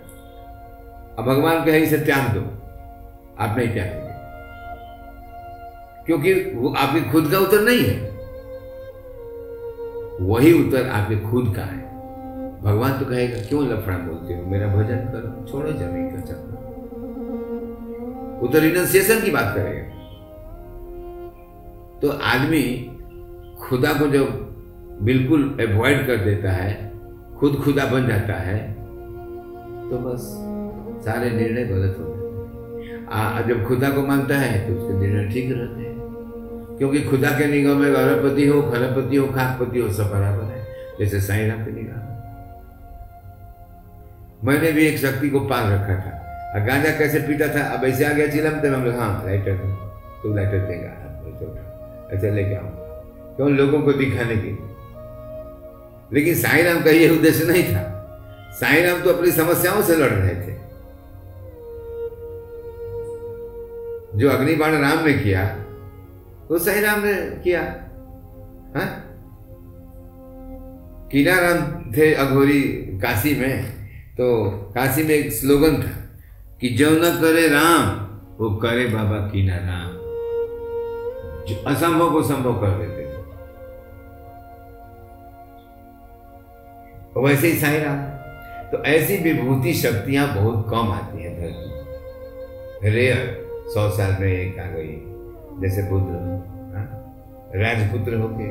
अब 1.19 1.25
भगवान 1.27 1.65
कहे 1.65 1.79
इसे 1.79 1.99
त्याग 1.99 2.31
दो। 2.31 2.41
आप 3.39 3.59
नहीं 3.59 3.69
त्यागेंगे। 3.69 4.05
क्योंकि 6.07 6.35
वो 6.55 6.69
आपके 6.69 7.01
खुद 7.01 7.31
का 7.33 7.39
उत्तर 7.39 7.61
नहीं 7.61 7.83
है। 7.83 8.15
वही 10.21 10.67
उत्तर 10.67 10.89
आपके 10.89 11.17
खुद 11.17 11.55
का 11.57 11.63
है। 11.63 11.84
भगवान 12.65 12.93
तो 12.99 13.05
कहेगा, 13.05 13.41
क्यों 13.49 13.63
लफड़ा 13.69 13.97
बोलते 13.99 14.35
हो? 14.35 14.47
मेरा 14.51 14.67
भजन 14.67 15.01
करो, 15.09 15.47
छोड़ो 15.47 15.73
ज़मीन 15.73 16.09
का 16.11 16.21
चक्कर। 16.21 16.63
वो 18.41 18.49
तो 18.49 18.59
रिनाउंसिएशन 18.59 19.21
की 19.21 19.31
बात 19.31 19.55
करेगा। 19.57 19.83
तो 22.03 22.09
आदमी 22.25 22.63
खुदा 23.61 23.93
को 23.93 24.07
जब 24.07 24.27
बिल्कुल 25.03 25.43
अवॉइड 25.61 26.07
कर 26.07 26.17
देता 26.17 26.51
है, 26.51 26.73
खुद 27.39 27.53
खुदा 27.55 27.85
बन 27.85 28.07
जाता 28.09 28.35
है 28.35 28.59
तो 29.91 29.99
बस 29.99 30.23
सारे 31.05 31.31
निर्णय 31.31 31.65
गलत 31.65 31.97
हो 32.01 32.05
जाते 32.09 32.83
हैं। 32.83 33.49
जब 33.49 33.67
खुदा 33.69 33.91
को 33.91 34.03
मानता 34.03 34.37
है 34.37 34.67
तो 34.67 34.75
उसके 34.75 34.99
निर्णय 34.99 35.29
ठीक 35.33 35.53
रहते 35.53 35.83
हैं। 35.83 36.77
क्योंकि 36.79 37.01
खुदा 37.01 37.31
के 37.31 37.47
निगाह 37.47 37.75
में 37.75 37.93
गौरवपति 37.93 38.47
हो 38.47 38.63
खरपति 38.63 39.17
हो 39.17 39.27
खाकपति 39.27 39.81
हो 39.81 39.89
सब 39.93 40.11
बराबर 40.11 40.45
है। 40.45 40.67
जैसे 40.99 41.21
साई 41.21 41.47
राम 41.49 41.65
के 41.65 41.73
निगाह 41.73 42.14
मैंने 44.45 44.73
भी 44.73 44.87
एक 44.87 44.99
शक्ति 44.99 45.29
को 45.31 45.41
पाल 45.41 45.73
रखा 45.73 45.95
था। 45.97 46.21
और 46.55 46.67
गांजा 46.67 46.91
कैसे 46.91 47.19
पीता 47.19 47.49
था? 47.49 47.67
अब 47.69 47.85
ऐसे 47.85 48.05
आ 48.05 48.13
गया 48.13 48.27
चिलम 48.27 48.51
तो 48.51 48.77
हम 48.77 48.85
लोग 48.85 48.95
हाँ 48.95 49.23
लाइटर 49.27 49.57
तू 50.23 50.35
लाइटर 50.35 50.59
देगा 50.59 51.01
ऐसे 52.13 52.31
लेके 52.31 52.55
आऊँगा। 52.55 52.85
क्यों? 53.37 53.51
लोगों 53.51 53.83
को 53.83 53.93
दिखाने 53.93 54.37
के 54.37 54.75
लेकिन 56.15 56.35
साई 56.35 56.63
राम 56.63 56.83
का 56.83 56.91
यह 56.91 57.13
उद्देश्य 57.13 57.53
नहीं 57.53 57.65
था। 57.65 57.91
साई 58.61 58.83
राम 58.83 59.01
तो 59.01 59.11
अपनी 59.11 59.31
समस्याओं 59.31 59.83
से 59.83 59.97
लड़ 59.97 60.11
रहे 60.11 60.35
थे। 60.35 60.55
जो 64.19 64.31
अग्निबाण 64.31 64.73
राम 64.73 65.05
ने 65.05 65.13
किया, 65.13 65.57
वो 66.51 66.59
साई 66.59 66.81
राम 66.81 67.01
ने 67.05 67.15
किया। 67.15 67.61
हा? 68.77 68.85
कीना 71.13 71.41
राम 71.41 71.93
थे 71.93 72.15
अघोरी 72.15 72.63
काशी 73.03 73.41
में। 73.41 73.84
तो 74.15 74.49
काशी 74.75 75.03
में 75.03 75.11
एक 75.11 75.33
स्लोगन 75.33 75.77
था 75.83 76.19
कि 76.61 76.69
जो 76.69 76.91
न 76.91 77.21
करे 77.21 77.49
राम, 77.49 77.87
वो 78.41 78.57
करे 78.57 78.87
बाबा 78.87 79.19
कीना 79.29 79.57
राम 79.57 79.91
जो 81.45 81.55
असंभव 81.65 82.11
को 82.13 82.23
संभव 82.23 82.53
कर 82.53 82.79
देते 82.79 83.03
थे। 83.03 83.15
वैसे 87.21 87.47
ही 87.47 87.59
साई 87.59 87.79
राम 87.79 87.99
तो 88.71 88.85
ऐसी 88.85 89.17
विभूति 89.17 89.75
शक्तियाँ 89.75 90.35
बहुत 90.35 90.67
कम 90.71 90.93
आती 90.93 91.23
हैं 91.23 91.41
धरती 91.41 92.91
रेयर, 92.91 93.47
सौ 93.69 93.91
साल 93.91 94.17
में 94.21 94.33
एक 94.33 94.59
आ 94.59 94.63
गई। 94.63 95.03
जैसे 95.61 95.83
बुद्ध 95.83 96.07
हाँ? 96.77 96.87
राजपुत्र 97.57 98.15
होके। 98.15 98.47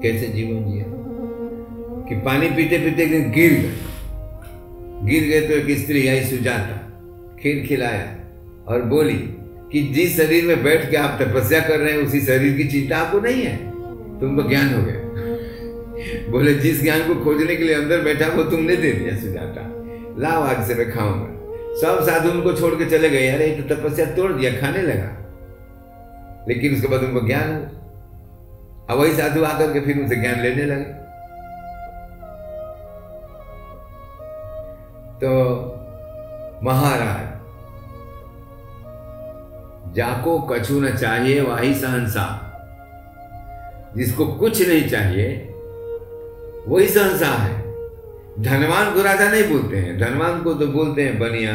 कैसे 0.00 0.26
जीवन 0.26 0.64
जिया? 0.64 0.84
कि 2.08 2.20
पानी 2.20 2.48
पीते 2.50 2.78
पीते 2.78 3.06
गिर 3.06 3.52
गए। 3.52 3.95
गिर 5.04 5.24
गए 5.24 5.40
तो 5.40 5.54
एक 5.54 5.78
स्त्री 5.78 6.08
आई 6.08 6.24
सुजाता 6.24 6.82
खीर 7.42 7.66
खिलाया 7.66 8.16
और 8.66 8.82
बोली 8.82 9.36
कि 9.72 9.82
जिस 9.82 10.16
शरीर 10.16 10.44
में 10.44 10.64
बैठ 10.64 10.90
के 10.90 10.96
आप 10.96 11.22
तपस्या 11.22 11.60
कर 11.60 11.80
रहे 11.80 11.92
हैं, 11.92 11.98
उसी 11.98 12.20
शरीर 12.20 12.56
की 12.56 12.64
चिंता 12.64 12.98
आपको 12.98 13.20
नहीं 13.20 13.42
है? 13.42 13.56
तुमको 14.20 14.48
ज्ञान 14.48 14.74
हो 14.74 14.82
गया। 14.82 14.96
बोले, 16.30 16.54
जिस 16.54 16.82
ज्ञान 16.82 17.06
को 17.06 17.24
खोजने 17.24 17.56
के 17.56 17.64
लिए 17.64 17.74
अंदर 17.74 18.00
बैठा, 18.00 18.28
वो 18.28 18.42
तुमने 18.42 18.76
दे 18.76 18.92
दिया, 18.92 19.16
सुजाता। 19.16 19.72
लाओ 20.18 20.42
आज 20.42 20.68
से 20.68 20.74
मैं 20.74 20.92
खाऊँगा। 20.92 21.26
सब 21.80 22.02
साधु 22.02 22.30
उनको 22.30 22.52
छोड़ 22.52 22.74
के 22.74 22.84
चले 22.84 23.10
गए। 23.10 23.28
अरे 23.28 23.48
तो 23.48 23.74
तपस्या 23.74 24.06
तोड़ 24.06 24.32
दिया, 24.32 24.60
खाने 24.60 24.82
लगा। 24.82 25.22
लेकिन 26.48 26.74
उसके 26.74 26.88
बाद 26.88 27.00
उनको 27.00 27.26
ज्ञान 27.26 27.48
हुआ। 27.48 27.66
अब 28.90 28.98
वही 28.98 29.12
साधु 29.12 29.42
आकर 29.42 29.72
के 29.72 29.80
फिर 29.80 29.98
उनसे 29.98 30.16
ज्ञान 30.16 30.40
लेने 30.40 30.64
लगे। 30.64 31.05
तो 35.16 35.30
महाराज, 36.62 37.36
जाको 39.94 40.38
कछु 40.38 40.80
न 40.80 40.96
चाहिए 40.96 41.40
वही 41.40 41.74
सहनसा। 41.74 42.42
जिसको 43.96 44.26
कुछ 44.26 44.68
नहीं 44.68 44.88
चाहिए, 44.88 45.48
वही 46.68 46.88
सहनसा 46.88 47.26
है। 47.26 47.62
धनवान 48.40 48.94
को 48.94 49.02
राजा 49.02 49.30
नहीं 49.30 49.48
बोलते 49.48 49.76
हैं। 49.76 49.98
धनवान 49.98 50.42
को 50.42 50.54
तो 50.54 50.66
बोलते 50.66 51.02
हैं, 51.02 51.18
बनिया 51.18 51.52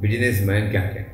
बिजनेसमैन 0.00 0.70
क्या 0.70 0.80
क्या। 0.80 1.04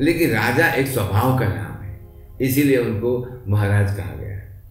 लेकिन 0.00 0.30
राजा 0.30 0.66
एक 0.66 0.86
स्वभाव 0.86 1.38
का 1.38 1.44
नाम 1.44 1.82
है। 1.82 2.00
इसीलिए 2.40 2.76
उनको 2.76 3.42
महाराज 3.48 3.96
कहा 3.96 4.16
गया 4.16 4.36
है। 4.36 4.62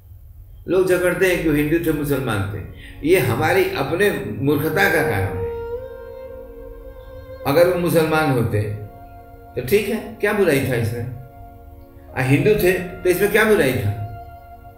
लोग 0.68 0.88
झगड़ते 0.88 1.28
हैं 1.28 1.44
कि 1.44 1.50
हिंदू 1.50 1.86
थे, 1.86 1.98
मुसलमान 1.98 2.54
थे। 2.54 2.64
ये 3.10 3.20
हमारी 3.20 3.64
अपने 3.64 4.36
मूर्खता 4.38 4.90
का 4.90 5.04
कारण 5.04 5.38
है 5.38 5.43
अगर 7.48 7.70
वो 7.70 7.80
मुसलमान 7.80 8.32
होते 8.32 8.62
तो 9.56 9.62
ठीक 9.62 9.90
है, 9.90 9.98
क्या 10.22 10.34
बुराई 10.34 10.60
था 10.60 10.76
इसमें? 10.76 11.06
आ, 12.18 12.22
हिंदू 12.22 12.54
थे 12.64 12.72
तो 12.74 13.10
इसमें 13.10 13.32
क्या 13.32 13.44
बुराई 13.44 13.74
था? 13.74 13.92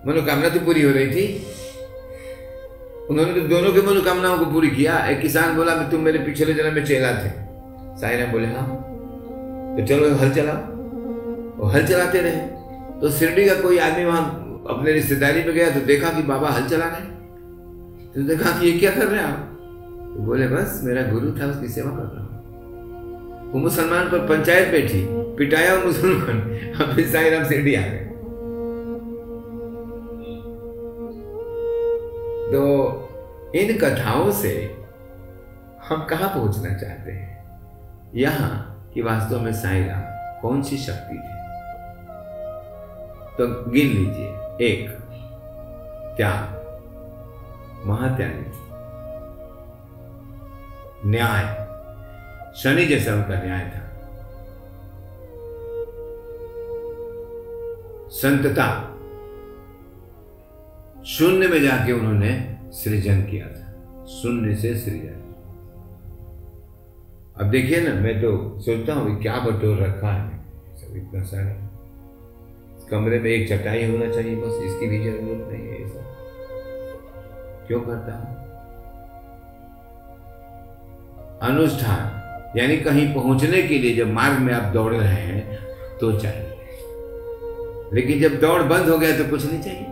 मनोकामना 0.08 0.50
तो 0.50 0.60
पूरी 0.60 0.82
हो 0.82 0.92
रही 0.92 1.08
थी। 1.08 1.26
उन्होंने 3.10 3.34
तो 3.34 3.48
दोनों 3.48 3.72
की 3.74 3.82
मनोकामनाओं 3.82 4.38
को 4.40 4.46
पूरी 4.46 4.70
किया। 4.70 4.98
एक 5.08 5.22
किसान 5.22 5.56
बोला 5.56 5.76
तुम 5.84 6.02
मेरे 6.02 6.20
पिछले 6.20 6.54
जन्म 6.54 6.74
में 6.74 6.86
चेला 6.86 7.12
थे। 7.14 7.30
साईराम 8.00 8.32
बोले 8.32 8.48
हाँ। 8.48 8.68
तो 9.78 9.86
चलो, 9.86 10.16
हल 10.16 10.32
चलाओ। 10.32 10.62
वो 11.58 11.68
हल 11.68 11.86
चलाते 11.88 12.22
रहे। 12.22 12.42
तो 13.02 13.12
शिरडी 13.12 13.46
का 13.50 13.56
कोई 13.62 13.78
आदमी 13.78 14.06
वहाँ 14.06 14.24
अपने 14.70 14.92
रिश्तेदारी 14.92 15.44
में 15.44 15.54
गया 15.54 15.70
तो 15.70 15.80
देखा 15.86 16.10
कि 16.10 16.22
बाबा 16.24 16.50
हल 16.50 16.68
चला 16.68 16.86
रहे 16.86 17.14
तो 18.14 18.22
देखा 18.22 18.60
कि 18.60 18.68
ये 18.68 18.80
क्या 18.80 18.92
कर 18.92 19.08
रहे 19.08 19.22
हैं 19.22 19.28
आप? 19.28 19.40
तो 20.16 20.24
बोले, 20.24 20.48
बस, 20.48 20.80
मेरा 20.84 21.02
गुरु 21.04 21.32
था, 21.32 21.46
उसकी 21.46 21.68
सेवा 21.68 21.92
कर 21.92 22.04
रहा 22.04 22.24
हूँ। 22.24 22.35
वो 23.46 23.60
मुसलमान 23.60 24.10
पर 24.10 24.20
पंचायत 24.20 24.68
बैठी 24.72 25.26
पिटाया 25.36 25.76
मुसलमान, 25.76 26.42
अब 26.82 27.00
साई 27.00 27.30
राम 27.30 27.44
शिरडी 27.44 27.76
आ 27.76 27.82
गए। 27.82 28.12
तो 32.52 33.02
इन 33.56 33.78
कथाओं 33.78 34.32
से 34.32 34.84
हम 35.88 36.06
कहा 36.06 36.28
पहुँचना 36.28 36.74
चाहते 36.74 37.12
हैं? 37.12 37.36
यहाँ 38.16 38.72
कि 38.94 39.02
वास्तव 39.02 39.40
में 39.40 39.54
साई 39.54 39.84
राम 39.84 40.16
कौन 40.42 40.62
सी 40.62 40.78
शक्ति 40.78 41.16
थी? 41.16 41.36
तो 43.38 43.72
गिन 43.72 43.88
लीजिए। 43.88 44.28
एक, 44.62 44.90
त्याग, 46.18 46.62
महात्यागी, 47.86 48.52
न्याय। 51.10 51.65
शनि 52.56 52.86
जैसा 52.86 53.14
उनका 53.14 53.44
न्याय 53.44 53.64
था। 53.66 53.82
संतता 58.10 58.92
शून्य 61.04 61.48
में 61.48 61.62
जाके 61.62 61.92
उन्होंने 61.92 62.58
सृजन 62.72 63.22
किया 63.22 63.48
था। 63.48 63.66
शून्य 64.06 64.56
से 64.56 64.76
सृजन। 64.76 65.22
अब 67.42 67.50
देखिए 67.52 67.82
ना, 67.82 67.94
मैं 67.94 68.22
तो 68.22 68.60
सोचता 68.60 68.94
हूँ 68.94 69.22
क्या 69.22 69.40
बटोर 69.40 69.78
रखा 69.78 70.12
है। 70.12 70.46
सब 70.76 70.98
इतना 70.98 71.24
सारा। 71.24 71.54
कमरे 72.92 73.20
में 73.20 73.30
एक 73.30 73.50
चटाई 73.50 73.92
होना 73.92 74.12
चाहिए, 74.14 74.36
बस 74.36 74.54
इसकी 74.64 74.88
भी 74.88 75.04
ज़रूरत 75.04 75.50
नहीं 75.52 75.68
है 75.68 75.90
सब। 75.90 76.06
क्यों 77.68 77.82
करता 77.82 78.18
हूँ? 78.18 78.46
अनुष्ठान। 81.42 82.15
यानी 82.56 82.78
कहीं 82.78 83.14
पहुँचने 83.14 83.62
के 83.62 83.78
लिए 83.78 83.96
जब 83.96 84.12
मार्ग 84.14 84.40
में 84.40 84.54
आप 84.54 84.72
दौड़ 84.74 84.94
रहे 84.94 85.22
हैं 85.24 85.58
तो 86.02 86.12
चाहिए। 86.20 86.52
लेकिन 87.94 88.20
जब 88.20 88.40
दौड़ 88.42 88.62
बंद 88.64 88.90
हो 88.90 88.98
गया 88.98 89.18
तो 89.18 89.30
कुछ 89.30 89.46
नहीं 89.46 89.62
चाहिए। 89.62 89.86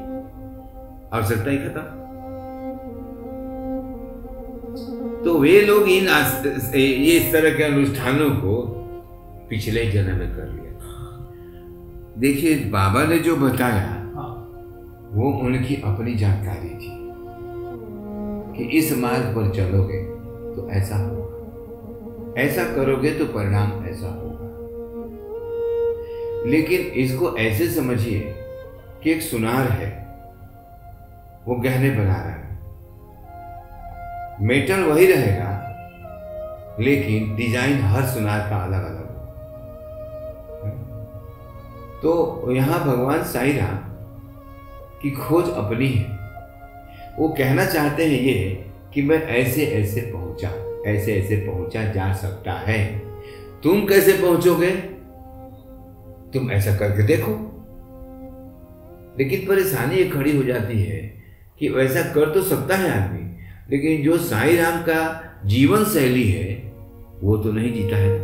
आवश्यकता 1.14 1.51
ही 1.51 1.57
खत्म। 1.57 1.82
तो 5.24 5.38
वे 5.39 5.61
लोग 5.61 5.89
इन 5.89 6.07
ये 6.76 6.86
इस 7.18 7.32
तरह 7.34 7.55
के 7.57 7.64
अनुष्ठानों 7.64 8.30
को 8.30 8.55
पिछले 9.49 9.86
जन्म 9.86 10.18
में 10.18 10.30
कर 10.30 10.47
लिया। 10.49 10.72
देखिए 12.18 12.55
बाबा 12.70 13.03
ने 13.03 13.20
जो 13.20 13.36
बताया 13.36 13.88
हाँ। 14.16 14.32
वो 15.14 15.32
उनकी 15.39 15.76
अपनी 15.86 16.14
जानकारी 16.16 16.70
थी 16.80 16.91
कि 18.55 18.64
इस 18.78 18.97
मार्ग 18.97 19.26
पर 19.36 19.51
चलोगे 19.51 20.01
तो 20.55 20.70
ऐसा 20.72 20.97
होगा। 20.97 21.22
ऐसा 22.38 22.63
करोगे 22.75 23.11
तो 23.11 23.25
परिणाम 23.27 23.86
ऐसा 23.88 24.07
होगा। 24.09 24.47
लेकिन 26.49 26.79
इसको 27.01 27.36
ऐसे 27.38 27.67
समझिए 27.71 28.19
कि 29.03 29.11
एक 29.11 29.21
सुनार 29.21 29.67
है। 29.69 29.89
वो 31.47 31.55
गहने 31.55 31.89
बना 31.91 32.15
रहा 32.15 32.29
है। 32.29 32.41
मेटल 34.41 34.84
वही 34.84 35.05
रहेगा, 35.05 35.51
लेकिन 36.79 37.36
डिज़ाइन 37.36 37.81
हर 37.84 38.05
सुनार 38.07 38.49
का 38.49 38.57
अलग 38.57 38.84
अलग 38.86 39.01
तो 42.01 42.11
यहाँ 42.51 42.79
भगवान 42.86 43.23
साई 43.23 43.51
राम 43.51 43.77
की 45.01 45.11
खोज 45.11 45.49
अपनी 45.49 45.88
है। 45.88 46.07
वो 47.19 47.27
कहना 47.29 47.65
चाहते 47.65 48.05
हैं 48.05 48.19
ये 48.21 48.34
कि 48.93 49.01
मैं 49.01 49.21
ऐसे 49.34 49.65
ऐसे 49.73 50.01
पहुँचा। 50.11 50.49
ऐसे 50.88 51.13
ऐसे 51.13 51.36
पहुँचा 51.36 51.84
जा 51.84 52.13
सकता 52.13 52.53
है। 52.53 52.99
तुम 53.63 53.86
कैसे 53.86 54.13
पहुंचोगे? 54.13 54.71
तुम 56.34 56.51
ऐसा 56.51 56.75
करके 56.75 57.03
देखो। 57.03 57.49
लेकिन 59.19 59.47
परेशानी 59.47 59.95
ये 59.95 60.03
खड़ी 60.03 60.38
हो 60.38 60.43
जाती 60.43 60.84
है 60.84 61.23
कि 61.59 61.69
वैसा 61.69 62.01
कर 62.01 62.34
तो 62.34 62.41
सकता 62.41 62.75
है 62.75 63.03
आदमी, 63.03 63.38
लेकिन 63.69 64.03
जो 64.03 64.17
साई 64.17 64.57
राम 64.57 64.81
का 64.81 65.23
जीवन 65.45 65.84
शैली 65.84 66.29
है, 66.29 66.73
वो 67.21 67.38
तो 67.38 67.51
नहीं 67.51 67.73
जीता 67.73 67.97
है। 67.97 68.19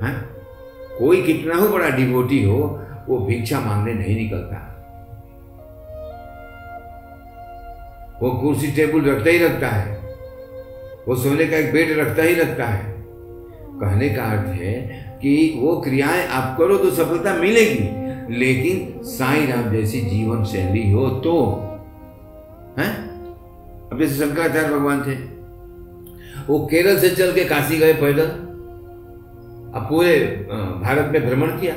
हाँ? 0.00 0.34
कोई 0.98 1.22
कितना 1.22 1.54
हो 1.54 1.68
बड़ा 1.68 1.88
डिवोटी 1.88 2.44
हो, 2.44 2.84
वो 3.08 3.18
भिक्षा 3.18 3.60
मांगने 3.60 3.94
नहीं 3.94 4.16
निकलता। 4.16 4.74
वो 8.22 8.30
कुर्सी 8.30 8.72
टेबल 8.72 9.00
रखता 9.02 9.30
ही 9.30 9.38
रखता 9.38 9.68
है। 9.68 9.97
वो 11.08 11.16
सोने 11.16 11.46
का 11.46 11.56
एक 11.56 11.72
बेड 11.72 11.98
रखता 11.98 12.22
ही 12.22 12.34
रखता 12.34 12.64
है। 12.64 12.96
कहने 13.80 14.08
का 14.08 14.22
अर्थ 14.22 14.48
है 14.60 14.74
कि 15.22 15.58
वो 15.60 15.76
क्रियाएँ 15.80 16.26
आप 16.28 16.56
करो 16.58 16.76
तो 16.76 16.90
सफलता 16.90 17.34
मिलेगी, 17.34 18.36
लेकिन 18.38 19.00
साई 19.04 19.46
राम 19.46 19.70
जैसी 19.72 20.00
जीवन 20.00 20.44
शैली 20.44 20.90
हो 20.90 21.08
तो। 21.24 21.34
है? 22.78 22.88
अब 23.88 23.98
जैसे 24.00 24.14
शंकराचार्य 24.16 24.68
भगवान 24.68 25.02
थे, 25.02 25.14
वो 26.48 26.58
केरल 26.66 26.98
से 26.98 27.10
चल 27.10 27.32
के 27.32 27.44
काशी 27.44 27.78
गए 27.78 27.92
पैदल। 27.92 28.28
अब 29.70 29.86
पूरे 29.90 30.18
भारत 30.82 31.12
में 31.12 31.26
भ्रमण 31.26 31.58
किया, 31.60 31.74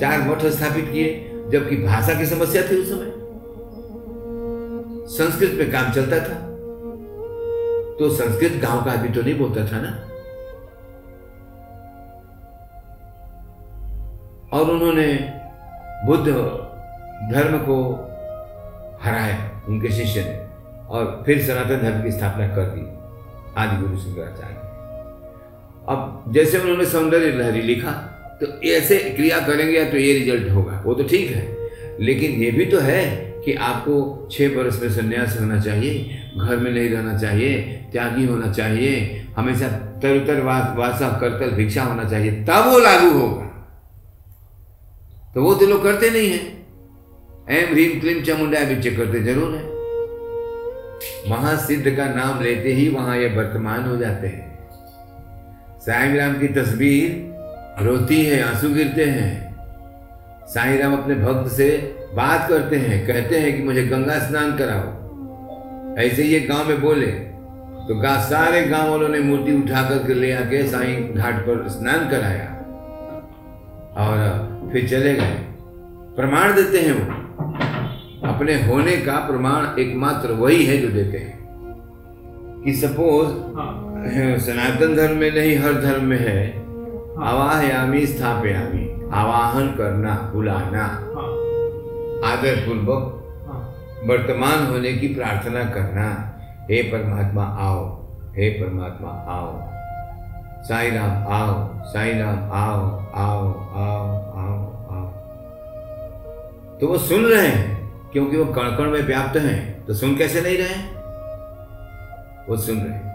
चार 0.00 0.28
मठ 0.28 0.44
स्थापित 0.46 0.88
किए, 0.92 1.30
जबकि 1.52 1.76
भाषा 1.76 2.14
की 2.14 2.26
समस्या 2.26 2.62
थी 2.62 2.76
उस 2.76 2.88
समय। 2.88 3.12
संस्कृत 5.10 5.58
में 5.58 5.70
काम 5.72 5.92
चलता 5.92 6.18
था। 6.18 6.53
तो 7.98 8.08
संस्कृत 8.10 8.60
गाँव 8.62 8.84
का 8.84 8.92
आदमी 8.92 9.08
तो 9.08 9.22
नहीं 9.22 9.34
बोलता 9.34 9.64
था 9.66 9.80
ना? 9.80 9.90
और 14.52 14.70
उन्होंने 14.70 15.06
बुद्ध 16.06 16.26
धर्म 17.32 17.58
को 17.58 17.76
हराया, 19.02 19.38
उनके 19.68 19.90
शिष्य 19.90 20.24
ने, 20.24 20.34
और 20.88 21.22
फिर 21.26 21.42
सनातन 21.42 21.82
धर्म 21.82 22.02
की 22.02 22.10
स्थापना 22.12 22.48
कर 22.56 22.66
दी, 22.66 22.86
आदि 23.56 23.76
गुरु 23.82 23.98
शंकराचार्य। 23.98 24.54
अब 25.88 26.24
जैसे 26.34 26.58
उन्होंने 26.58 26.86
सौंदर्य 26.86 27.30
लहरी 27.32 27.62
लिखा 27.62 27.90
तो 28.40 28.46
ऐसे 28.68 28.98
क्रिया 29.10 29.38
करेंगे 29.46 29.84
तो 29.84 29.96
ये 29.96 30.12
रिज़ल्ट 30.18 30.50
होगा, 30.52 30.82
वो 30.86 30.94
तो 30.94 31.02
ठीक 31.04 31.30
है, 31.30 31.46
लेकिन 32.00 32.30
ये 32.42 32.50
भी 32.50 32.66
तो 32.66 32.80
है 32.80 33.02
कि 33.44 33.54
आपको 33.62 34.28
छः 34.32 34.54
बरस 34.56 34.80
में 34.82 34.90
संन्यास 34.90 35.38
होना 35.40 35.60
चाहिए, 35.60 36.20
घर 36.38 36.56
में 36.56 36.70
नहीं 36.70 36.88
रहना 36.90 37.18
चाहिए, 37.18 37.58
त्यागी 37.92 38.26
होना 38.26 38.52
चाहिए, 38.52 39.24
हमेशा 39.36 39.68
तरुतर 40.02 40.40
वास 40.42 41.00
करतल 41.20 41.50
भिक्षा 41.50 41.82
होना 41.82 42.04
चाहिए, 42.04 42.32
तब 42.44 42.70
वो 42.70 42.78
लागू 42.78 43.10
होगा। 43.10 43.50
तो 45.34 45.42
वो 45.42 45.54
तो 45.54 45.66
लोग 45.66 45.82
करते 45.82 46.10
नहीं 46.10 46.30
है। 46.30 46.38
एम 47.50 47.72
ह्रीम 47.72 48.00
क्लीम, 48.00 48.22
चामुंडा 48.22 48.64
बिच्चे 48.64 48.90
करते 48.90 49.20
ज़रूर 49.22 49.54
है। 49.54 49.72
महासिद्ध 51.30 51.96
का 51.96 52.06
नाम 52.06 52.42
लेते 52.42 52.72
ही 52.72 52.88
वहाँ 52.88 53.16
ये 53.16 53.28
वर्तमान 53.28 53.84
हो 53.84 53.96
जाते 53.96 54.26
हैं। 54.26 54.42
साईं 55.80 56.16
राम 56.16 56.38
की 56.40 56.48
तस्वीर 56.54 57.84
रोती 57.84 58.24
है, 58.24 58.42
आँसू 58.42 58.68
गिरते 58.74 59.04
हैं। 59.04 59.32
साईं 60.48 60.78
राम 60.78 60.92
अपने 60.92 61.14
भक्त 61.14 61.50
से 61.52 61.68
बात 62.14 62.48
करते 62.48 62.76
हैं 62.76 63.06
कहते 63.06 63.38
हैं 63.38 63.56
कि 63.56 63.62
मुझे 63.62 63.82
गंगा 63.82 64.18
स्नान 64.18 64.56
कराओ। 64.56 65.04
ऐसे 65.98 66.22
ये 66.22 66.40
गाँव 66.40 66.68
में 66.68 66.80
बोले 66.80 67.06
तो 67.88 68.00
गा 68.00 68.16
सारे 68.16 68.64
गाँव 68.64 68.90
वालों 68.90 69.08
ने 69.08 69.18
मूर्ति 69.18 69.52
उठा 69.52 69.88
करके 69.88 70.14
ले 70.14 70.32
आके 70.32 70.68
साईं 70.68 71.14
घाट 71.14 71.34
पर 71.34 71.68
स्नान 71.68 72.08
कराया 72.08 72.46
और 73.98 74.18
फिर 74.72 74.88
चले 74.88 75.14
गए। 75.14 75.38
प्रमाण 76.16 76.54
देते 76.54 76.78
हैं 76.78 76.92
वो। 76.92 77.24
अपने 78.28 78.54
होने 78.66 78.96
का 78.96 79.12
प्रमाण 79.12 79.80
एकमात्र 79.80 80.32
वही 80.32 80.64
है 80.64 80.76
जो 80.78 80.88
देते 80.88 81.18
हैं। 81.18 81.38
कि 82.64 82.72
सपोज़ 82.72 83.28
हाँ। 83.28 84.38
सनातन 84.38 84.96
धर्म 84.96 85.16
में 85.16 85.30
नहीं 85.30 85.56
हर 85.56 85.80
धर्म 85.80 86.04
में 86.04 86.18
है। 86.18 86.56
हाँ। 86.56 87.32
आवाहयामी 87.32 88.06
स्थापयामी 88.06 89.10
आवाहन 89.12 89.68
करना 89.68 90.30
बुलाना। 90.34 91.10
हाँ। 92.24 92.36
आदर 92.36 92.56
पूर्वक 92.56 93.20
वर्तमान 94.06 94.66
होने 94.66 94.92
की 94.92 95.08
प्रार्थना 95.08 95.64
करना। 95.64 96.38
हे 96.70 96.82
परमात्मा 96.82 97.44
आओ। 97.44 98.02
हे 98.36 98.50
परमात्मा 98.50 99.10
आओ। 99.10 99.70
साई 100.64 100.90
राम 100.90 101.10
आओ। 101.10 101.84
साई 101.84 102.18
राम 102.18 102.38
आओ। 102.52 103.00
आओ 103.14 103.52
आओ 103.74 104.08
आओ 104.38 104.64
आओ। 104.94 105.10
तो 106.78 106.86
वो 106.86 106.98
सुन 106.98 107.24
रहे 107.24 107.46
हैं 107.46 107.92
क्योंकि 108.12 108.36
वो 108.36 108.44
कण 108.44 108.62
कण 108.62 108.90
में 108.90 109.02
व्याप्त 109.02 109.36
हैं 109.36 109.86
तो 109.86 109.94
सुन 109.94 110.16
कैसे 110.16 110.40
नहीं 110.40 110.58
रहे 110.58 110.94
वो 112.48 112.56
सुन 112.56 112.78
रहे 112.78 112.94
हैं। 112.94 113.14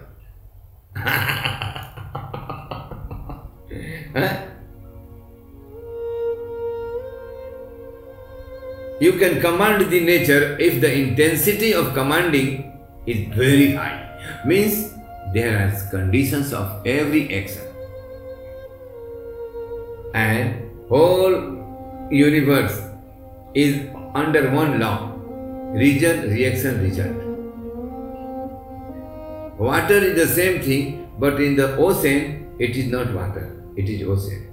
Huh? 4.15 4.45
You 9.01 9.19
can 9.19 9.41
command 9.41 9.91
the 9.91 9.99
nature 9.99 10.55
if 10.57 10.79
the 10.79 10.87
intensity 10.89 11.73
of 11.73 11.93
commanding 11.93 12.71
is 13.05 13.27
very 13.35 13.73
high. 13.73 14.07
Means 14.45 14.93
there 15.33 15.67
are 15.67 15.89
conditions 15.91 16.53
of 16.53 16.87
every 16.87 17.27
action. 17.35 17.67
And 20.13 20.71
whole 20.87 21.54
universe 22.09 22.81
is 23.53 23.87
under 24.13 24.51
one 24.51 24.79
law. 24.79 25.11
Region, 25.73 26.29
reaction, 26.29 26.81
result. 26.81 27.25
Water 29.57 29.97
is 29.97 30.15
the 30.15 30.27
same 30.27 30.61
thing, 30.61 31.09
but 31.19 31.39
in 31.41 31.55
the 31.55 31.75
ocean 31.77 32.53
it 32.59 32.75
is 32.75 32.91
not 32.91 33.13
water, 33.13 33.61
it 33.75 33.89
is 33.89 34.07
ocean. 34.07 34.47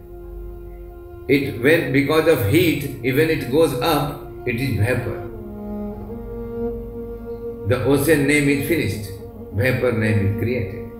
It 1.28 1.60
when 1.62 1.92
because 1.92 2.26
of 2.28 2.48
heat, 2.50 3.00
even 3.04 3.30
it 3.30 3.50
goes 3.50 3.74
up, 3.80 4.22
it 4.46 4.56
is 4.60 4.76
vapor. 4.78 5.28
The 7.68 7.84
ocean 7.84 8.26
name 8.26 8.48
is 8.48 8.68
finished, 8.68 9.10
vapor 9.52 9.92
name 9.92 10.26
is 10.26 10.42
created. 10.42 10.90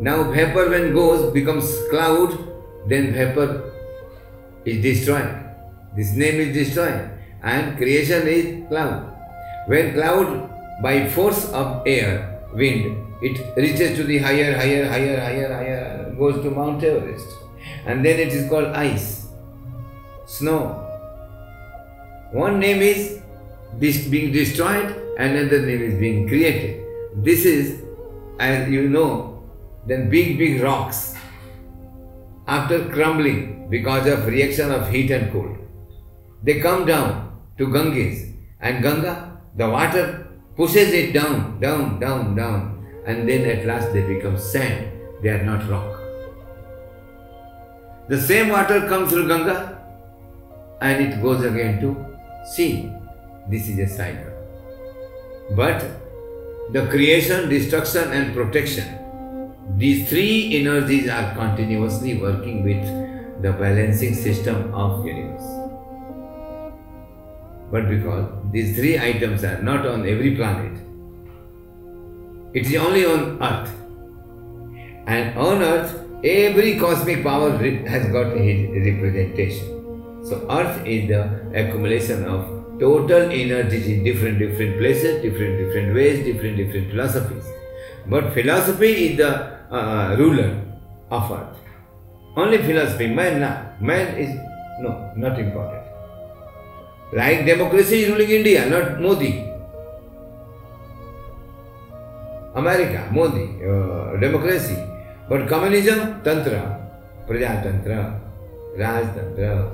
Now 0.00 0.30
vapor 0.30 0.68
when 0.70 0.92
goes 0.92 1.32
becomes 1.32 1.74
cloud, 1.90 2.38
then 2.86 3.12
vapor 3.12 3.72
is 4.64 4.82
destroyed. 4.82 5.44
This 5.96 6.12
name 6.14 6.40
is 6.40 6.54
destroyed, 6.54 7.10
and 7.42 7.76
creation 7.76 8.26
is 8.26 8.68
cloud. 8.68 9.14
When 9.66 9.92
cloud 9.94 10.50
by 10.82 11.08
force 11.08 11.50
of 11.52 11.82
air, 11.86 12.40
wind, 12.54 13.04
it 13.20 13.56
reaches 13.56 13.96
to 13.96 14.04
the 14.04 14.18
higher, 14.18 14.56
higher, 14.56 14.88
higher, 14.88 15.20
higher, 15.20 15.52
higher, 15.52 16.14
goes 16.16 16.42
to 16.42 16.50
Mount 16.50 16.82
Everest, 16.84 17.26
and 17.84 18.04
then 18.04 18.20
it 18.20 18.28
is 18.28 18.48
called 18.48 18.68
ice, 18.68 19.26
snow. 20.26 20.84
One 22.32 22.60
name 22.60 22.80
is 22.80 23.20
being 23.80 24.32
destroyed, 24.32 24.94
another 25.18 25.66
name 25.66 25.82
is 25.82 25.98
being 25.98 26.28
created. 26.28 26.84
This 27.16 27.44
is, 27.44 27.82
as 28.38 28.68
you 28.68 28.88
know, 28.88 29.42
then 29.86 30.08
big, 30.10 30.38
big 30.38 30.62
rocks 30.62 31.14
after 32.48 32.88
crumbling 32.88 33.68
because 33.68 34.06
of 34.06 34.26
reaction 34.26 34.70
of 34.72 34.90
heat 34.90 35.10
and 35.10 35.30
cold. 35.30 35.56
They 36.42 36.60
come 36.60 36.86
down 36.86 37.38
to 37.58 37.70
Ganges 37.70 38.34
and 38.60 38.82
Ganga, 38.82 39.38
the 39.54 39.68
water 39.68 40.26
pushes 40.56 40.92
it 40.92 41.12
down, 41.12 41.60
down, 41.60 42.00
down, 42.00 42.34
down, 42.34 42.86
and 43.06 43.28
then 43.28 43.44
at 43.44 43.66
last 43.66 43.92
they 43.92 44.02
become 44.02 44.38
sand. 44.38 44.90
They 45.22 45.28
are 45.30 45.42
not 45.42 45.68
rock. 45.68 46.00
The 48.08 48.20
same 48.20 48.48
water 48.48 48.88
comes 48.88 49.12
through 49.12 49.28
Ganga 49.28 49.78
and 50.80 51.04
it 51.04 51.22
goes 51.22 51.44
again 51.44 51.80
to 51.80 51.96
sea. 52.54 52.90
This 53.50 53.68
is 53.68 53.78
a 53.78 53.94
cycle. 53.94 54.32
But 55.54 55.84
the 56.72 56.86
creation, 56.86 57.48
destruction, 57.48 58.12
and 58.12 58.34
protection 58.34 58.97
these 59.76 60.08
three 60.08 60.56
energies 60.56 61.08
are 61.08 61.34
continuously 61.34 62.18
working 62.18 62.64
with 62.64 62.82
the 63.42 63.52
balancing 63.52 64.14
system 64.14 64.74
of 64.74 65.04
universe. 65.04 65.42
But 67.70 67.88
because 67.88 68.30
these 68.50 68.76
three 68.76 68.98
items 68.98 69.44
are 69.44 69.62
not 69.62 69.86
on 69.86 70.08
every 70.08 70.34
planet, 70.34 70.80
it 72.54 72.66
is 72.66 72.76
only 72.76 73.04
on 73.04 73.42
Earth. 73.42 73.74
And 75.06 75.38
on 75.38 75.62
Earth, 75.62 76.00
every 76.24 76.78
cosmic 76.78 77.22
power 77.22 77.50
has 77.50 78.10
got 78.10 78.36
its 78.36 78.86
representation. 78.86 80.24
So 80.24 80.46
Earth 80.50 80.84
is 80.86 81.08
the 81.08 81.22
accumulation 81.54 82.24
of 82.24 82.80
total 82.80 83.30
energies 83.30 83.86
in 83.86 84.02
different 84.02 84.38
different 84.38 84.78
places, 84.78 85.20
different 85.22 85.58
different 85.58 85.94
ways, 85.94 86.24
different 86.24 86.56
different 86.56 86.90
philosophies. 86.90 87.44
But 88.08 88.32
philosophy 88.32 89.12
is 89.12 89.16
the 89.18 89.28
uh, 89.70 90.16
ruler 90.18 90.56
of 91.10 91.30
earth. 91.30 91.56
Only 92.36 92.58
philosophy, 92.58 93.08
man 93.08 93.40
not. 93.40 93.80
Man 93.82 94.16
is 94.16 94.34
no, 94.80 95.12
not 95.16 95.38
important. 95.38 95.84
Like 97.12 97.44
democracy 97.44 98.02
is 98.04 98.08
ruling 98.10 98.30
India, 98.30 98.68
not 98.68 99.00
Modi. 99.00 99.44
America, 102.54 103.08
Modi, 103.12 103.60
uh, 103.64 104.16
democracy. 104.16 104.76
But 105.28 105.46
communism, 105.48 106.22
Tantra, 106.24 106.80
Prajatantra, 107.26 108.18
Rajtantra, 108.76 109.70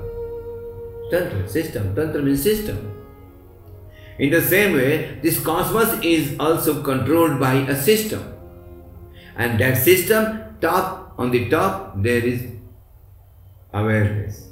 Tantra, 1.09 1.47
system. 1.47 1.95
Tantra 1.95 2.21
means 2.21 2.43
system. 2.43 3.04
In 4.18 4.30
the 4.30 4.42
same 4.42 4.74
way, 4.74 5.18
this 5.22 5.40
cosmos 5.40 6.04
is 6.04 6.36
also 6.38 6.82
controlled 6.82 7.40
by 7.40 7.54
a 7.54 7.74
system. 7.74 8.34
And 9.36 9.58
that 9.60 9.78
system, 9.78 10.56
top 10.60 11.14
on 11.18 11.30
the 11.30 11.48
top, 11.48 12.02
there 12.02 12.24
is 12.24 12.46
awareness. 13.72 14.48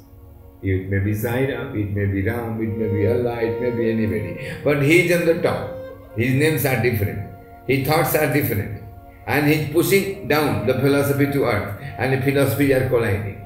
It 0.61 0.89
may 0.89 0.99
be 0.99 1.13
Sai 1.13 1.47
Ram, 1.51 1.77
it 1.77 1.91
may 1.91 2.05
be 2.05 2.21
Ram, 2.27 2.61
it 2.61 2.77
may 2.77 2.87
be 2.87 3.07
Allah, 3.07 3.41
it 3.41 3.61
may 3.61 3.71
be 3.71 3.91
anybody. 3.91 4.51
But 4.63 4.81
he 4.81 5.07
is 5.07 5.19
on 5.19 5.25
the 5.25 5.41
top. 5.41 5.69
His 6.17 6.33
names 6.33 6.65
are 6.65 6.81
different. 6.81 7.29
His 7.67 7.87
thoughts 7.87 8.15
are 8.15 8.33
different. 8.33 8.83
And 9.27 9.47
he 9.47 9.53
is 9.53 9.71
pushing 9.71 10.27
down 10.27 10.65
the 10.65 10.73
philosophy 10.73 11.31
to 11.31 11.45
earth. 11.45 11.79
And 11.97 12.13
the 12.13 12.21
philosophy 12.21 12.73
are 12.73 12.89
colliding. 12.89 13.39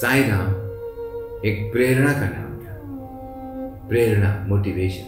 Sai 0.00 0.22
Ram 0.22 0.48
एक 1.48 1.70
प्रेरणा 1.72 2.12
का 2.12 2.26
नाम 2.28 2.41
था 2.41 2.41
प्रेरणा 3.93 4.45
motivation 4.47 5.03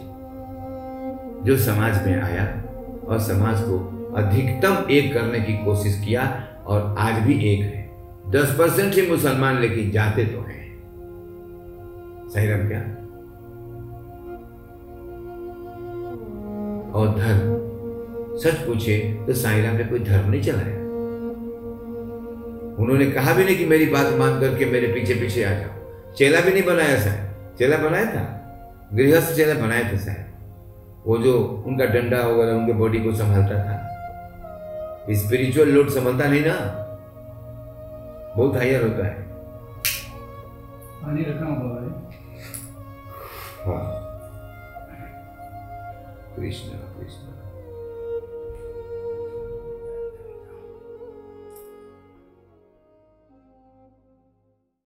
जो 1.45 1.57
समाज 1.57 2.07
में 2.07 2.21
आया 2.21 2.63
और 3.07 3.19
समाज 3.19 3.61
को 3.61 3.77
अधिकतम 4.15 4.91
एक 4.91 5.13
करने 5.13 5.39
की 5.39 5.65
कोशिश 5.65 6.05
किया 6.05 6.43
और 6.65 6.95
आज 6.99 7.23
भी 7.23 7.53
एक 7.53 7.59
है। 7.59 7.91
दस 8.31 8.55
परसेंट 8.59 8.93
ही 8.93 9.11
मुसलमान 9.11 9.59
लेकिन 9.59 9.91
जाते 9.91 10.25
तो 10.25 10.41
हैं। 10.41 10.79
सही 12.29 12.47
राम 12.47 12.67
क्या? 12.67 12.79
और 16.99 17.17
धर्म। 17.17 17.57
सच 18.37 18.53
पूछे 18.53 19.23
तो 19.27 19.33
साई 19.33 19.61
राम 19.61 19.75
ने 19.75 19.83
कोई 19.83 19.99
धर्म 19.99 20.29
नहीं 20.29 20.41
चलाया। 20.41 20.75
उन्होंने 22.83 23.05
कहा 23.05 23.33
भी 23.33 23.43
नहीं 23.43 23.57
कि 23.57 23.65
मेरी 23.65 23.85
बात 23.85 24.13
मान 24.13 24.41
करके 24.41 24.65
मेरे 24.65 24.87
पीछे 24.87 25.13
पीछे 25.13 25.43
आ 25.43 25.49
जाओ। 25.49 26.13
चेला 26.13 26.39
भी 26.39 26.51
नहीं 26.51 26.63
बनाया 26.63 26.99
शायद 26.99 27.55
चेला 27.57 27.77
बनाया 27.77 28.05
था? 28.05 28.41
गृहस्थ 28.93 29.33
जैसे 29.33 29.53
बनाए 29.53 29.93
थे 29.93 29.97
शायद। 29.97 30.25
वो 31.07 31.17
जो 31.17 31.63
उनका 31.67 31.85
डंडा 31.85 32.27
वगैरह 32.27 32.51
उनके 32.51 32.73
बॉडी 32.73 32.99
को 32.99 33.13
संभालता 33.13 33.63
था। 33.63 33.91
स्पिरिचुअल 35.11 35.67
लोड 35.67 35.89
संभालता 35.89 36.27
नहीं 36.27 36.41
ना। 36.45 36.81
बहुत 38.37 38.55
हायर 38.55 38.83
होता 38.83 39.07
है। 39.07 39.21
पानी 41.03 41.21
रखा 41.21 41.45
हुआ 41.45 41.81
है 41.81 41.89
हाँ। 43.65 44.05
कृष्णा 46.35 46.79
कृष्ण। 46.79 46.94